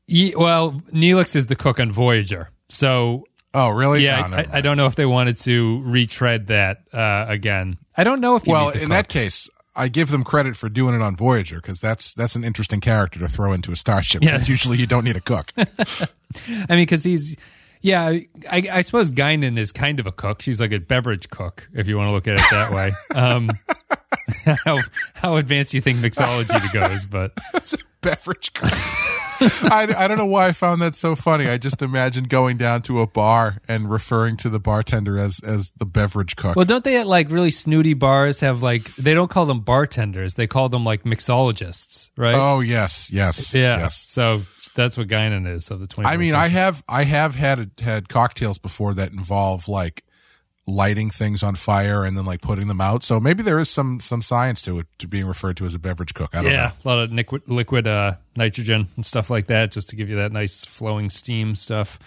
Well, 0.09 0.81
Neelix 0.93 1.35
is 1.37 1.47
the 1.49 1.57
cook 1.57 1.79
on 1.81 1.91
Voyager, 1.93 2.51
so 2.69 3.25
Oh, 3.55 3.69
really? 3.71 4.05
yeah, 4.05 4.27
No, 4.27 4.37
I, 4.39 4.47
I 4.55 4.61
don't 4.61 4.77
know 4.77 4.87
if 4.87 4.97
they 4.97 5.07
wanted 5.07 5.39
to 5.39 5.81
retread 5.85 6.49
that 6.49 6.79
uh, 6.93 7.27
again. 7.29 7.79
I 7.97 8.05
don't 8.05 8.21
know 8.21 8.37
if 8.37 8.47
you 8.47 8.53
Well, 8.53 8.69
in 8.71 8.81
cook. 8.81 8.89
that 8.91 9.09
case, 9.09 9.49
I 9.77 9.89
give 9.89 10.11
them 10.11 10.25
credit 10.25 10.57
for 10.57 10.69
doing 10.69 10.95
it 10.95 11.03
on 11.03 11.17
Voyager 11.17 11.57
because 11.57 11.81
that's 11.81 12.15
that's 12.15 12.35
an 12.35 12.45
interesting 12.45 12.81
character 12.81 13.19
to 13.21 13.29
throw 13.29 13.53
into 13.53 13.71
a 13.73 13.77
starship. 13.77 14.23
Yeah. 14.23 14.33
Because 14.33 14.49
usually 14.49 14.79
you 14.79 14.87
don't 14.87 15.05
need 15.05 15.17
a 15.17 15.21
cook. 15.21 15.53
I 15.57 15.65
mean, 16.49 16.83
because 16.83 17.05
he's 17.05 17.37
yeah. 17.83 18.07
I, 18.51 18.69
I 18.73 18.81
suppose 18.81 19.11
Guinan 19.11 19.59
is 19.59 19.73
kind 19.73 20.01
of 20.01 20.07
a 20.07 20.13
cook. 20.13 20.43
She's 20.43 20.61
like 20.61 20.73
a 20.73 20.79
beverage 20.79 21.29
cook, 21.31 21.69
if 21.75 21.89
you 21.89 21.97
want 21.97 22.09
to 22.09 22.13
look 22.13 22.27
at 22.27 22.35
it 22.35 22.45
that 22.51 22.73
way. 22.73 22.91
Um, 23.15 23.49
how 24.65 24.81
how 25.15 25.37
advanced 25.37 25.71
do 25.71 25.77
you 25.77 25.81
think 25.81 25.99
mixology 25.99 26.73
goes? 26.73 27.07
But 27.07 27.33
it's 27.55 27.75
a 27.75 27.79
beverage 28.01 28.53
cook. 28.53 28.73
I, 29.71 29.93
I 29.97 30.09
don't 30.09 30.19
know 30.19 30.27
why 30.27 30.49
I 30.49 30.53
found 30.53 30.83
that 30.83 30.95
so 30.95 31.15
funny. 31.17 31.49
I 31.49 31.59
just 31.59 31.83
imagined 31.83 32.29
going 32.29 32.57
down 32.57 32.83
to 32.83 33.01
a 33.01 33.07
bar 33.07 33.59
and 33.69 33.91
referring 33.91 34.37
to 34.39 34.49
the 34.49 34.61
bartender 34.61 35.19
as 35.19 35.41
as 35.41 35.71
the 35.77 35.87
beverage 35.87 36.37
cook. 36.37 36.57
well, 36.57 36.65
don't 36.65 36.85
they 36.85 36.97
at 36.97 37.07
like 37.07 37.31
really 37.31 37.51
snooty 37.51 37.95
bars 37.95 38.41
have 38.41 38.63
like 38.63 38.85
they 38.97 39.15
don't 39.15 39.31
call 39.31 39.47
them 39.47 39.61
bartenders? 39.61 40.35
They 40.35 40.47
call 40.47 40.69
them 40.69 40.85
like 40.85 41.05
mixologists, 41.05 42.11
right? 42.17 42.35
oh 42.35 42.61
yes, 42.61 43.11
yes, 43.13 43.55
yeah. 43.55 43.79
yes. 43.79 44.07
So 44.09 44.43
that's 44.75 44.97
what 44.97 45.09
Guinan 45.09 45.53
is 45.53 45.71
of 45.71 45.81
the 45.81 45.87
twenty. 45.87 46.09
I 46.09 46.17
mean, 46.17 46.35
I 46.35 46.49
have 46.49 46.83
I 46.89 47.05
have 47.05 47.35
had 47.35 47.73
had 47.81 48.09
cocktails 48.09 48.59
before 48.59 48.95
that 48.95 49.13
involve 49.13 49.69
like 49.69 50.03
lighting 50.67 51.11
things 51.11 51.43
on 51.43 51.55
fire 51.55 52.05
and 52.05 52.17
then 52.17 52.25
like 52.25 52.41
putting 52.41 52.67
them 52.67 52.81
out. 52.81 53.05
So 53.05 53.21
maybe 53.21 53.43
there 53.43 53.59
is 53.59 53.71
some 53.71 54.01
some 54.01 54.21
science 54.21 54.63
to 54.63 54.81
it 54.81 54.87
to 54.99 55.09
being 55.09 55.27
referred 55.27 55.57
to 55.59 55.67
as 55.67 55.75
a 55.75 55.79
beverage 55.79 56.15
cook. 56.15 56.35
I 56.35 56.43
don't 56.43 56.51
yeah, 56.51 56.73
know. 56.85 56.85
a 56.85 56.89
lot 56.89 56.99
of 57.05 57.13
liquid, 57.13 57.43
liquid 57.47 57.87
uh, 57.87 58.17
nitrogen 58.37 58.89
and 58.97 59.07
stuff 59.07 59.31
like 59.31 59.47
that, 59.47 59.71
just 59.73 59.91
to 59.91 59.97
give 59.97 60.09
you 60.09 60.17
that 60.17 60.33
nice 60.33 60.65
flowing 60.65 61.11
steam 61.11 61.55
stuff. 61.55 61.99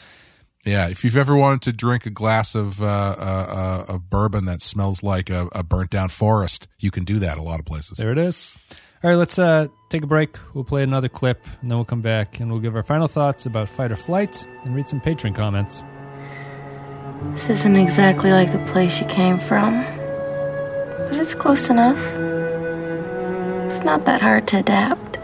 Yeah, 0.66 0.90
if 0.90 1.06
you've 1.06 1.16
ever 1.16 1.38
wanted 1.38 1.62
to 1.64 1.74
drink 1.74 2.06
a 2.06 2.10
glass 2.10 2.54
of 2.54 2.82
uh, 2.82 2.86
uh, 2.86 3.86
uh, 3.88 3.94
of 3.94 4.10
bourbon 4.10 4.46
that 4.46 4.62
smells 4.62 5.02
like 5.02 5.30
a, 5.30 5.48
a 5.54 5.64
burnt 5.64 5.90
down 5.90 6.10
forest, 6.10 6.68
you 6.80 6.92
can 6.92 7.06
do 7.06 7.20
that 7.20 7.38
a 7.38 7.42
lot 7.42 7.60
of 7.60 7.66
places. 7.66 7.98
There 7.98 8.12
it 8.12 8.18
is. 8.18 8.58
All 9.02 9.10
right, 9.10 9.16
let's 9.16 9.40
uh, 9.40 9.68
take 9.88 10.04
a 10.04 10.08
break. 10.08 10.38
We'll 10.54 10.66
play 10.66 10.84
another 10.84 11.08
clip, 11.08 11.46
and 11.62 11.72
then 11.72 11.78
we'll 11.78 11.86
come 11.86 12.02
back 12.02 12.42
and 12.42 12.52
we'll 12.52 12.60
give 12.60 12.76
our 12.76 12.84
final 12.84 13.08
thoughts 13.08 13.46
about 13.46 13.70
fight 13.70 13.94
or 13.94 13.96
flight 13.96 14.46
and 14.66 14.76
read 14.76 14.90
some 14.90 15.00
patron 15.00 15.34
comments. 15.34 15.82
This 17.34 17.50
isn't 17.50 17.76
exactly 17.76 18.32
like 18.32 18.52
the 18.52 18.64
place 18.72 19.00
you 19.00 19.08
came 19.08 19.40
from, 19.40 19.84
but 19.84 21.14
it's 21.14 21.34
close 21.34 21.70
enough. 21.70 22.00
It's 23.66 23.84
not 23.84 24.06
that 24.06 24.22
hard 24.22 24.48
to 24.50 24.60
adapt. 24.60 25.18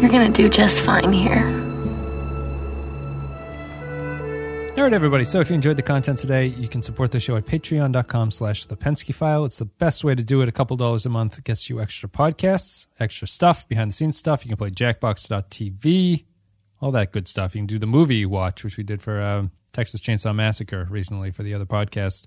You're 0.00 0.10
gonna 0.10 0.30
do 0.30 0.48
just 0.48 0.82
fine 0.82 1.12
here. 1.12 1.44
All 4.76 4.84
right, 4.84 4.92
everybody. 4.92 5.24
So 5.24 5.40
if 5.40 5.50
you 5.50 5.56
enjoyed 5.56 5.76
the 5.76 5.82
content 5.82 6.20
today, 6.20 6.46
you 6.46 6.68
can 6.68 6.84
support 6.84 7.10
the 7.10 7.18
show 7.18 7.34
at 7.34 7.46
patreon.com 7.46 8.30
slash 8.30 8.66
the 8.66 8.76
Pensky 8.76 9.12
file. 9.12 9.44
It's 9.44 9.58
the 9.58 9.64
best 9.64 10.04
way 10.04 10.14
to 10.14 10.22
do 10.22 10.40
it. 10.40 10.48
A 10.48 10.52
couple 10.52 10.76
dollars 10.76 11.04
a 11.04 11.08
month 11.08 11.42
gets 11.42 11.68
you 11.68 11.80
extra 11.80 12.08
podcasts, 12.08 12.86
extra 13.00 13.26
stuff, 13.26 13.66
behind 13.66 13.90
the 13.90 13.94
scenes 13.94 14.16
stuff. 14.16 14.44
You 14.44 14.50
can 14.50 14.56
play 14.56 14.70
jackbox.tv, 14.70 16.24
all 16.80 16.90
that 16.92 17.12
good 17.12 17.28
stuff. 17.28 17.54
You 17.54 17.60
can 17.60 17.66
do 17.66 17.78
the 17.78 17.86
movie 17.86 18.24
watch, 18.26 18.64
which 18.64 18.76
we 18.76 18.84
did 18.84 19.02
for 19.02 19.20
um, 19.20 19.50
Texas 19.72 20.00
Chainsaw 20.00 20.34
Massacre 20.34 20.86
recently 20.90 21.30
for 21.30 21.42
the 21.42 21.54
other 21.54 21.66
podcast. 21.66 22.26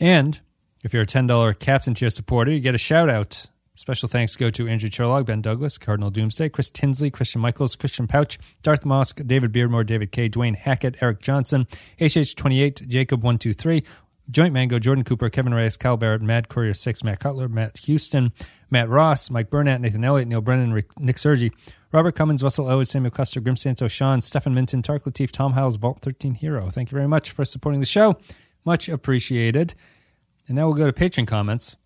And 0.00 0.40
if 0.82 0.92
you're 0.92 1.02
a 1.02 1.06
$10 1.06 1.58
Captain 1.58 1.94
Tier 1.94 2.10
supporter, 2.10 2.52
you 2.52 2.60
get 2.60 2.74
a 2.74 2.78
shout 2.78 3.08
out. 3.08 3.46
Special 3.76 4.08
thanks 4.08 4.36
go 4.36 4.50
to 4.50 4.68
Andrew 4.68 4.88
Cherlog, 4.88 5.26
Ben 5.26 5.42
Douglas, 5.42 5.78
Cardinal 5.78 6.10
Doomsday, 6.10 6.48
Chris 6.48 6.70
Tinsley, 6.70 7.10
Christian 7.10 7.40
Michaels, 7.40 7.74
Christian 7.74 8.06
Pouch, 8.06 8.38
Darth 8.62 8.84
Mosk, 8.84 9.26
David 9.26 9.52
Beardmore, 9.52 9.84
David 9.84 10.12
K, 10.12 10.28
Dwayne 10.28 10.54
Hackett, 10.54 11.02
Eric 11.02 11.20
Johnson, 11.20 11.66
HH28, 11.98 12.86
Jacob123, 12.86 13.82
Joint 14.30 14.54
Mango, 14.54 14.78
Jordan 14.78 15.02
Cooper, 15.02 15.28
Kevin 15.28 15.52
Reyes, 15.52 15.76
Kyle 15.76 15.96
Barrett, 15.96 16.22
Mad 16.22 16.48
Courier 16.48 16.72
6, 16.72 17.02
Matt 17.02 17.18
Cutler, 17.18 17.48
Matt 17.48 17.76
Houston, 17.78 18.32
Matt 18.70 18.88
Ross, 18.88 19.28
Mike 19.28 19.50
Burnett, 19.50 19.80
Nathan 19.80 20.04
Elliott, 20.04 20.28
Neil 20.28 20.40
Brennan, 20.40 20.80
Nick 20.98 21.18
Sergi, 21.18 21.50
Robert 21.94 22.16
Cummins, 22.16 22.42
Russell 22.42 22.68
Elwood, 22.68 22.88
Samuel 22.88 23.12
Custer, 23.12 23.38
Grim 23.38 23.54
Santo, 23.54 23.86
Sean, 23.86 24.20
Stefan 24.20 24.52
Minton, 24.52 24.82
Tark 24.82 25.04
Latif, 25.04 25.30
Tom 25.30 25.52
Howells, 25.52 25.76
Vault 25.76 26.00
13 26.02 26.34
Hero. 26.34 26.68
Thank 26.68 26.90
you 26.90 26.96
very 26.96 27.06
much 27.06 27.30
for 27.30 27.44
supporting 27.44 27.78
the 27.78 27.86
show. 27.86 28.16
Much 28.64 28.88
appreciated. 28.88 29.74
And 30.48 30.56
now 30.56 30.66
we'll 30.66 30.74
go 30.74 30.86
to 30.86 30.92
patron 30.92 31.24
comments. 31.24 31.76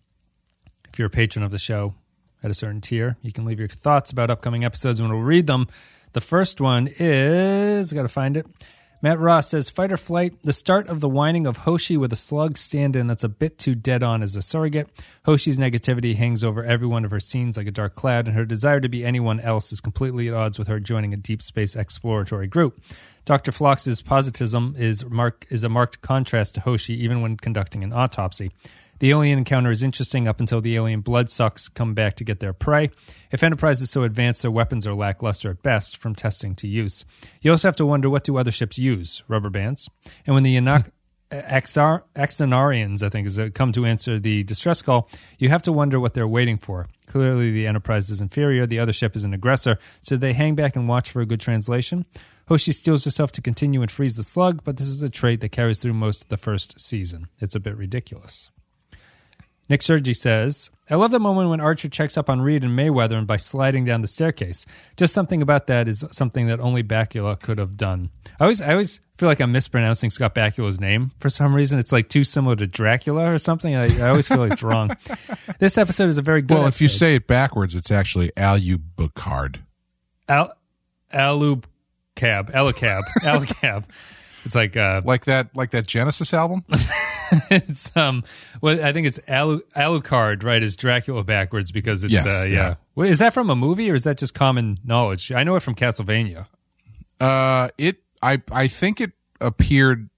If 0.91 0.97
you're 0.97 1.05
a 1.05 1.11
patron 1.11 1.45
of 1.45 1.51
the 1.51 1.59
show 1.59 1.93
at 2.41 2.49
a 2.49 2.55
certain 2.55 2.81
tier, 2.81 3.17
you 3.21 3.31
can 3.31 3.45
leave 3.45 3.59
your 3.59 3.67
thoughts 3.67 4.09
about 4.09 4.31
upcoming 4.31 4.65
episodes 4.65 4.99
and 4.99 5.07
we'll 5.11 5.21
read 5.21 5.45
them. 5.45 5.67
The 6.13 6.21
first 6.21 6.59
one 6.59 6.89
is, 6.97 7.93
got 7.93 8.01
to 8.01 8.07
find 8.07 8.35
it. 8.35 8.47
Matt 9.01 9.17
Ross 9.17 9.47
says, 9.47 9.69
Fight 9.69 9.93
or 9.93 9.97
Flight, 9.97 10.41
the 10.41 10.51
start 10.51 10.89
of 10.89 10.99
the 10.99 11.07
whining 11.07 11.45
of 11.45 11.57
Hoshi 11.57 11.95
with 11.95 12.11
a 12.11 12.17
slug 12.17 12.57
stand 12.57 12.97
in 12.97 13.07
that's 13.07 13.23
a 13.23 13.29
bit 13.29 13.57
too 13.57 13.73
dead 13.73 14.03
on 14.03 14.21
as 14.21 14.35
a 14.35 14.41
surrogate. 14.41 14.89
Hoshi's 15.23 15.57
negativity 15.57 16.17
hangs 16.17 16.43
over 16.43 16.65
every 16.65 16.85
one 16.85 17.05
of 17.05 17.11
her 17.11 17.19
scenes 17.21 17.55
like 17.55 17.67
a 17.67 17.71
dark 17.71 17.95
cloud, 17.95 18.27
and 18.27 18.35
her 18.35 18.43
desire 18.43 18.81
to 18.81 18.89
be 18.89 19.05
anyone 19.05 19.39
else 19.39 19.71
is 19.71 19.79
completely 19.79 20.27
at 20.27 20.33
odds 20.33 20.59
with 20.59 20.67
her 20.67 20.81
joining 20.81 21.13
a 21.13 21.17
deep 21.17 21.41
space 21.41 21.77
exploratory 21.77 22.47
group. 22.47 22.81
Dr. 23.23 23.53
Phlox's 23.53 24.01
positivism 24.01 24.75
is, 24.77 25.05
mark, 25.05 25.45
is 25.49 25.63
a 25.63 25.69
marked 25.69 26.01
contrast 26.01 26.55
to 26.55 26.61
Hoshi 26.61 27.01
even 27.01 27.21
when 27.21 27.37
conducting 27.37 27.85
an 27.85 27.93
autopsy. 27.93 28.51
The 28.99 29.11
alien 29.11 29.37
encounter 29.37 29.71
is 29.71 29.81
interesting 29.81 30.27
up 30.27 30.39
until 30.39 30.59
the 30.61 30.75
alien 30.75 31.01
bloodsucks 31.01 31.69
come 31.69 31.93
back 31.93 32.15
to 32.15 32.25
get 32.25 32.41
their 32.41 32.53
prey. 32.53 32.89
If 33.31 33.43
Enterprise 33.43 33.81
is 33.81 33.89
so 33.89 34.03
advanced, 34.03 34.41
their 34.41 34.51
weapons 34.51 34.85
are 34.85 34.93
lackluster 34.93 35.51
at 35.51 35.63
best, 35.63 35.97
from 35.97 36.15
testing 36.15 36.53
to 36.55 36.67
use. 36.67 37.05
You 37.41 37.51
also 37.51 37.67
have 37.67 37.77
to 37.77 37.85
wonder 37.85 38.09
what 38.09 38.25
do 38.25 38.37
other 38.37 38.51
ships 38.51 38.77
use? 38.77 39.23
Rubber 39.27 39.49
bands. 39.49 39.89
And 40.25 40.33
when 40.35 40.43
the 40.43 40.57
Axanarians, 41.31 43.03
I 43.03 43.09
think, 43.09 43.27
is 43.27 43.39
uh, 43.39 43.49
come 43.53 43.71
to 43.71 43.85
answer 43.85 44.19
the 44.19 44.43
distress 44.43 44.81
call, 44.81 45.09
you 45.37 45.47
have 45.49 45.61
to 45.63 45.71
wonder 45.71 45.99
what 45.99 46.13
they're 46.13 46.27
waiting 46.27 46.57
for. 46.57 46.87
Clearly, 47.05 47.51
the 47.51 47.67
Enterprise 47.67 48.09
is 48.09 48.19
inferior, 48.19 48.67
the 48.67 48.79
other 48.79 48.93
ship 48.93 49.15
is 49.15 49.23
an 49.23 49.33
aggressor, 49.33 49.77
so 50.01 50.17
they 50.17 50.33
hang 50.33 50.55
back 50.55 50.75
and 50.75 50.89
watch 50.89 51.09
for 51.09 51.21
a 51.21 51.25
good 51.25 51.39
translation. 51.39 52.05
Hoshi 52.49 52.71
steels 52.71 53.05
herself 53.05 53.31
to 53.33 53.41
continue 53.41 53.81
and 53.81 53.91
freeze 53.91 54.15
the 54.17 54.23
slug, 54.23 54.63
but 54.63 54.77
this 54.77 54.87
is 54.87 55.01
a 55.03 55.09
trait 55.09 55.39
that 55.41 55.51
carries 55.51 55.79
through 55.79 55.93
most 55.93 56.23
of 56.23 56.29
the 56.29 56.37
first 56.37 56.79
season. 56.79 57.27
It's 57.39 57.55
a 57.55 57.59
bit 57.59 57.77
ridiculous. 57.77 58.49
Nick 59.69 59.83
Sergi 59.83 60.15
says, 60.15 60.71
I 60.89 60.95
love 60.95 61.11
the 61.11 61.19
moment 61.19 61.49
when 61.51 61.61
Archer 61.61 61.87
checks 61.89 62.17
up 62.17 62.27
on 62.29 62.41
Reed 62.41 62.63
and 62.63 62.77
Mayweather 62.77 63.13
and 63.15 63.27
by 63.27 63.37
sliding 63.37 63.85
down 63.85 64.01
the 64.01 64.07
staircase. 64.07 64.65
Just 64.97 65.13
something 65.13 65.43
about 65.43 65.67
that 65.67 65.87
is 65.87 66.03
something 66.11 66.47
that 66.47 66.59
only 66.59 66.81
Bakula 66.81 67.39
could 67.39 67.59
have 67.59 67.77
done. 67.77 68.09
I 68.39 68.45
always, 68.45 68.61
I 68.61 68.71
always 68.71 68.99
feel 69.17 69.29
like 69.29 69.39
I'm 69.39 69.51
mispronouncing 69.51 70.09
Scott 70.09 70.33
Bakula's 70.33 70.79
name 70.79 71.11
for 71.19 71.29
some 71.29 71.53
reason. 71.53 71.77
It's 71.77 71.91
like 71.91 72.09
too 72.09 72.23
similar 72.23 72.55
to 72.55 72.65
Dracula 72.65 73.31
or 73.31 73.37
something. 73.37 73.75
I, 73.75 73.83
I 74.03 74.09
always 74.09 74.27
feel 74.27 74.37
like 74.37 74.53
it's 74.53 74.63
wrong. 74.63 74.89
This 75.59 75.77
episode 75.77 76.07
is 76.07 76.17
a 76.17 76.21
very 76.21 76.41
good. 76.41 76.53
Well, 76.57 76.67
if 76.67 76.79
you 76.79 76.87
say 76.87 77.15
it 77.15 77.27
backwards, 77.27 77.75
it's 77.75 77.91
actually 77.91 78.31
Alubucard. 78.37 79.57
Al, 80.29 80.53
Alub 81.13 81.65
cab, 82.15 82.49
Alucab, 82.53 83.01
Alucab. 83.23 83.83
It's 84.45 84.55
like 84.55 84.77
uh, 84.77 85.01
Like 85.03 85.25
that, 85.25 85.53
like 85.55 85.71
that 85.71 85.85
Genesis 85.85 86.33
album. 86.33 86.63
it's 87.49 87.95
um, 87.95 88.23
well, 88.61 88.83
I 88.83 88.93
think 88.93 89.07
it's 89.07 89.19
Alu 89.27 89.61
Alucard, 89.75 90.43
right? 90.43 90.61
Is 90.61 90.75
Dracula 90.75 91.23
backwards 91.23 91.71
because 91.71 92.03
it's 92.03 92.13
Yes, 92.13 92.27
uh, 92.27 92.45
yeah. 92.49 92.55
yeah. 92.55 92.75
Wait, 92.95 93.11
is 93.11 93.19
that 93.19 93.33
from 93.33 93.49
a 93.49 93.55
movie 93.55 93.89
or 93.89 93.95
is 93.95 94.03
that 94.03 94.17
just 94.17 94.33
common 94.33 94.79
knowledge? 94.83 95.31
I 95.31 95.43
know 95.43 95.55
it 95.55 95.61
from 95.61 95.75
Castlevania. 95.75 96.47
Uh, 97.19 97.69
it, 97.77 97.97
I, 98.21 98.41
I 98.51 98.67
think 98.67 99.01
it 99.01 99.11
appeared 99.41 100.09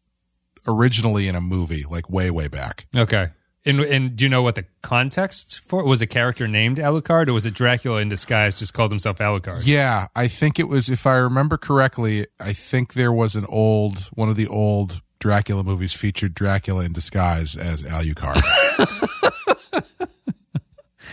originally 0.67 1.27
in 1.27 1.35
a 1.35 1.41
movie, 1.41 1.85
like 1.89 2.09
way, 2.09 2.29
way 2.29 2.47
back. 2.47 2.87
Okay. 2.95 3.29
And, 3.63 3.79
and 3.81 4.15
do 4.15 4.25
you 4.25 4.29
know 4.29 4.41
what 4.41 4.55
the 4.55 4.65
context 4.81 5.61
for 5.65 5.81
it? 5.81 5.85
Was 5.85 6.01
a 6.01 6.07
character 6.07 6.47
named 6.47 6.77
Alucard 6.77 7.27
or 7.27 7.33
was 7.33 7.45
it 7.45 7.53
Dracula 7.53 8.01
in 8.01 8.09
disguise 8.09 8.57
just 8.57 8.73
called 8.73 8.91
himself 8.91 9.19
Alucard? 9.19 9.61
Yeah, 9.65 10.07
I 10.15 10.27
think 10.27 10.57
it 10.57 10.67
was. 10.67 10.89
If 10.89 11.05
I 11.05 11.15
remember 11.17 11.57
correctly, 11.57 12.25
I 12.39 12.53
think 12.53 12.93
there 12.93 13.11
was 13.11 13.35
an 13.35 13.45
old 13.45 14.09
one 14.13 14.29
of 14.29 14.35
the 14.35 14.47
old 14.47 15.01
Dracula 15.21 15.63
movies 15.63 15.93
featured 15.93 16.33
Dracula 16.33 16.83
in 16.83 16.91
disguise 16.93 17.55
as 17.55 17.83
Alucard. 17.83 18.41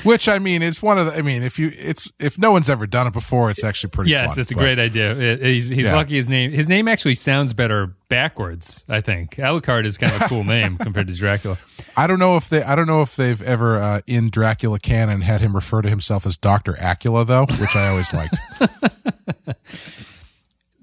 Which 0.05 0.29
I 0.29 0.39
mean, 0.39 0.63
it's 0.63 0.81
one 0.81 0.97
of 0.97 1.07
the. 1.07 1.17
I 1.19 1.23
mean, 1.23 1.43
if 1.43 1.59
you, 1.59 1.73
it's 1.77 2.11
if 2.21 2.39
no 2.39 2.53
one's 2.53 2.69
ever 2.69 2.87
done 2.87 3.09
it 3.09 3.13
before, 3.13 3.51
it's 3.51 3.65
actually 3.65 3.91
pretty. 3.91 4.13
Yes, 4.13 4.31
fun, 4.31 4.39
it's 4.41 4.51
a 4.53 4.55
but- 4.55 4.61
great 4.61 4.79
idea. 4.79 5.11
It- 5.13 5.43
he's 5.43 5.69
he's 5.69 5.87
Yeah. 5.87 5.97
lucky 5.97 6.15
his 6.15 6.29
name 6.29 6.53
his 6.53 6.69
name 6.69 6.87
actually 6.87 7.17
sounds 7.17 7.53
better 7.53 7.97
backwards, 8.09 8.85
I 8.89 9.01
think. 9.01 9.35
Alucard 9.37 9.87
is 9.87 9.99
kind 9.99 10.15
of 10.15 10.23
a 10.23 10.25
cool 10.27 10.45
name 10.55 10.79
compared 10.79 11.09
to 11.09 11.15
Dracula. 11.15 11.59
I 11.97 12.07
don't 12.07 12.21
know 12.21 12.37
if 12.37 12.49
they. 12.49 12.63
I 12.63 12.77
don't 12.77 12.87
know 12.87 13.03
if 13.03 13.17
they've 13.17 13.43
ever 13.43 13.83
uh, 13.83 14.01
in 14.07 14.31
Dracula 14.31 14.79
canon 14.79 15.23
had 15.23 15.41
him 15.41 15.53
refer 15.55 15.83
to 15.83 15.89
himself 15.89 16.27
as 16.27 16.37
Doctor 16.37 16.75
Acula 16.75 17.27
though, 17.27 17.47
which 17.61 17.75
I 17.75 17.89
always 17.89 18.13
liked. 18.15 18.37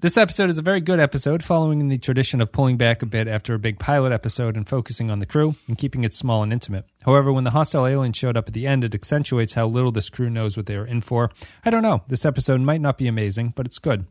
This 0.05 0.17
episode 0.17 0.51
is 0.51 0.59
a 0.59 0.61
very 0.61 0.81
good 0.81 0.99
episode, 0.99 1.43
following 1.43 1.81
in 1.81 1.87
the 1.87 1.97
tradition 1.97 2.39
of 2.39 2.51
pulling 2.51 2.77
back 2.77 3.01
a 3.01 3.07
bit 3.07 3.27
after 3.27 3.55
a 3.55 3.59
big 3.59 3.79
pilot 3.79 4.11
episode 4.11 4.55
and 4.55 4.69
focusing 4.69 5.09
on 5.09 5.17
the 5.17 5.25
crew 5.25 5.55
and 5.67 5.79
keeping 5.79 6.03
it 6.03 6.13
small 6.13 6.43
and 6.43 6.53
intimate. 6.53 6.85
However, 7.03 7.33
when 7.33 7.43
the 7.43 7.49
hostile 7.49 7.87
alien 7.87 8.13
showed 8.13 8.37
up 8.37 8.47
at 8.47 8.53
the 8.53 8.67
end, 8.67 8.83
it 8.83 8.93
accentuates 8.93 9.55
how 9.55 9.65
little 9.65 9.91
this 9.91 10.11
crew 10.11 10.29
knows 10.29 10.55
what 10.55 10.67
they 10.67 10.75
are 10.75 10.85
in 10.85 11.01
for. 11.01 11.31
I 11.63 11.71
don't 11.71 11.81
know. 11.81 12.03
This 12.07 12.23
episode 12.23 12.61
might 12.61 12.81
not 12.81 12.99
be 12.99 13.07
amazing, 13.07 13.53
but 13.55 13.65
it's 13.65 13.79
good. 13.79 14.05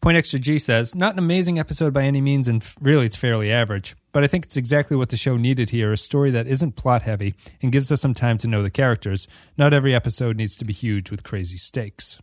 Point 0.00 0.16
Extra 0.16 0.38
G 0.38 0.60
says, 0.60 0.94
not 0.94 1.14
an 1.14 1.18
amazing 1.18 1.58
episode 1.58 1.92
by 1.92 2.04
any 2.04 2.20
means, 2.20 2.46
and 2.46 2.64
really 2.80 3.06
it's 3.06 3.16
fairly 3.16 3.50
average, 3.50 3.96
but 4.12 4.22
I 4.22 4.28
think 4.28 4.44
it's 4.44 4.56
exactly 4.56 4.96
what 4.96 5.08
the 5.08 5.16
show 5.16 5.36
needed 5.36 5.70
here 5.70 5.90
a 5.90 5.96
story 5.96 6.30
that 6.30 6.46
isn't 6.46 6.76
plot 6.76 7.02
heavy 7.02 7.34
and 7.62 7.72
gives 7.72 7.90
us 7.90 8.00
some 8.00 8.14
time 8.14 8.38
to 8.38 8.46
know 8.46 8.62
the 8.62 8.70
characters. 8.70 9.26
Not 9.58 9.74
every 9.74 9.92
episode 9.92 10.36
needs 10.36 10.54
to 10.54 10.64
be 10.64 10.72
huge 10.72 11.10
with 11.10 11.24
crazy 11.24 11.58
stakes. 11.58 12.20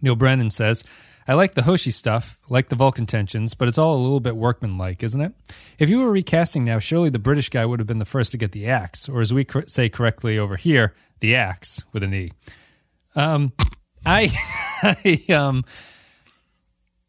Neil 0.00 0.16
Brennan 0.16 0.50
says, 0.50 0.84
I 1.26 1.34
like 1.34 1.54
the 1.54 1.62
Hoshi 1.62 1.90
stuff, 1.90 2.38
like 2.48 2.70
the 2.70 2.76
Vulcan 2.76 3.04
tensions, 3.04 3.52
but 3.54 3.68
it's 3.68 3.76
all 3.76 3.94
a 3.94 4.00
little 4.00 4.20
bit 4.20 4.36
workmanlike, 4.36 5.02
isn't 5.02 5.20
it? 5.20 5.34
If 5.78 5.90
you 5.90 5.98
were 5.98 6.10
recasting 6.10 6.64
now, 6.64 6.78
surely 6.78 7.10
the 7.10 7.18
British 7.18 7.50
guy 7.50 7.66
would 7.66 7.80
have 7.80 7.86
been 7.86 7.98
the 7.98 8.06
first 8.06 8.32
to 8.32 8.38
get 8.38 8.52
the 8.52 8.66
axe, 8.66 9.08
or 9.08 9.20
as 9.20 9.34
we 9.34 9.44
cor- 9.44 9.66
say 9.66 9.90
correctly 9.90 10.38
over 10.38 10.56
here, 10.56 10.94
the 11.20 11.36
axe 11.36 11.84
with 11.92 12.02
an 12.02 12.14
E. 12.14 12.32
Um, 13.14 13.52
I, 14.06 14.30
I, 14.82 15.24
um, 15.34 15.64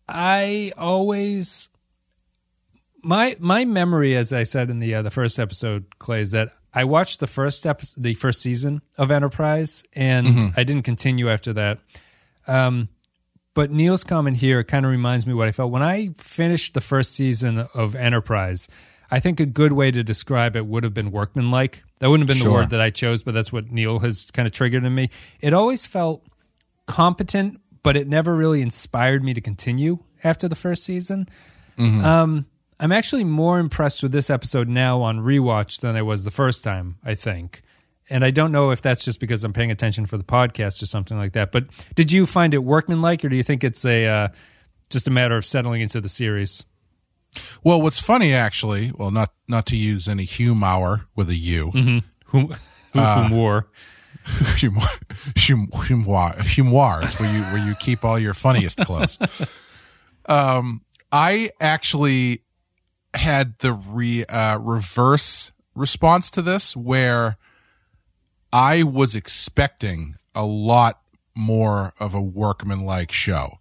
I 0.07 0.73
always 0.77 1.69
my 3.03 3.37
my 3.39 3.65
memory, 3.65 4.15
as 4.15 4.33
I 4.33 4.43
said 4.43 4.69
in 4.69 4.79
the 4.79 4.95
uh, 4.95 5.01
the 5.01 5.11
first 5.11 5.39
episode, 5.39 5.85
Clay, 5.99 6.21
is 6.21 6.31
that 6.31 6.49
I 6.73 6.83
watched 6.83 7.19
the 7.19 7.27
first 7.27 7.65
episode, 7.65 8.03
the 8.03 8.13
first 8.15 8.41
season 8.41 8.81
of 8.97 9.11
Enterprise, 9.11 9.83
and 9.93 10.53
I 10.57 10.63
didn't 10.63 10.83
continue 10.83 11.29
after 11.29 11.53
that. 11.53 11.79
Um, 12.47 12.89
but 13.53 13.71
Neil's 13.71 14.03
comment 14.03 14.37
here 14.37 14.63
kind 14.63 14.85
of 14.85 14.91
reminds 14.91 15.25
me 15.25 15.33
what 15.33 15.47
I 15.47 15.51
felt 15.51 15.71
when 15.71 15.83
I 15.83 16.11
finished 16.17 16.73
the 16.73 16.81
first 16.81 17.13
season 17.13 17.67
of 17.73 17.95
Enterprise. 17.95 18.67
I 19.11 19.19
think 19.19 19.39
a 19.39 19.45
good 19.45 19.73
way 19.73 19.91
to 19.91 20.03
describe 20.03 20.55
it 20.55 20.65
would 20.67 20.83
have 20.83 20.93
been 20.93 21.11
workmanlike. 21.11 21.83
That 21.99 22.09
wouldn't 22.09 22.29
have 22.29 22.37
been 22.37 22.43
the 22.43 22.51
word 22.53 22.69
that 22.69 22.79
I 22.79 22.91
chose, 22.91 23.23
but 23.23 23.33
that's 23.33 23.51
what 23.51 23.71
Neil 23.71 23.99
has 23.99 24.29
kind 24.31 24.45
of 24.47 24.53
triggered 24.53 24.83
in 24.85 24.93
me. 24.93 25.09
It 25.41 25.53
always 25.53 25.85
felt 25.85 26.23
competent, 26.85 27.59
but 27.83 27.97
it 27.97 28.07
never 28.07 28.35
really 28.35 28.61
inspired 28.61 29.23
me 29.23 29.33
to 29.33 29.41
continue 29.41 29.99
after 30.23 30.47
the 30.47 30.55
first 30.55 30.83
season. 30.83 31.27
Um, 32.05 32.45
I'm 32.79 32.91
actually 32.91 33.23
more 33.23 33.59
impressed 33.59 34.03
with 34.03 34.11
this 34.11 34.29
episode 34.29 34.69
now 34.69 35.01
on 35.01 35.19
rewatch 35.19 35.81
than 35.81 35.95
I 35.95 36.01
was 36.01 36.23
the 36.23 36.31
first 36.31 36.63
time, 36.63 36.97
I 37.03 37.15
think. 37.15 37.61
And 38.09 38.25
I 38.25 38.31
don't 38.31 38.51
know 38.51 38.71
if 38.71 38.81
that's 38.81 39.05
just 39.05 39.19
because 39.19 39.43
I'm 39.43 39.53
paying 39.53 39.71
attention 39.71 40.05
for 40.05 40.17
the 40.17 40.23
podcast 40.23 40.81
or 40.81 40.85
something 40.85 41.17
like 41.17 41.33
that. 41.33 41.51
But 41.51 41.65
did 41.95 42.11
you 42.11 42.25
find 42.25 42.53
it 42.53 42.63
workmanlike, 42.63 43.23
or 43.23 43.29
do 43.29 43.35
you 43.35 43.43
think 43.43 43.63
it's 43.63 43.85
a 43.85 44.05
uh, 44.05 44.27
just 44.89 45.07
a 45.07 45.11
matter 45.11 45.37
of 45.37 45.45
settling 45.45 45.81
into 45.81 46.01
the 46.01 46.09
series? 46.09 46.65
Well, 47.63 47.81
what's 47.81 48.01
funny 48.01 48.33
actually, 48.33 48.91
well, 48.95 49.11
not 49.11 49.31
not 49.47 49.65
to 49.67 49.75
use 49.75 50.07
any 50.07 50.25
humor 50.25 51.07
with 51.15 51.29
a 51.29 51.35
U, 51.35 51.71
whom, 51.71 52.53
whom 52.93 53.29
war? 53.29 53.67
humor, 54.57 54.81
humor, 55.35 55.85
humor 56.43 57.01
is 57.03 57.19
where 57.19 57.33
you 57.33 57.41
where 57.43 57.57
you 57.57 57.75
keep 57.75 58.03
all 58.03 58.19
your 58.19 58.33
funniest 58.33 58.79
clothes. 58.79 59.17
um, 60.25 60.81
I 61.11 61.51
actually 61.59 62.43
had 63.13 63.57
the 63.59 63.73
re 63.73 64.25
uh, 64.25 64.57
reverse 64.59 65.51
response 65.75 66.31
to 66.31 66.41
this, 66.41 66.75
where 66.75 67.37
I 68.51 68.83
was 68.83 69.15
expecting 69.15 70.15
a 70.33 70.45
lot 70.45 71.01
more 71.35 71.93
of 71.99 72.13
a 72.13 72.21
workmanlike 72.21 73.11
show, 73.11 73.59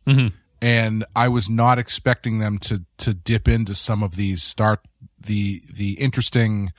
and 0.60 1.04
I 1.14 1.28
was 1.28 1.48
not 1.50 1.78
expecting 1.78 2.38
them 2.38 2.58
to 2.60 2.84
to 2.98 3.14
dip 3.14 3.48
into 3.48 3.74
some 3.74 4.02
of 4.02 4.16
these 4.16 4.42
start 4.42 4.80
the 5.20 5.62
the 5.72 5.92
interesting 5.94 6.72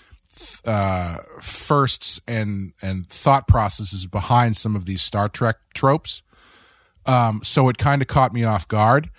uh, 0.65 1.17
firsts 1.41 2.21
and 2.27 2.73
and 2.81 3.07
thought 3.09 3.47
processes 3.47 4.05
behind 4.05 4.55
some 4.57 4.75
of 4.75 4.85
these 4.85 5.01
Star 5.01 5.29
Trek 5.29 5.57
tropes. 5.73 6.21
Um, 7.05 7.41
so 7.43 7.69
it 7.69 7.77
kind 7.77 8.01
of 8.01 8.07
caught 8.07 8.33
me 8.33 8.43
off 8.43 8.67
guard. 8.67 9.09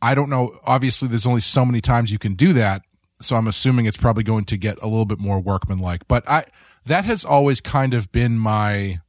I 0.00 0.14
don't 0.14 0.30
know. 0.30 0.58
Obviously, 0.64 1.08
there's 1.08 1.26
only 1.26 1.40
so 1.40 1.64
many 1.64 1.80
times 1.80 2.12
you 2.12 2.18
can 2.18 2.34
do 2.34 2.52
that. 2.54 2.82
So 3.20 3.34
I'm 3.36 3.48
assuming 3.48 3.86
it's 3.86 3.96
probably 3.96 4.22
going 4.22 4.44
to 4.46 4.56
get 4.56 4.80
a 4.82 4.86
little 4.86 5.04
bit 5.04 5.18
more 5.18 5.40
workmanlike. 5.40 6.06
But 6.06 6.28
I 6.28 6.44
that 6.88 7.04
has 7.04 7.24
always 7.24 7.60
kind 7.60 7.94
of 7.94 8.10
been 8.12 8.38
my 8.38 9.00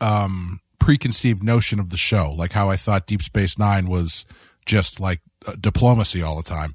um, 0.00 0.60
preconceived 0.78 1.42
notion 1.42 1.78
of 1.78 1.90
the 1.90 1.96
show, 1.96 2.32
like 2.32 2.52
how 2.52 2.68
I 2.68 2.76
thought 2.76 3.06
Deep 3.06 3.22
Space 3.22 3.58
Nine 3.58 3.86
was 3.86 4.26
just 4.66 5.00
like 5.00 5.20
uh, 5.46 5.54
diplomacy 5.60 6.22
all 6.22 6.36
the 6.36 6.42
time. 6.42 6.74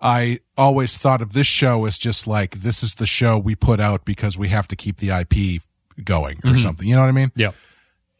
I 0.00 0.40
always 0.58 0.96
thought 0.96 1.22
of 1.22 1.32
this 1.32 1.46
show 1.46 1.84
as 1.86 1.96
just 1.96 2.26
like 2.26 2.56
this 2.60 2.82
is 2.82 2.96
the 2.96 3.06
show 3.06 3.38
we 3.38 3.54
put 3.54 3.80
out 3.80 4.04
because 4.04 4.36
we 4.36 4.48
have 4.48 4.68
to 4.68 4.76
keep 4.76 4.98
the 4.98 5.10
IP 5.10 5.62
going 6.02 6.40
or 6.44 6.56
something. 6.56 6.86
You 6.86 6.94
know 6.94 7.02
what 7.02 7.08
I 7.08 7.12
mean? 7.12 7.32
Yeah. 7.36 7.52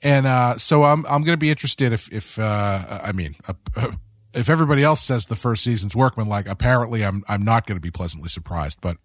And 0.03 0.27
uh, 0.27 0.59
so 0.59 0.85
I'm 0.85 1.05
I'm 1.07 1.23
going 1.23 1.35
to 1.35 1.39
be 1.39 1.51
interested 1.51 1.93
if 1.93 2.13
if 2.13 2.39
uh, 2.39 3.01
I 3.03 3.13
mean 3.13 3.37
uh, 3.47 3.93
if 4.35 4.49
everybody 4.49 4.83
else 4.83 5.03
says 5.03 5.27
the 5.27 5.37
first 5.37 5.63
season's 5.63 5.97
workman 5.97 6.29
like 6.29 6.49
apparently 6.49 7.05
I'm 7.05 7.23
I'm 7.29 7.45
not 7.45 7.67
going 7.67 7.77
to 7.77 7.83
be 7.83 7.91
pleasantly 7.91 8.29
surprised, 8.29 8.79
but 8.81 8.97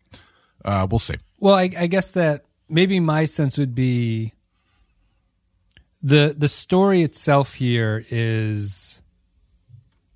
uh, 0.64 0.88
we'll 0.90 1.00
see. 1.00 1.16
Well, 1.40 1.56
I, 1.56 1.70
I 1.78 1.88
guess 1.88 2.12
that 2.12 2.46
maybe 2.68 3.00
my 3.00 3.26
sense 3.26 3.58
would 3.58 3.76
be 3.76 4.34
the 6.02 6.36
the 6.38 6.48
story 6.48 7.02
itself 7.02 7.56
here 7.56 8.06
is. 8.10 9.02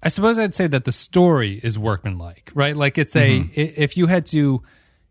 I 0.05 0.09
suppose 0.09 0.37
I'd 0.37 0.53
say 0.53 0.67
that 0.67 0.83
the 0.83 0.91
story 0.91 1.61
is 1.63 1.79
workmanlike, 1.79 2.51
right? 2.53 2.75
Like 2.75 2.97
it's 2.97 3.15
a 3.15 3.39
mm-hmm. 3.39 3.51
if 3.55 3.95
you 3.95 4.07
had 4.07 4.25
to 4.27 4.61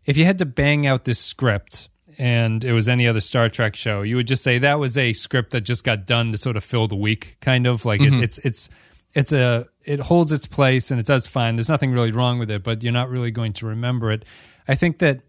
if 0.05 0.17
you 0.17 0.25
had 0.25 0.37
to 0.37 0.45
bang 0.45 0.85
out 0.85 1.05
this 1.05 1.19
script 1.19 1.89
and 2.19 2.63
it 2.63 2.73
was 2.73 2.87
any 2.87 3.07
other 3.07 3.21
Star 3.21 3.49
Trek 3.49 3.75
show, 3.75 4.03
you 4.03 4.17
would 4.17 4.27
just 4.27 4.43
say 4.43 4.59
that 4.59 4.79
was 4.79 4.95
a 4.97 5.13
script 5.13 5.49
that 5.51 5.61
just 5.61 5.83
got 5.83 6.05
done 6.05 6.31
to 6.31 6.37
sort 6.37 6.57
of 6.57 6.63
fill 6.63 6.87
the 6.87 6.95
week, 6.95 7.37
kind 7.41 7.65
of 7.65 7.85
like 7.85 8.01
it, 8.01 8.11
mm-hmm. 8.11 8.23
it's 8.23 8.37
it's 8.39 8.69
it's 9.15 9.33
a 9.33 9.67
it 9.83 9.99
holds 9.99 10.31
its 10.31 10.45
place 10.45 10.91
and 10.91 10.99
it 10.99 11.05
does 11.05 11.27
fine. 11.27 11.55
There's 11.55 11.69
nothing 11.69 11.91
really 11.91 12.11
wrong 12.11 12.37
with 12.37 12.51
it, 12.51 12.63
but 12.63 12.83
you're 12.83 12.93
not 12.93 13.09
really 13.09 13.31
going 13.31 13.53
to 13.53 13.65
remember 13.65 14.11
it. 14.11 14.25
I 14.67 14.75
think 14.75 14.99
that 14.99 15.21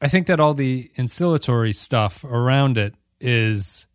I 0.00 0.08
think 0.08 0.26
that 0.26 0.40
all 0.40 0.54
the 0.54 0.90
ancillatory 0.98 1.72
stuff 1.72 2.24
around 2.24 2.76
it 2.78 2.94
is 3.20 3.86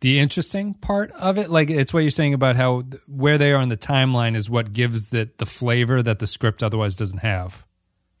the 0.00 0.18
interesting 0.18 0.74
part 0.74 1.10
of 1.12 1.38
it. 1.38 1.50
Like 1.50 1.70
it's 1.70 1.92
what 1.92 2.00
you're 2.00 2.10
saying 2.10 2.34
about 2.34 2.56
how 2.56 2.84
where 3.06 3.36
they 3.36 3.52
are 3.52 3.60
in 3.60 3.68
the 3.68 3.76
timeline 3.76 4.36
is 4.36 4.48
what 4.48 4.72
gives 4.72 5.12
it 5.12 5.38
the 5.38 5.46
flavor 5.46 6.02
that 6.02 6.18
the 6.18 6.26
script 6.26 6.62
otherwise 6.62 6.96
doesn't 6.96 7.18
have. 7.18 7.66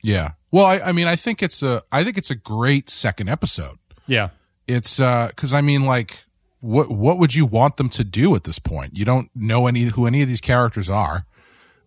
Yeah. 0.02 0.32
Well, 0.50 0.66
I, 0.66 0.80
I 0.80 0.92
mean, 0.92 1.06
I 1.06 1.16
think 1.16 1.42
it's 1.42 1.62
a, 1.62 1.82
I 1.92 2.04
think 2.04 2.18
it's 2.18 2.30
a 2.30 2.34
great 2.34 2.90
second 2.90 3.28
episode. 3.28 3.78
Yeah. 4.06 4.30
It's 4.66 5.00
uh, 5.00 5.30
cause 5.36 5.52
I 5.54 5.60
mean, 5.60 5.84
like, 5.84 6.24
what, 6.60 6.90
what 6.90 7.18
would 7.18 7.34
you 7.34 7.46
want 7.46 7.76
them 7.76 7.88
to 7.90 8.04
do 8.04 8.34
at 8.34 8.44
this 8.44 8.58
point? 8.58 8.96
You 8.96 9.04
don't 9.04 9.30
know 9.34 9.66
any, 9.66 9.84
who 9.84 10.06
any 10.06 10.22
of 10.22 10.28
these 10.28 10.40
characters 10.40 10.90
are. 10.90 11.24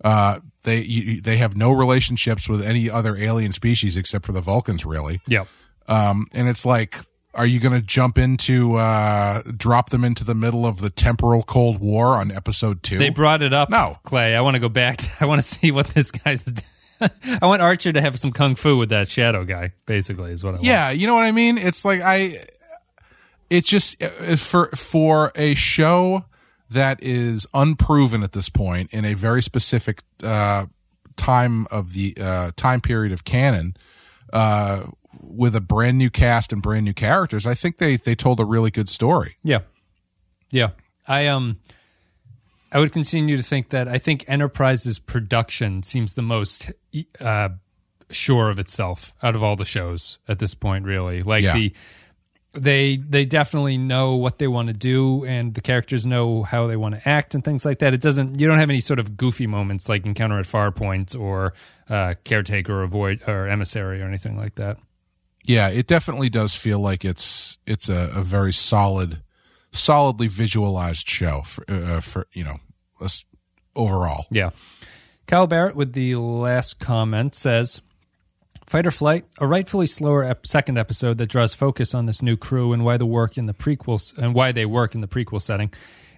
Uh, 0.04 0.40
they, 0.64 0.82
you, 0.82 1.22
they 1.22 1.38
have 1.38 1.56
no 1.56 1.72
relationships 1.72 2.48
with 2.50 2.62
any 2.62 2.90
other 2.90 3.16
alien 3.16 3.52
species 3.52 3.98
except 3.98 4.26
for 4.26 4.32
the 4.32 4.42
Vulcans, 4.42 4.86
really. 4.86 5.22
Yeah. 5.28 5.46
Um, 5.88 6.28
and 6.34 6.48
it's 6.48 6.66
like, 6.66 6.98
are 7.34 7.46
you 7.46 7.60
going 7.60 7.74
to 7.74 7.82
jump 7.82 8.18
into, 8.18 8.76
uh, 8.76 9.42
drop 9.58 9.90
them 9.90 10.04
into 10.04 10.24
the 10.24 10.36
middle 10.36 10.66
of 10.66 10.80
the 10.80 10.90
temporal 10.90 11.44
Cold 11.44 11.80
War 11.80 12.16
on 12.16 12.32
episode 12.32 12.84
two? 12.84 12.98
They 12.98 13.10
brought 13.10 13.44
it 13.44 13.54
up. 13.54 13.70
No. 13.70 13.98
Clay. 14.04 14.36
I 14.36 14.42
want 14.42 14.56
to 14.56 14.60
go 14.60 14.70
back. 14.70 14.98
To, 14.98 15.10
I 15.22 15.26
want 15.26 15.42
to 15.42 15.48
see 15.48 15.72
what 15.72 15.88
this 15.88 16.12
guy's. 16.12 16.46
I 17.02 17.46
want 17.46 17.62
Archer 17.62 17.92
to 17.92 18.02
have 18.02 18.18
some 18.20 18.32
kung 18.32 18.56
fu 18.56 18.78
with 18.78 18.90
that 18.90 19.10
shadow 19.10 19.44
guy. 19.44 19.74
Basically, 19.86 20.32
is 20.32 20.44
what 20.44 20.52
I 20.52 20.58
want. 20.58 20.66
Yeah, 20.66 20.92
you 20.92 21.08
know 21.08 21.16
what 21.16 21.24
I 21.24 21.32
mean. 21.32 21.58
It's 21.58 21.84
like 21.84 22.02
I, 22.02 22.46
it's 23.50 23.68
just 23.68 24.02
uh, 24.02 24.36
for 24.38 24.68
for 24.68 25.32
a 25.36 25.54
show 25.56 26.24
that 26.74 27.02
is 27.02 27.48
unproven 27.54 28.24
at 28.24 28.34
this 28.34 28.50
point 28.50 28.94
in 28.94 29.06
a 29.06 29.14
very 29.14 29.42
specific 29.42 30.04
uh, 30.24 30.66
time 31.16 31.66
of 31.72 31.94
the 31.94 32.16
uh, 32.20 32.52
time 32.56 32.82
period 32.82 33.12
of 33.14 33.24
canon, 33.24 33.76
uh, 34.32 34.84
with 35.22 35.56
a 35.56 35.62
brand 35.62 35.98
new 35.98 36.10
cast 36.10 36.52
and 36.52 36.62
brand 36.62 36.86
new 36.86 36.94
characters. 36.94 37.46
I 37.48 37.54
think 37.54 37.78
they 37.78 37.98
they 37.98 38.16
told 38.16 38.40
a 38.40 38.46
really 38.46 38.72
good 38.72 38.90
story. 38.90 39.38
Yeah. 39.44 39.60
Yeah. 40.52 40.70
I 41.08 41.28
um 41.28 41.60
I 42.72 42.80
would 42.80 42.92
continue 42.92 43.38
to 43.38 43.44
think 43.44 43.70
that 43.70 43.88
I 43.88 44.00
think 44.00 44.26
Enterprise's 44.28 44.98
production 45.00 45.84
seems 45.84 46.14
the 46.16 46.22
most 46.24 46.72
uh 47.20 47.50
sure 48.10 48.50
of 48.50 48.60
itself 48.60 49.14
out 49.24 49.36
of 49.36 49.44
all 49.44 49.56
the 49.56 49.66
shows 49.66 50.18
at 50.28 50.40
this 50.40 50.54
point 50.56 50.86
really. 50.86 51.22
Like 51.24 51.44
Yeah. 51.44 51.54
the 51.54 51.74
they 52.54 52.98
they 52.98 53.24
definitely 53.24 53.78
know 53.78 54.16
what 54.16 54.38
they 54.38 54.48
want 54.48 54.68
to 54.68 54.74
do 54.74 55.26
and 55.26 55.54
the 55.54 55.62
characters 55.62 56.06
know 56.06 56.44
how 56.44 56.68
they 56.68 56.76
want 56.78 56.96
to 56.96 57.10
act 57.10 57.34
and 57.34 57.44
things 57.44 57.66
like 57.66 57.80
that. 57.80 57.94
It 57.94 58.02
doesn't 58.02 58.40
you 58.40 58.48
don't 58.48 58.60
have 58.60 58.70
any 58.70 58.80
sort 58.80 59.00
of 59.00 59.18
goofy 59.18 59.48
moments 59.48 59.90
like 59.90 60.06
Encounter 60.06 60.40
at 60.40 60.46
Farpoint 60.46 61.20
or 61.20 61.54
uh 61.90 62.14
Caretaker 62.24 62.84
or 62.84 62.88
Void 62.88 63.22
or 63.28 63.48
Emissary 63.48 64.02
or 64.02 64.06
anything 64.06 64.38
like 64.38 64.56
that. 64.56 64.78
Yeah, 65.46 65.68
it 65.70 65.88
definitely 65.88 66.30
does 66.30 66.56
feel 66.56 66.80
like 66.80 67.04
it's 67.04 67.58
it's 67.66 67.90
a, 67.90 68.12
a 68.16 68.22
very 68.22 68.54
solid, 68.54 69.24
solidly 69.72 70.28
visualized 70.28 71.08
show 71.08 71.42
for 71.42 71.66
uh, 71.70 72.00
for 72.00 72.28
you 72.34 72.44
know 72.44 72.58
us 73.02 73.26
overall. 73.76 74.26
Yeah. 74.32 74.52
Kyle 75.28 75.48
Barrett 75.48 75.76
with 75.76 75.94
the 75.94 76.16
last 76.16 76.80
comment 76.80 77.34
says 77.34 77.82
Fight 78.66 78.88
or 78.88 78.92
Flight, 78.92 79.26
a 79.40 79.46
rightfully 79.46 79.86
slower 79.86 80.24
ep- 80.24 80.48
second 80.48 80.78
episode 80.78 81.18
that 81.18 81.30
draws 81.30 81.54
focus 81.54 81.94
on 81.94 82.06
this 82.06 82.22
new 82.22 82.38
crew 82.38 82.74
and 82.74 82.84
why 82.84 82.98
the 82.98 83.06
work 83.06 83.38
in 83.38 83.46
the 83.46 83.54
prequels 83.54 84.18
and 84.18 84.34
why 84.34 84.52
they 84.52 84.66
work 84.66 84.96
in 84.96 85.02
the 85.02 85.08
prequel 85.08 85.42
setting, 85.42 85.72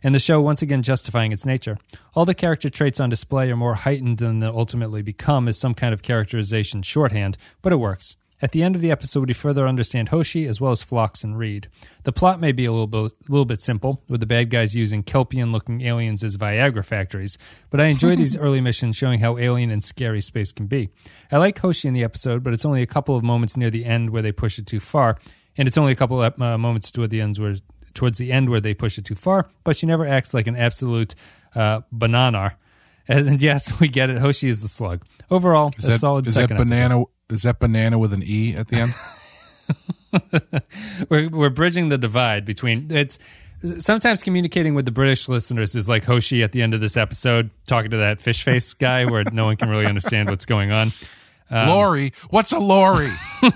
and 0.03 0.13
the 0.13 0.19
show 0.19 0.39
once 0.41 0.61
again 0.61 0.83
justifying 0.83 1.31
its 1.31 1.45
nature. 1.45 1.77
All 2.13 2.25
the 2.25 2.35
character 2.35 2.69
traits 2.69 2.99
on 2.99 3.09
display 3.09 3.51
are 3.51 3.57
more 3.57 3.73
heightened 3.75 4.19
than 4.19 4.39
they 4.39 4.47
ultimately 4.47 5.01
become 5.01 5.47
as 5.47 5.57
some 5.57 5.73
kind 5.73 5.93
of 5.93 6.03
characterization 6.03 6.81
shorthand, 6.83 7.37
but 7.61 7.73
it 7.73 7.77
works. 7.77 8.15
At 8.41 8.51
the 8.51 8.63
end 8.63 8.75
of 8.75 8.81
the 8.81 8.91
episode, 8.91 9.29
we 9.29 9.33
further 9.33 9.65
understand 9.67 10.09
Hoshi 10.09 10.45
as 10.45 10.59
well 10.59 10.71
as 10.71 10.83
Phlox 10.83 11.23
and 11.23 11.37
Reed. 11.37 11.69
The 12.03 12.11
plot 12.11 12.41
may 12.41 12.51
be 12.51 12.65
a 12.65 12.71
little 12.71 12.87
bit, 12.87 13.13
little 13.29 13.45
bit 13.45 13.61
simple, 13.61 14.03
with 14.09 14.19
the 14.19 14.25
bad 14.25 14.49
guys 14.49 14.75
using 14.75 15.03
Kelpien-looking 15.03 15.81
aliens 15.81 16.21
as 16.21 16.35
Viagra 16.35 16.83
factories, 16.83 17.37
but 17.69 17.79
I 17.79 17.85
enjoy 17.85 18.17
these 18.17 18.35
early 18.37 18.59
missions 18.59 18.97
showing 18.97 19.21
how 19.21 19.37
alien 19.37 19.71
and 19.71 19.83
scary 19.83 20.19
space 20.19 20.51
can 20.51 20.67
be. 20.67 20.89
I 21.31 21.37
like 21.37 21.57
Hoshi 21.57 21.87
in 21.87 21.93
the 21.93 22.03
episode, 22.03 22.43
but 22.43 22.51
it's 22.51 22.65
only 22.65 22.81
a 22.81 22.87
couple 22.87 23.15
of 23.15 23.23
moments 23.23 23.55
near 23.55 23.69
the 23.69 23.85
end 23.85 24.09
where 24.09 24.21
they 24.21 24.33
push 24.33 24.59
it 24.59 24.67
too 24.67 24.81
far, 24.81 25.17
and 25.57 25.67
it's 25.67 25.77
only 25.77 25.93
a 25.93 25.95
couple 25.95 26.21
of 26.21 26.41
uh, 26.41 26.57
moments 26.57 26.91
toward 26.91 27.11
the 27.11 27.21
ends 27.21 27.39
where 27.39 27.55
towards 27.93 28.17
the 28.17 28.33
end 28.33 28.49
where 28.49 28.59
they 28.59 28.73
push 28.73 28.97
it 28.97 29.05
too 29.05 29.15
far. 29.15 29.47
But 29.63 29.77
she 29.77 29.85
never 29.87 30.05
acts 30.05 30.33
like 30.33 30.47
an 30.47 30.57
absolute 30.57 31.15
uh, 31.55 31.81
banana. 31.91 32.57
And 33.07 33.39
yes, 33.39 33.79
we 33.79 33.87
get 33.87 34.09
it. 34.09 34.17
Hoshi 34.17 34.49
is 34.49 34.63
the 34.63 34.67
slug. 34.67 35.05
Overall, 35.29 35.71
Is 35.77 35.85
a 35.85 35.89
that 35.89 35.99
solid 35.99 36.25
is 36.25 36.33
that 36.33 36.49
second 36.49 36.71
episode. 36.71 37.05
Is 37.29 37.43
that 37.43 37.59
banana 37.59 37.97
with 37.97 38.13
an 38.13 38.23
e 38.23 38.55
at 38.55 38.67
the 38.67 38.77
end? 38.77 40.61
we're 41.09 41.29
we're 41.29 41.49
bridging 41.49 41.89
the 41.89 41.97
divide 41.97 42.45
between 42.45 42.87
it's 42.91 43.17
sometimes 43.79 44.21
communicating 44.21 44.75
with 44.75 44.85
the 44.85 44.91
British 44.91 45.27
listeners 45.27 45.75
is 45.75 45.89
like 45.89 46.03
Hoshi 46.03 46.43
at 46.43 46.51
the 46.51 46.61
end 46.61 46.73
of 46.73 46.81
this 46.81 46.95
episode 46.95 47.49
talking 47.65 47.91
to 47.91 47.97
that 47.97 48.21
fish 48.21 48.43
face 48.43 48.73
guy 48.75 49.05
where 49.05 49.23
no 49.31 49.45
one 49.45 49.57
can 49.57 49.69
really 49.69 49.87
understand 49.87 50.29
what's 50.29 50.45
going 50.45 50.71
on. 50.71 50.93
Um, 51.49 51.69
lorry, 51.69 52.13
what's 52.29 52.51
a 52.51 52.59
lorry? 52.59 53.11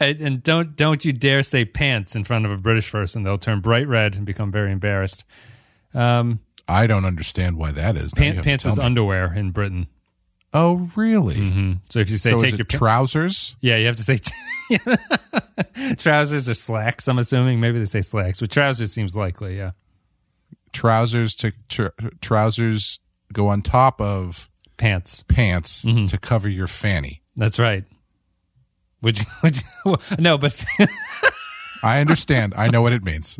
And 0.00 0.20
and 0.20 0.42
don't 0.42 0.76
don't 0.76 1.04
you 1.04 1.12
dare 1.12 1.42
say 1.42 1.64
pants 1.64 2.16
in 2.16 2.24
front 2.24 2.44
of 2.44 2.50
a 2.50 2.56
British 2.56 2.90
person; 2.90 3.22
they'll 3.22 3.36
turn 3.36 3.60
bright 3.60 3.86
red 3.86 4.16
and 4.16 4.26
become 4.26 4.50
very 4.50 4.72
embarrassed. 4.72 5.24
Um, 5.94 6.40
I 6.68 6.86
don't 6.86 7.04
understand 7.04 7.56
why 7.56 7.72
that 7.72 7.96
is. 7.96 8.12
Pant, 8.12 8.42
pants 8.42 8.66
is 8.66 8.76
me. 8.76 8.84
underwear 8.84 9.32
in 9.32 9.50
Britain. 9.50 9.86
Oh, 10.54 10.90
really? 10.96 11.78
So 11.88 12.00
if 12.00 12.10
you 12.10 12.18
say 12.18 12.32
So 12.32 12.38
take 12.38 12.58
your 12.58 12.64
trousers? 12.66 13.56
yeah, 13.60 13.76
you 13.76 13.86
have 13.86 13.96
to 13.96 14.04
say 14.04 14.18
trousers 15.96 16.48
or 16.48 16.54
slacks. 16.54 17.08
I'm 17.08 17.18
assuming 17.18 17.58
maybe 17.60 17.78
they 17.78 17.84
say 17.86 18.02
slacks, 18.02 18.40
but 18.40 18.50
trousers 18.50 18.92
seems 18.92 19.16
likely. 19.16 19.56
Yeah, 19.56 19.70
Trousers 20.72 21.34
to 21.36 21.52
tr- 21.68 21.88
trousers 22.20 22.98
go 23.32 23.48
on 23.48 23.62
top 23.62 24.00
of 24.00 24.50
pants. 24.76 25.24
pants 25.28 25.84
Mm-hmm. 25.84 26.06
to 26.06 26.18
cover 26.18 26.48
your 26.48 26.66
fanny. 26.66 27.22
That's 27.36 27.58
right. 27.58 27.84
Which, 29.00 29.22
which 29.40 29.62
no, 30.18 30.36
but 30.38 30.62
I 31.82 31.98
understand. 32.00 32.52
I 32.56 32.68
know 32.68 32.82
what 32.82 32.92
it 32.92 33.02
means. 33.04 33.38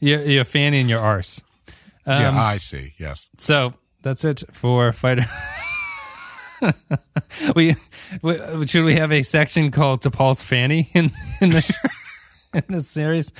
your 0.00 0.22
your 0.22 0.44
fanny 0.44 0.80
and 0.80 0.88
your 0.88 1.00
arse. 1.00 1.42
yeah, 2.06 2.28
Um, 2.28 2.36
I 2.38 2.58
see. 2.58 2.92
Yes. 2.98 3.28
So 3.38 3.74
that's 4.06 4.24
it 4.24 4.44
for 4.52 4.92
fighter. 4.92 5.26
we, 7.56 7.74
we 8.22 8.66
should 8.68 8.84
we 8.84 8.94
have 8.94 9.10
a 9.10 9.22
section 9.22 9.72
called 9.72 10.02
"To 10.02 10.12
Paul's 10.12 10.44
Fanny" 10.44 10.88
in 10.94 11.10
in 11.40 11.50
this 11.50 11.72
in 12.54 12.62
this 12.68 12.88
series? 12.88 13.32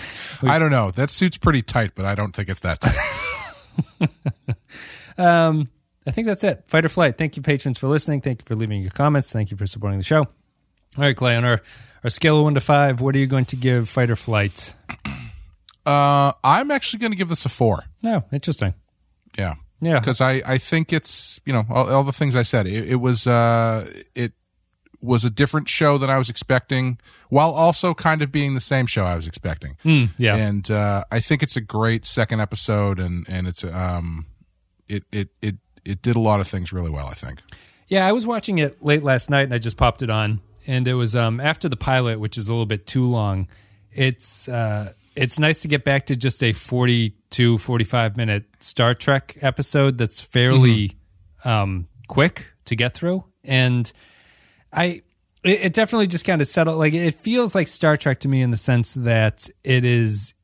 I 0.42 0.58
don't 0.58 0.72
know. 0.72 0.90
That 0.90 1.10
suit's 1.10 1.36
pretty 1.36 1.62
tight, 1.62 1.92
but 1.94 2.04
I 2.04 2.16
don't 2.16 2.34
think 2.34 2.48
it's 2.48 2.60
that 2.60 2.80
tight. 2.80 4.56
Um, 5.18 5.70
I 6.06 6.10
think 6.10 6.26
that's 6.26 6.44
it. 6.44 6.64
Fight 6.66 6.84
or 6.84 6.90
flight. 6.90 7.16
Thank 7.16 7.38
you, 7.38 7.42
patrons, 7.42 7.78
for 7.78 7.88
listening. 7.88 8.20
Thank 8.20 8.42
you 8.42 8.44
for 8.44 8.54
leaving 8.54 8.82
your 8.82 8.90
comments. 8.90 9.32
Thank 9.32 9.50
you 9.50 9.56
for 9.56 9.66
supporting 9.66 9.96
the 9.96 10.04
show. 10.04 10.18
All 10.18 10.28
right, 10.98 11.16
Clay. 11.16 11.36
On 11.36 11.44
our 11.46 11.62
our 12.04 12.10
scale 12.10 12.36
of 12.36 12.44
one 12.44 12.54
to 12.54 12.60
five, 12.60 13.00
what 13.00 13.14
are 13.14 13.18
you 13.18 13.26
going 13.26 13.46
to 13.46 13.56
give 13.56 13.88
fight 13.88 14.10
or 14.10 14.16
flight? 14.16 14.74
Uh, 15.86 16.32
I'm 16.42 16.72
actually 16.72 16.98
going 16.98 17.12
to 17.12 17.16
give 17.16 17.28
this 17.28 17.44
a 17.44 17.48
four. 17.48 17.84
No, 18.02 18.24
interesting. 18.32 18.74
Yeah. 19.38 19.54
Yeah. 19.80 19.98
Because 19.98 20.20
I, 20.20 20.42
I 20.46 20.58
think 20.58 20.92
it's, 20.92 21.40
you 21.44 21.52
know, 21.52 21.64
all, 21.70 21.90
all 21.90 22.04
the 22.04 22.12
things 22.12 22.36
I 22.36 22.42
said. 22.42 22.66
It, 22.66 22.88
it 22.88 22.96
was, 22.96 23.26
uh, 23.26 23.90
it 24.14 24.32
was 25.02 25.24
a 25.24 25.30
different 25.30 25.68
show 25.68 25.98
than 25.98 26.10
I 26.10 26.18
was 26.18 26.30
expecting, 26.30 26.98
while 27.28 27.52
also 27.52 27.94
kind 27.94 28.22
of 28.22 28.32
being 28.32 28.54
the 28.54 28.60
same 28.60 28.86
show 28.86 29.04
I 29.04 29.14
was 29.14 29.26
expecting. 29.26 29.76
Hmm, 29.82 30.06
yeah. 30.16 30.36
And 30.36 30.70
uh, 30.70 31.04
I 31.12 31.20
think 31.20 31.42
it's 31.42 31.56
a 31.56 31.60
great 31.60 32.04
second 32.04 32.40
episode, 32.40 32.98
and 32.98 33.26
and 33.28 33.46
it's 33.46 33.62
um, 33.62 34.26
it 34.88 35.04
it 35.12 35.28
it 35.42 35.56
it 35.84 36.02
did 36.02 36.16
a 36.16 36.20
lot 36.20 36.40
of 36.40 36.48
things 36.48 36.72
really 36.72 36.90
well. 36.90 37.06
I 37.06 37.14
think. 37.14 37.40
Yeah, 37.88 38.06
I 38.06 38.12
was 38.12 38.26
watching 38.26 38.58
it 38.58 38.82
late 38.82 39.04
last 39.04 39.30
night 39.30 39.42
and 39.42 39.54
I 39.54 39.58
just 39.58 39.76
popped 39.76 40.02
it 40.02 40.10
on 40.10 40.40
and 40.66 40.88
it 40.88 40.94
was 40.94 41.14
um 41.14 41.40
after 41.40 41.68
the 41.68 41.76
pilot 41.76 42.18
which 42.18 42.36
is 42.36 42.48
a 42.48 42.52
little 42.52 42.66
bit 42.66 42.86
too 42.86 43.06
long. 43.06 43.48
It's 43.92 44.48
uh 44.48 44.92
it's 45.16 45.38
nice 45.38 45.62
to 45.62 45.68
get 45.68 45.84
back 45.84 46.06
to 46.06 46.16
just 46.16 46.42
a 46.42 46.52
42 46.52 47.58
45 47.58 48.16
minute 48.16 48.44
Star 48.60 48.94
Trek 48.94 49.36
episode 49.40 49.98
that's 49.98 50.20
fairly 50.20 50.92
um 51.44 51.88
quick 52.08 52.46
to 52.66 52.76
get 52.76 52.94
through. 52.94 53.24
And 53.42 53.90
I 54.72 55.02
it, 55.42 55.66
it 55.66 55.72
definitely 55.72 56.06
just 56.06 56.24
kind 56.24 56.40
of 56.40 56.46
settled 56.46 56.78
like 56.78 56.94
it 56.94 57.14
feels 57.14 57.54
like 57.54 57.68
Star 57.68 57.96
Trek 57.96 58.20
to 58.20 58.28
me 58.28 58.42
in 58.42 58.50
the 58.50 58.56
sense 58.56 58.94
that 58.94 59.48
it 59.64 59.84
is 59.84 60.34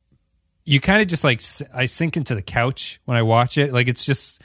you 0.65 0.79
kind 0.79 1.01
of 1.01 1.07
just 1.09 1.25
like 1.25 1.41
i 1.73 1.83
sink 1.83 2.15
into 2.15 2.35
the 2.35 2.41
couch 2.41 3.01
when 3.05 3.17
I 3.17 3.21
watch 3.21 3.57
it. 3.57 3.73
Like 3.73 3.87
it's 3.87 4.05
just 4.05 4.41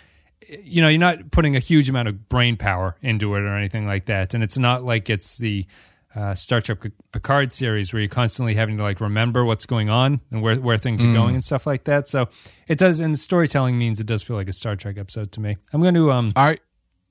you 0.49 0.81
know, 0.81 0.89
you're 0.89 0.99
not 0.99 1.31
putting 1.31 1.57
a 1.57 1.61
huge 1.61 1.89
amount 1.89 2.09
of 2.09 2.29
brain 2.29 2.57
power 2.57 2.97
into 3.03 3.35
it 3.35 3.41
or 3.41 3.57
anything 3.57 3.87
like 3.87 4.07
that. 4.07 4.33
And 4.35 4.43
it's 4.43 4.57
not 4.57 4.83
like 4.83 5.11
it's 5.11 5.37
the 5.39 5.67
uh, 6.15 6.35
Star 6.35 6.61
Trek 6.61 6.79
Picard 7.13 7.53
series 7.53 7.93
where 7.93 8.01
you're 8.01 8.09
constantly 8.09 8.55
having 8.55 8.77
to 8.79 8.83
like 8.83 9.01
remember 9.01 9.45
what's 9.45 9.67
going 9.67 9.91
on 9.91 10.21
and 10.31 10.43
where 10.43 10.57
where 10.57 10.79
things 10.79 11.03
Mm. 11.05 11.11
are 11.11 11.13
going 11.13 11.35
and 11.35 11.45
stuff 11.45 11.67
like 11.67 11.85
that. 11.85 12.09
So 12.09 12.29
it 12.67 12.79
does, 12.79 13.01
and 13.01 13.19
storytelling 13.19 13.79
means 13.79 14.01
it 14.01 14.07
does 14.07 14.23
feel 14.23 14.37
like 14.37 14.49
a 14.49 14.53
Star 14.53 14.75
Trek 14.77 14.97
episode 14.99 15.33
to 15.33 15.41
me. 15.41 15.57
I'm 15.73 15.83
going 15.83 15.95
to 15.95 16.11
um 16.11 16.31
I 16.35 16.59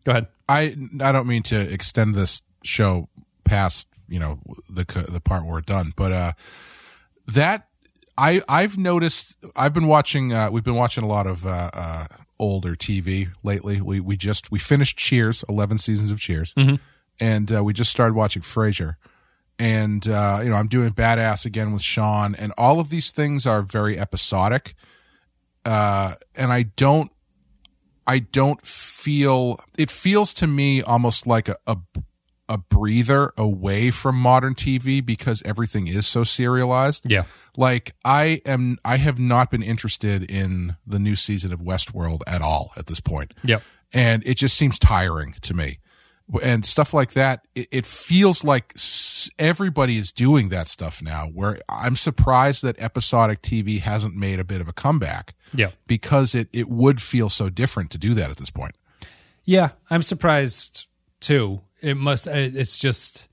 go 0.04 0.12
ahead. 0.12 0.28
I 0.50 0.76
I 1.02 1.12
don't 1.12 1.28
mean 1.28 1.44
to 1.44 1.60
extend 1.74 2.16
this 2.16 2.42
show 2.64 3.08
past 3.44 3.88
you 4.08 4.20
know 4.20 4.40
the 4.70 4.84
the 5.10 5.20
part 5.22 5.44
where 5.44 5.54
we're 5.54 5.62
done, 5.62 5.94
but 5.96 6.12
uh, 6.12 6.32
that 7.28 7.68
I 8.18 8.42
I've 8.50 8.78
noticed. 8.78 9.36
I've 9.56 9.74
been 9.74 9.88
watching. 9.88 10.34
Uh, 10.34 10.50
we've 10.50 10.64
been 10.64 10.76
watching 10.76 11.04
a 11.04 11.08
lot 11.08 11.28
of 11.28 11.46
uh, 11.46 11.70
uh, 11.74 12.08
older 12.40 12.74
TV 12.76 13.30
lately. 13.44 13.80
We 13.82 14.00
we 14.00 14.18
just 14.18 14.52
we 14.52 14.60
finished 14.60 14.98
Cheers, 14.98 15.44
eleven 15.48 15.78
seasons 15.78 16.10
of 16.10 16.20
Cheers, 16.20 16.56
and 17.20 17.52
uh, 17.52 17.64
we 17.64 17.74
just 17.74 17.92
started 17.92 18.14
watching 18.14 18.42
Frasier. 18.42 18.96
And 19.60 20.08
uh, 20.08 20.42
you 20.44 20.50
know, 20.50 20.56
I'm 20.56 20.68
doing 20.68 20.92
Badass 20.92 21.46
again 21.46 21.72
with 21.74 21.82
Sean, 21.82 22.36
and 22.36 22.54
all 22.58 22.80
of 22.80 22.90
these 22.90 23.12
things 23.12 23.46
are 23.46 23.62
very 23.62 24.00
episodic. 24.00 24.76
Uh, 25.66 26.14
and 26.36 26.54
I 26.54 26.64
don't 26.64 27.12
I 28.06 28.20
don't 28.20 28.66
feel 28.66 29.60
it 29.78 29.92
feels 29.92 30.34
to 30.36 30.48
me 30.48 30.82
almost 30.82 31.28
like 31.28 31.50
a, 31.50 31.58
a 31.66 31.78
a 32.50 32.58
breather 32.58 33.34
away 33.38 33.92
from 33.92 34.16
modern 34.16 34.56
TV 34.56 35.06
because 35.06 35.44
everything 35.44 35.88
is 35.88 36.08
so 36.08 36.24
serialized. 36.24 37.10
Yeah. 37.10 37.26
Like 37.56 37.94
I 38.06 38.42
am 38.46 38.78
I 38.86 38.98
have 38.98 39.20
not 39.20 39.52
been 39.52 39.64
interested 39.64 40.24
in 40.24 40.78
the 40.86 41.00
new 41.00 41.16
season 41.16 41.52
of 41.52 41.60
Westworld 41.60 42.22
at 42.26 42.42
all 42.42 42.72
at 42.78 42.88
this 42.88 43.00
point. 43.00 43.34
Yeah. 43.44 43.60
And 43.94 44.24
it 44.26 44.36
just 44.36 44.58
seems 44.58 44.80
tiring 44.80 45.36
to 45.42 45.54
me. 45.54 45.80
And 46.44 46.66
stuff 46.66 46.94
like 46.94 47.12
that, 47.14 47.46
it, 47.56 47.68
it 47.72 47.86
feels 47.86 48.44
like 48.44 48.74
everybody 49.40 49.98
is 49.98 50.12
doing 50.12 50.50
that 50.50 50.68
stuff 50.68 51.02
now. 51.02 51.28
Where 51.28 51.60
I'm 51.70 51.96
surprised 51.96 52.64
that 52.64 52.76
episodic 52.80 53.42
TV 53.42 53.80
hasn't 53.80 54.16
made 54.16 54.40
a 54.40 54.44
bit 54.44 54.60
of 54.60 54.68
a 54.68 54.74
comeback 54.74 55.36
Yeah. 55.54 55.72
because 55.88 56.36
it, 56.36 56.50
it 56.52 56.68
would 56.70 57.02
feel 57.02 57.30
so 57.30 57.50
different 57.50 57.92
to 57.92 57.98
do 57.98 58.14
that 58.16 58.30
at 58.30 58.38
this 58.38 58.50
point. 58.50 58.76
Yeah, 59.46 59.70
I'm 59.90 60.02
surprised 60.02 60.88
too. 61.22 61.62
It 61.82 61.96
must. 61.96 62.28
It's 62.28 62.78
just. 62.78 63.27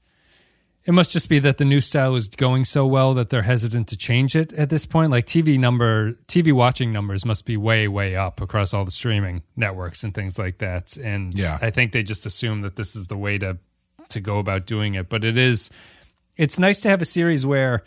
It 0.87 0.93
must 0.93 1.11
just 1.11 1.31
be 1.31 1.39
that 1.39 1.57
the 1.57 1.65
new 1.65 1.81
style 1.81 2.15
is 2.15 2.29
going 2.29 2.67
so 2.67 2.87
well 2.87 3.15
that 3.15 3.31
they're 3.31 3.43
hesitant 3.43 3.89
to 3.89 3.97
change 3.97 4.37
it 4.37 4.53
at 4.53 4.69
this 4.69 4.85
point. 4.85 5.11
Like 5.11 5.25
TV 5.25 5.59
number, 5.59 6.13
TV 6.29 6.53
watching 6.53 6.93
numbers 6.93 7.25
must 7.25 7.47
be 7.47 7.57
way, 7.57 7.89
way 7.89 8.17
up 8.17 8.43
across 8.43 8.75
all 8.75 8.85
the 8.85 8.91
streaming 8.91 9.43
networks 9.57 10.05
and 10.05 10.13
things 10.13 10.39
like 10.39 10.59
that. 10.59 10.97
And 10.99 11.33
Yeah. 11.37 11.59
I 11.63 11.71
think 11.71 11.93
they 11.93 12.03
just 12.03 12.27
assume 12.27 12.61
that 12.61 12.77
this 12.77 12.95
is 12.95 13.09
the 13.09 13.17
way 13.17 13.39
to 13.39 13.59
to 14.11 14.21
go 14.21 14.39
about 14.39 14.67
doing 14.67 14.95
it. 14.95 15.09
But 15.09 15.25
it 15.25 15.39
is. 15.39 15.71
It's 16.37 16.59
nice 16.59 16.81
to 16.83 16.91
have 16.91 17.01
a 17.01 17.07
series 17.07 17.47
where 17.47 17.83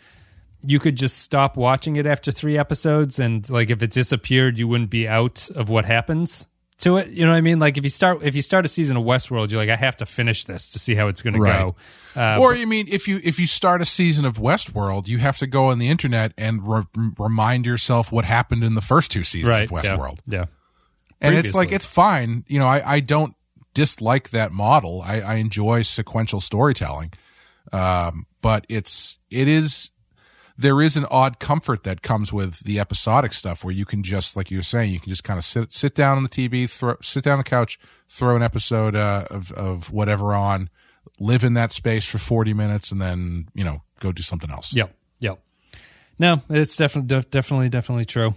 you 0.66 0.80
could 0.80 0.96
just 0.96 1.18
stop 1.18 1.56
watching 1.56 1.94
it 1.94 2.06
after 2.06 2.32
three 2.32 2.58
episodes 2.58 3.20
and 3.20 3.48
like 3.48 3.70
if 3.70 3.80
it 3.80 3.92
disappeared 3.92 4.58
you 4.58 4.66
wouldn't 4.66 4.90
be 4.90 5.06
out 5.06 5.48
of 5.54 5.68
what 5.68 5.84
happens 5.84 6.48
to 6.78 6.96
it 6.96 7.10
you 7.10 7.24
know 7.24 7.30
what 7.30 7.36
i 7.36 7.40
mean 7.40 7.58
like 7.58 7.76
if 7.76 7.84
you 7.84 7.90
start 7.90 8.22
if 8.22 8.34
you 8.34 8.42
start 8.42 8.64
a 8.64 8.68
season 8.68 8.96
of 8.96 9.02
westworld 9.02 9.50
you're 9.50 9.60
like 9.60 9.70
i 9.70 9.76
have 9.76 9.96
to 9.96 10.06
finish 10.06 10.44
this 10.44 10.70
to 10.70 10.78
see 10.78 10.94
how 10.94 11.08
it's 11.08 11.22
going 11.22 11.34
to 11.34 11.40
go 11.40 11.74
uh, 12.18 12.36
or 12.40 12.52
you 12.52 12.66
mean 12.66 12.88
if 12.88 13.06
you 13.06 13.20
if 13.22 13.38
you 13.38 13.46
start 13.46 13.80
a 13.80 13.84
season 13.84 14.24
of 14.24 14.38
Westworld, 14.38 15.06
you 15.06 15.18
have 15.18 15.38
to 15.38 15.46
go 15.46 15.66
on 15.66 15.78
the 15.78 15.88
internet 15.88 16.32
and 16.36 16.66
re- 16.66 16.82
remind 17.16 17.64
yourself 17.64 18.10
what 18.10 18.24
happened 18.24 18.64
in 18.64 18.74
the 18.74 18.80
first 18.80 19.12
two 19.12 19.22
seasons 19.22 19.50
right 19.50 19.64
of 19.64 19.70
Westworld. 19.70 20.18
yeah, 20.26 20.38
yeah. 20.40 20.44
and 21.20 21.36
it's 21.36 21.54
like 21.54 21.70
it's 21.70 21.84
fine. 21.84 22.44
You 22.48 22.58
know, 22.58 22.66
I, 22.66 22.94
I 22.94 23.00
don't 23.00 23.36
dislike 23.72 24.30
that 24.30 24.50
model. 24.50 25.00
I, 25.06 25.20
I 25.20 25.34
enjoy 25.34 25.82
sequential 25.82 26.40
storytelling, 26.40 27.12
um, 27.72 28.26
but 28.42 28.66
it's 28.68 29.20
it 29.30 29.46
is 29.46 29.92
there 30.58 30.82
is 30.82 30.96
an 30.96 31.06
odd 31.08 31.38
comfort 31.38 31.84
that 31.84 32.02
comes 32.02 32.32
with 32.32 32.64
the 32.64 32.80
episodic 32.80 33.32
stuff 33.32 33.64
where 33.64 33.72
you 33.72 33.84
can 33.84 34.02
just 34.02 34.36
like 34.36 34.50
you 34.50 34.58
were 34.58 34.62
saying 34.64 34.92
you 34.92 34.98
can 34.98 35.08
just 35.08 35.22
kind 35.22 35.38
of 35.38 35.44
sit 35.44 35.72
sit 35.72 35.94
down 35.94 36.16
on 36.16 36.24
the 36.24 36.28
TV, 36.28 36.68
throw, 36.68 36.96
sit 37.00 37.22
down 37.22 37.34
on 37.34 37.38
the 37.38 37.44
couch, 37.44 37.78
throw 38.08 38.34
an 38.34 38.42
episode 38.42 38.96
uh, 38.96 39.24
of 39.30 39.52
of 39.52 39.92
whatever 39.92 40.34
on, 40.34 40.68
live 41.20 41.44
in 41.44 41.54
that 41.54 41.70
space 41.70 42.06
for 42.06 42.18
forty 42.18 42.52
minutes, 42.52 42.90
and 42.90 43.00
then 43.00 43.46
you 43.54 43.62
know 43.62 43.82
go 44.00 44.10
do 44.10 44.22
something 44.22 44.50
else. 44.50 44.74
Yep. 44.74 44.92
Yep. 45.20 45.40
No, 46.18 46.42
it's 46.50 46.76
definitely 46.76 47.24
definitely 47.30 47.68
definitely 47.68 48.04
true. 48.04 48.34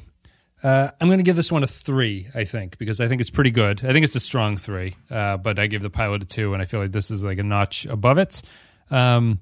Uh, 0.64 0.92
I'm 1.02 1.08
going 1.08 1.18
to 1.18 1.24
give 1.24 1.36
this 1.36 1.52
one 1.52 1.64
a 1.64 1.68
three, 1.68 2.28
I 2.36 2.44
think, 2.44 2.78
because 2.78 3.02
I 3.02 3.08
think 3.08 3.20
it's 3.20 3.32
pretty 3.32 3.50
good. 3.50 3.84
I 3.84 3.94
think 3.94 4.06
it's 4.06 4.16
a 4.16 4.20
strong 4.20 4.58
three, 4.58 4.94
uh, 5.10 5.38
but 5.38 5.58
I 5.58 5.66
give 5.66 5.82
the 5.82 5.90
pilot 5.90 6.22
a 6.22 6.26
two, 6.28 6.54
and 6.54 6.62
I 6.62 6.66
feel 6.66 6.80
like 6.80 6.92
this 6.92 7.10
is 7.10 7.24
like 7.24 7.40
a 7.40 7.44
notch 7.44 7.88
above 7.88 8.20
it. 8.20 8.44
Um, 8.92 9.40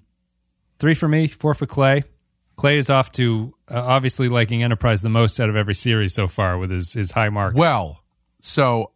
three 0.80 0.94
for 0.94 1.10
me, 1.10 1.28
four 1.28 1.54
for 1.54 1.66
Clay. 1.66 2.06
Clay 2.60 2.78
is 2.78 2.90
off 2.90 3.10
to 3.14 3.56
uh, 3.72 3.82
obviously 3.82 4.28
liking 4.28 4.64
Enterprise 4.64 5.02
the 5.02 5.08
most 5.08 5.40
out 5.40 5.48
of 5.48 5.56
every 5.56 5.74
series 5.74 6.14
so 6.14 6.28
far 6.28 6.58
with 6.58 6.70
his, 6.70 6.92
his 6.92 7.10
high 7.10 7.30
marks. 7.30 7.56
Well, 7.56 8.04
so 8.42 8.92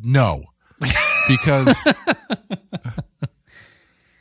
no, 0.00 0.44
because 1.28 1.76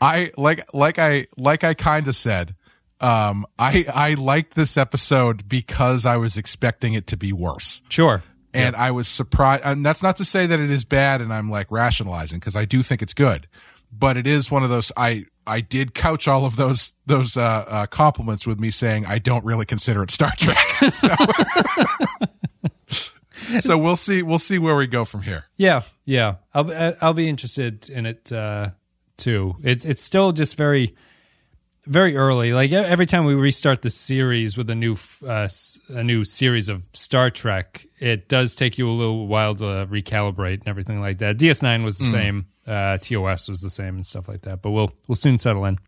I 0.01 0.31
like 0.35 0.73
like 0.73 0.97
I 0.97 1.27
like 1.37 1.63
I 1.63 1.75
kind 1.75 2.07
of 2.07 2.15
said. 2.15 2.55
Um, 2.99 3.45
I 3.59 3.85
I 3.87 4.13
liked 4.15 4.55
this 4.55 4.77
episode 4.77 5.47
because 5.47 6.07
I 6.07 6.17
was 6.17 6.35
expecting 6.35 6.93
it 6.93 7.05
to 7.05 7.17
be 7.17 7.31
worse, 7.31 7.83
sure. 7.89 8.23
and 8.51 8.75
I 8.75 8.89
was 8.89 9.07
surprised. 9.07 9.61
And 9.63 9.85
that's 9.85 10.01
not 10.01 10.17
to 10.17 10.25
say 10.25 10.47
that 10.47 10.59
it 10.59 10.71
is 10.71 10.85
bad, 10.85 11.21
and 11.21 11.31
I'm 11.31 11.49
like 11.51 11.69
rationalizing 11.69 12.39
because 12.39 12.55
I 12.55 12.65
do 12.65 12.81
think 12.81 13.03
it's 13.03 13.13
good, 13.13 13.47
but 13.91 14.17
it 14.17 14.25
is 14.25 14.49
one 14.49 14.63
of 14.63 14.71
those. 14.71 14.91
I 14.97 15.25
I 15.49 15.61
did 15.61 15.93
couch 15.93 16.27
all 16.27 16.45
of 16.45 16.55
those 16.55 16.93
those 17.05 17.35
uh, 17.35 17.41
uh, 17.41 17.85
compliments 17.87 18.45
with 18.45 18.59
me 18.59 18.69
saying 18.71 19.05
I 19.05 19.19
don't 19.19 19.43
really 19.43 19.65
consider 19.65 20.03
it 20.03 20.11
Star 20.11 20.31
Trek. 20.37 20.57
so, 20.91 21.09
so 23.59 23.77
we'll 23.77 23.95
see 23.95 24.21
we'll 24.21 24.39
see 24.39 24.59
where 24.59 24.75
we 24.75 24.87
go 24.87 25.05
from 25.05 25.23
here. 25.23 25.45
Yeah, 25.57 25.81
yeah. 26.05 26.35
I'll 26.53 26.63
be- 26.65 26.75
I'll 26.75 27.13
be 27.13 27.27
interested 27.27 27.89
in 27.89 28.05
it 28.05 28.31
uh, 28.31 28.69
too. 29.17 29.55
It's 29.63 29.85
it's 29.85 30.03
still 30.03 30.31
just 30.31 30.55
very 30.55 30.95
very 31.85 32.15
early. 32.15 32.53
Like 32.53 32.71
every 32.71 33.07
time 33.07 33.25
we 33.25 33.33
restart 33.33 33.81
the 33.81 33.89
series 33.89 34.55
with 34.57 34.69
a 34.69 34.75
new 34.75 34.95
uh, 35.27 35.49
a 35.89 36.03
new 36.03 36.23
series 36.23 36.69
of 36.69 36.87
Star 36.93 37.31
Trek, 37.31 37.85
it 37.99 38.29
does 38.29 38.53
take 38.55 38.77
you 38.77 38.89
a 38.89 38.91
little 38.93 39.27
while 39.27 39.55
to 39.55 39.63
recalibrate 39.63 40.59
and 40.59 40.67
everything 40.67 41.01
like 41.01 41.17
that. 41.17 41.37
DS9 41.37 41.83
was 41.83 41.97
the 41.97 42.05
same, 42.11 42.45
uh, 42.69 42.97
TOS 42.99 43.49
was 43.49 43.61
the 43.61 43.69
same, 43.69 43.95
and 43.95 44.05
stuff 44.05 44.27
like 44.27 44.41
that. 44.43 44.61
But 44.61 44.71
we'll 44.71 44.91
we'll 45.07 45.15
soon 45.15 45.37
settle 45.37 45.65
in. 45.65 45.79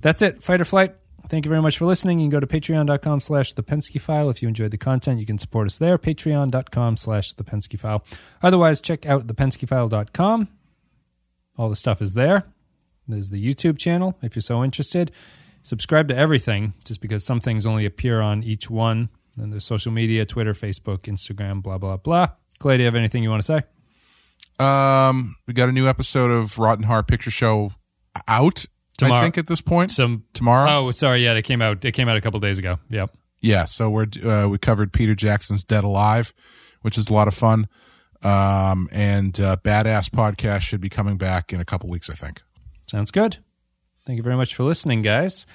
That's 0.00 0.22
it. 0.22 0.42
Fight 0.42 0.60
or 0.60 0.64
flight. 0.64 0.94
Thank 1.28 1.44
you 1.44 1.50
very 1.50 1.62
much 1.62 1.78
for 1.78 1.84
listening. 1.84 2.18
You 2.18 2.24
can 2.24 2.30
go 2.30 2.40
to 2.40 2.46
patreon.com 2.46 3.20
slash 3.20 3.52
the 3.52 3.62
Pensky 3.62 4.00
file. 4.00 4.30
If 4.30 4.42
you 4.42 4.48
enjoyed 4.48 4.70
the 4.70 4.78
content, 4.78 5.20
you 5.20 5.26
can 5.26 5.38
support 5.38 5.66
us 5.66 5.78
there. 5.78 5.98
Patreon.com 5.98 6.96
slash 6.96 7.34
the 7.34 7.44
Pensky 7.44 7.78
file. 7.78 8.04
Otherwise, 8.42 8.80
check 8.80 9.06
out 9.06 9.26
thepenskyfile.com. 9.26 10.48
All 11.56 11.68
the 11.68 11.76
stuff 11.76 12.00
is 12.00 12.14
there. 12.14 12.44
There's 13.06 13.30
the 13.30 13.44
YouTube 13.44 13.78
channel 13.78 14.16
if 14.22 14.34
you're 14.34 14.42
so 14.42 14.64
interested. 14.64 15.12
Subscribe 15.62 16.08
to 16.08 16.16
everything 16.16 16.72
just 16.84 17.00
because 17.00 17.22
some 17.22 17.40
things 17.40 17.66
only 17.66 17.84
appear 17.84 18.20
on 18.20 18.42
each 18.42 18.70
one. 18.70 19.10
And 19.36 19.52
there's 19.52 19.64
social 19.64 19.92
media 19.92 20.24
Twitter, 20.24 20.54
Facebook, 20.54 21.02
Instagram, 21.02 21.62
blah, 21.62 21.78
blah, 21.78 21.96
blah. 21.96 22.28
Clay, 22.58 22.76
do 22.76 22.82
you 22.82 22.86
have 22.86 22.94
anything 22.94 23.22
you 23.22 23.30
want 23.30 23.42
to 23.42 23.46
say? 23.46 23.62
Um, 24.60 25.36
we 25.46 25.54
got 25.54 25.68
a 25.68 25.72
new 25.72 25.88
episode 25.88 26.30
of 26.30 26.58
Rotten 26.58 26.84
Heart 26.84 27.08
Picture 27.08 27.30
Show 27.30 27.72
out. 28.28 28.66
Tomorrow. 28.98 29.20
I 29.20 29.22
think 29.22 29.38
at 29.38 29.46
this 29.46 29.62
point 29.62 29.90
Some 29.90 30.24
tomorrow. 30.34 30.70
Oh, 30.70 30.90
sorry. 30.90 31.24
Yeah, 31.24 31.32
it 31.32 31.42
came 31.42 31.62
out. 31.62 31.82
It 31.84 31.92
came 31.92 32.08
out 32.08 32.18
a 32.18 32.20
couple 32.20 32.38
days 32.38 32.58
ago. 32.58 32.78
Yep. 32.90 33.16
Yeah, 33.40 33.64
so 33.64 33.88
we're 33.88 34.06
uh, 34.22 34.46
we 34.48 34.58
covered 34.58 34.92
Peter 34.92 35.14
Jackson's 35.14 35.64
Dead 35.64 35.82
Alive, 35.84 36.34
which 36.82 36.98
is 36.98 37.08
a 37.08 37.14
lot 37.14 37.26
of 37.26 37.32
fun. 37.32 37.68
Um, 38.22 38.90
and 38.92 39.40
uh, 39.40 39.56
Badass 39.64 40.10
podcast 40.10 40.60
should 40.60 40.82
be 40.82 40.90
coming 40.90 41.16
back 41.16 41.54
in 41.54 41.60
a 41.60 41.64
couple 41.64 41.88
weeks, 41.88 42.10
I 42.10 42.14
think. 42.14 42.42
Sounds 42.86 43.10
good. 43.10 43.38
Thank 44.06 44.18
you 44.18 44.22
very 44.22 44.36
much 44.36 44.54
for 44.54 44.64
listening, 44.64 45.00
guys. 45.00 45.46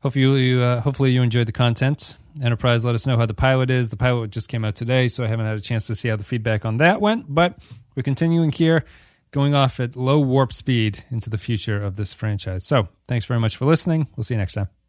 Hopefully, 0.00 0.42
you, 0.42 0.60
uh, 0.60 0.80
hopefully 0.80 1.12
you 1.12 1.22
enjoyed 1.22 1.46
the 1.46 1.52
content. 1.52 2.18
Enterprise, 2.42 2.84
let 2.84 2.96
us 2.96 3.06
know 3.06 3.16
how 3.16 3.26
the 3.26 3.34
pilot 3.34 3.70
is. 3.70 3.90
The 3.90 3.96
pilot 3.96 4.32
just 4.32 4.48
came 4.48 4.64
out 4.64 4.74
today, 4.74 5.06
so 5.06 5.22
I 5.22 5.28
haven't 5.28 5.46
had 5.46 5.56
a 5.56 5.60
chance 5.60 5.86
to 5.86 5.94
see 5.94 6.08
how 6.08 6.16
the 6.16 6.24
feedback 6.24 6.64
on 6.64 6.78
that 6.78 7.00
went. 7.00 7.26
But 7.32 7.58
we're 7.94 8.02
continuing 8.02 8.52
here, 8.52 8.84
going 9.30 9.54
off 9.54 9.80
at 9.80 9.96
low 9.96 10.20
warp 10.20 10.52
speed 10.52 11.04
into 11.10 11.30
the 11.30 11.38
future 11.38 11.82
of 11.82 11.96
this 11.96 12.12
franchise. 12.14 12.66
So, 12.66 12.88
thanks 13.08 13.24
very 13.26 13.40
much 13.40 13.56
for 13.56 13.64
listening. 13.64 14.08
We'll 14.16 14.24
see 14.24 14.34
you 14.34 14.38
next 14.38 14.54
time. 14.54 14.81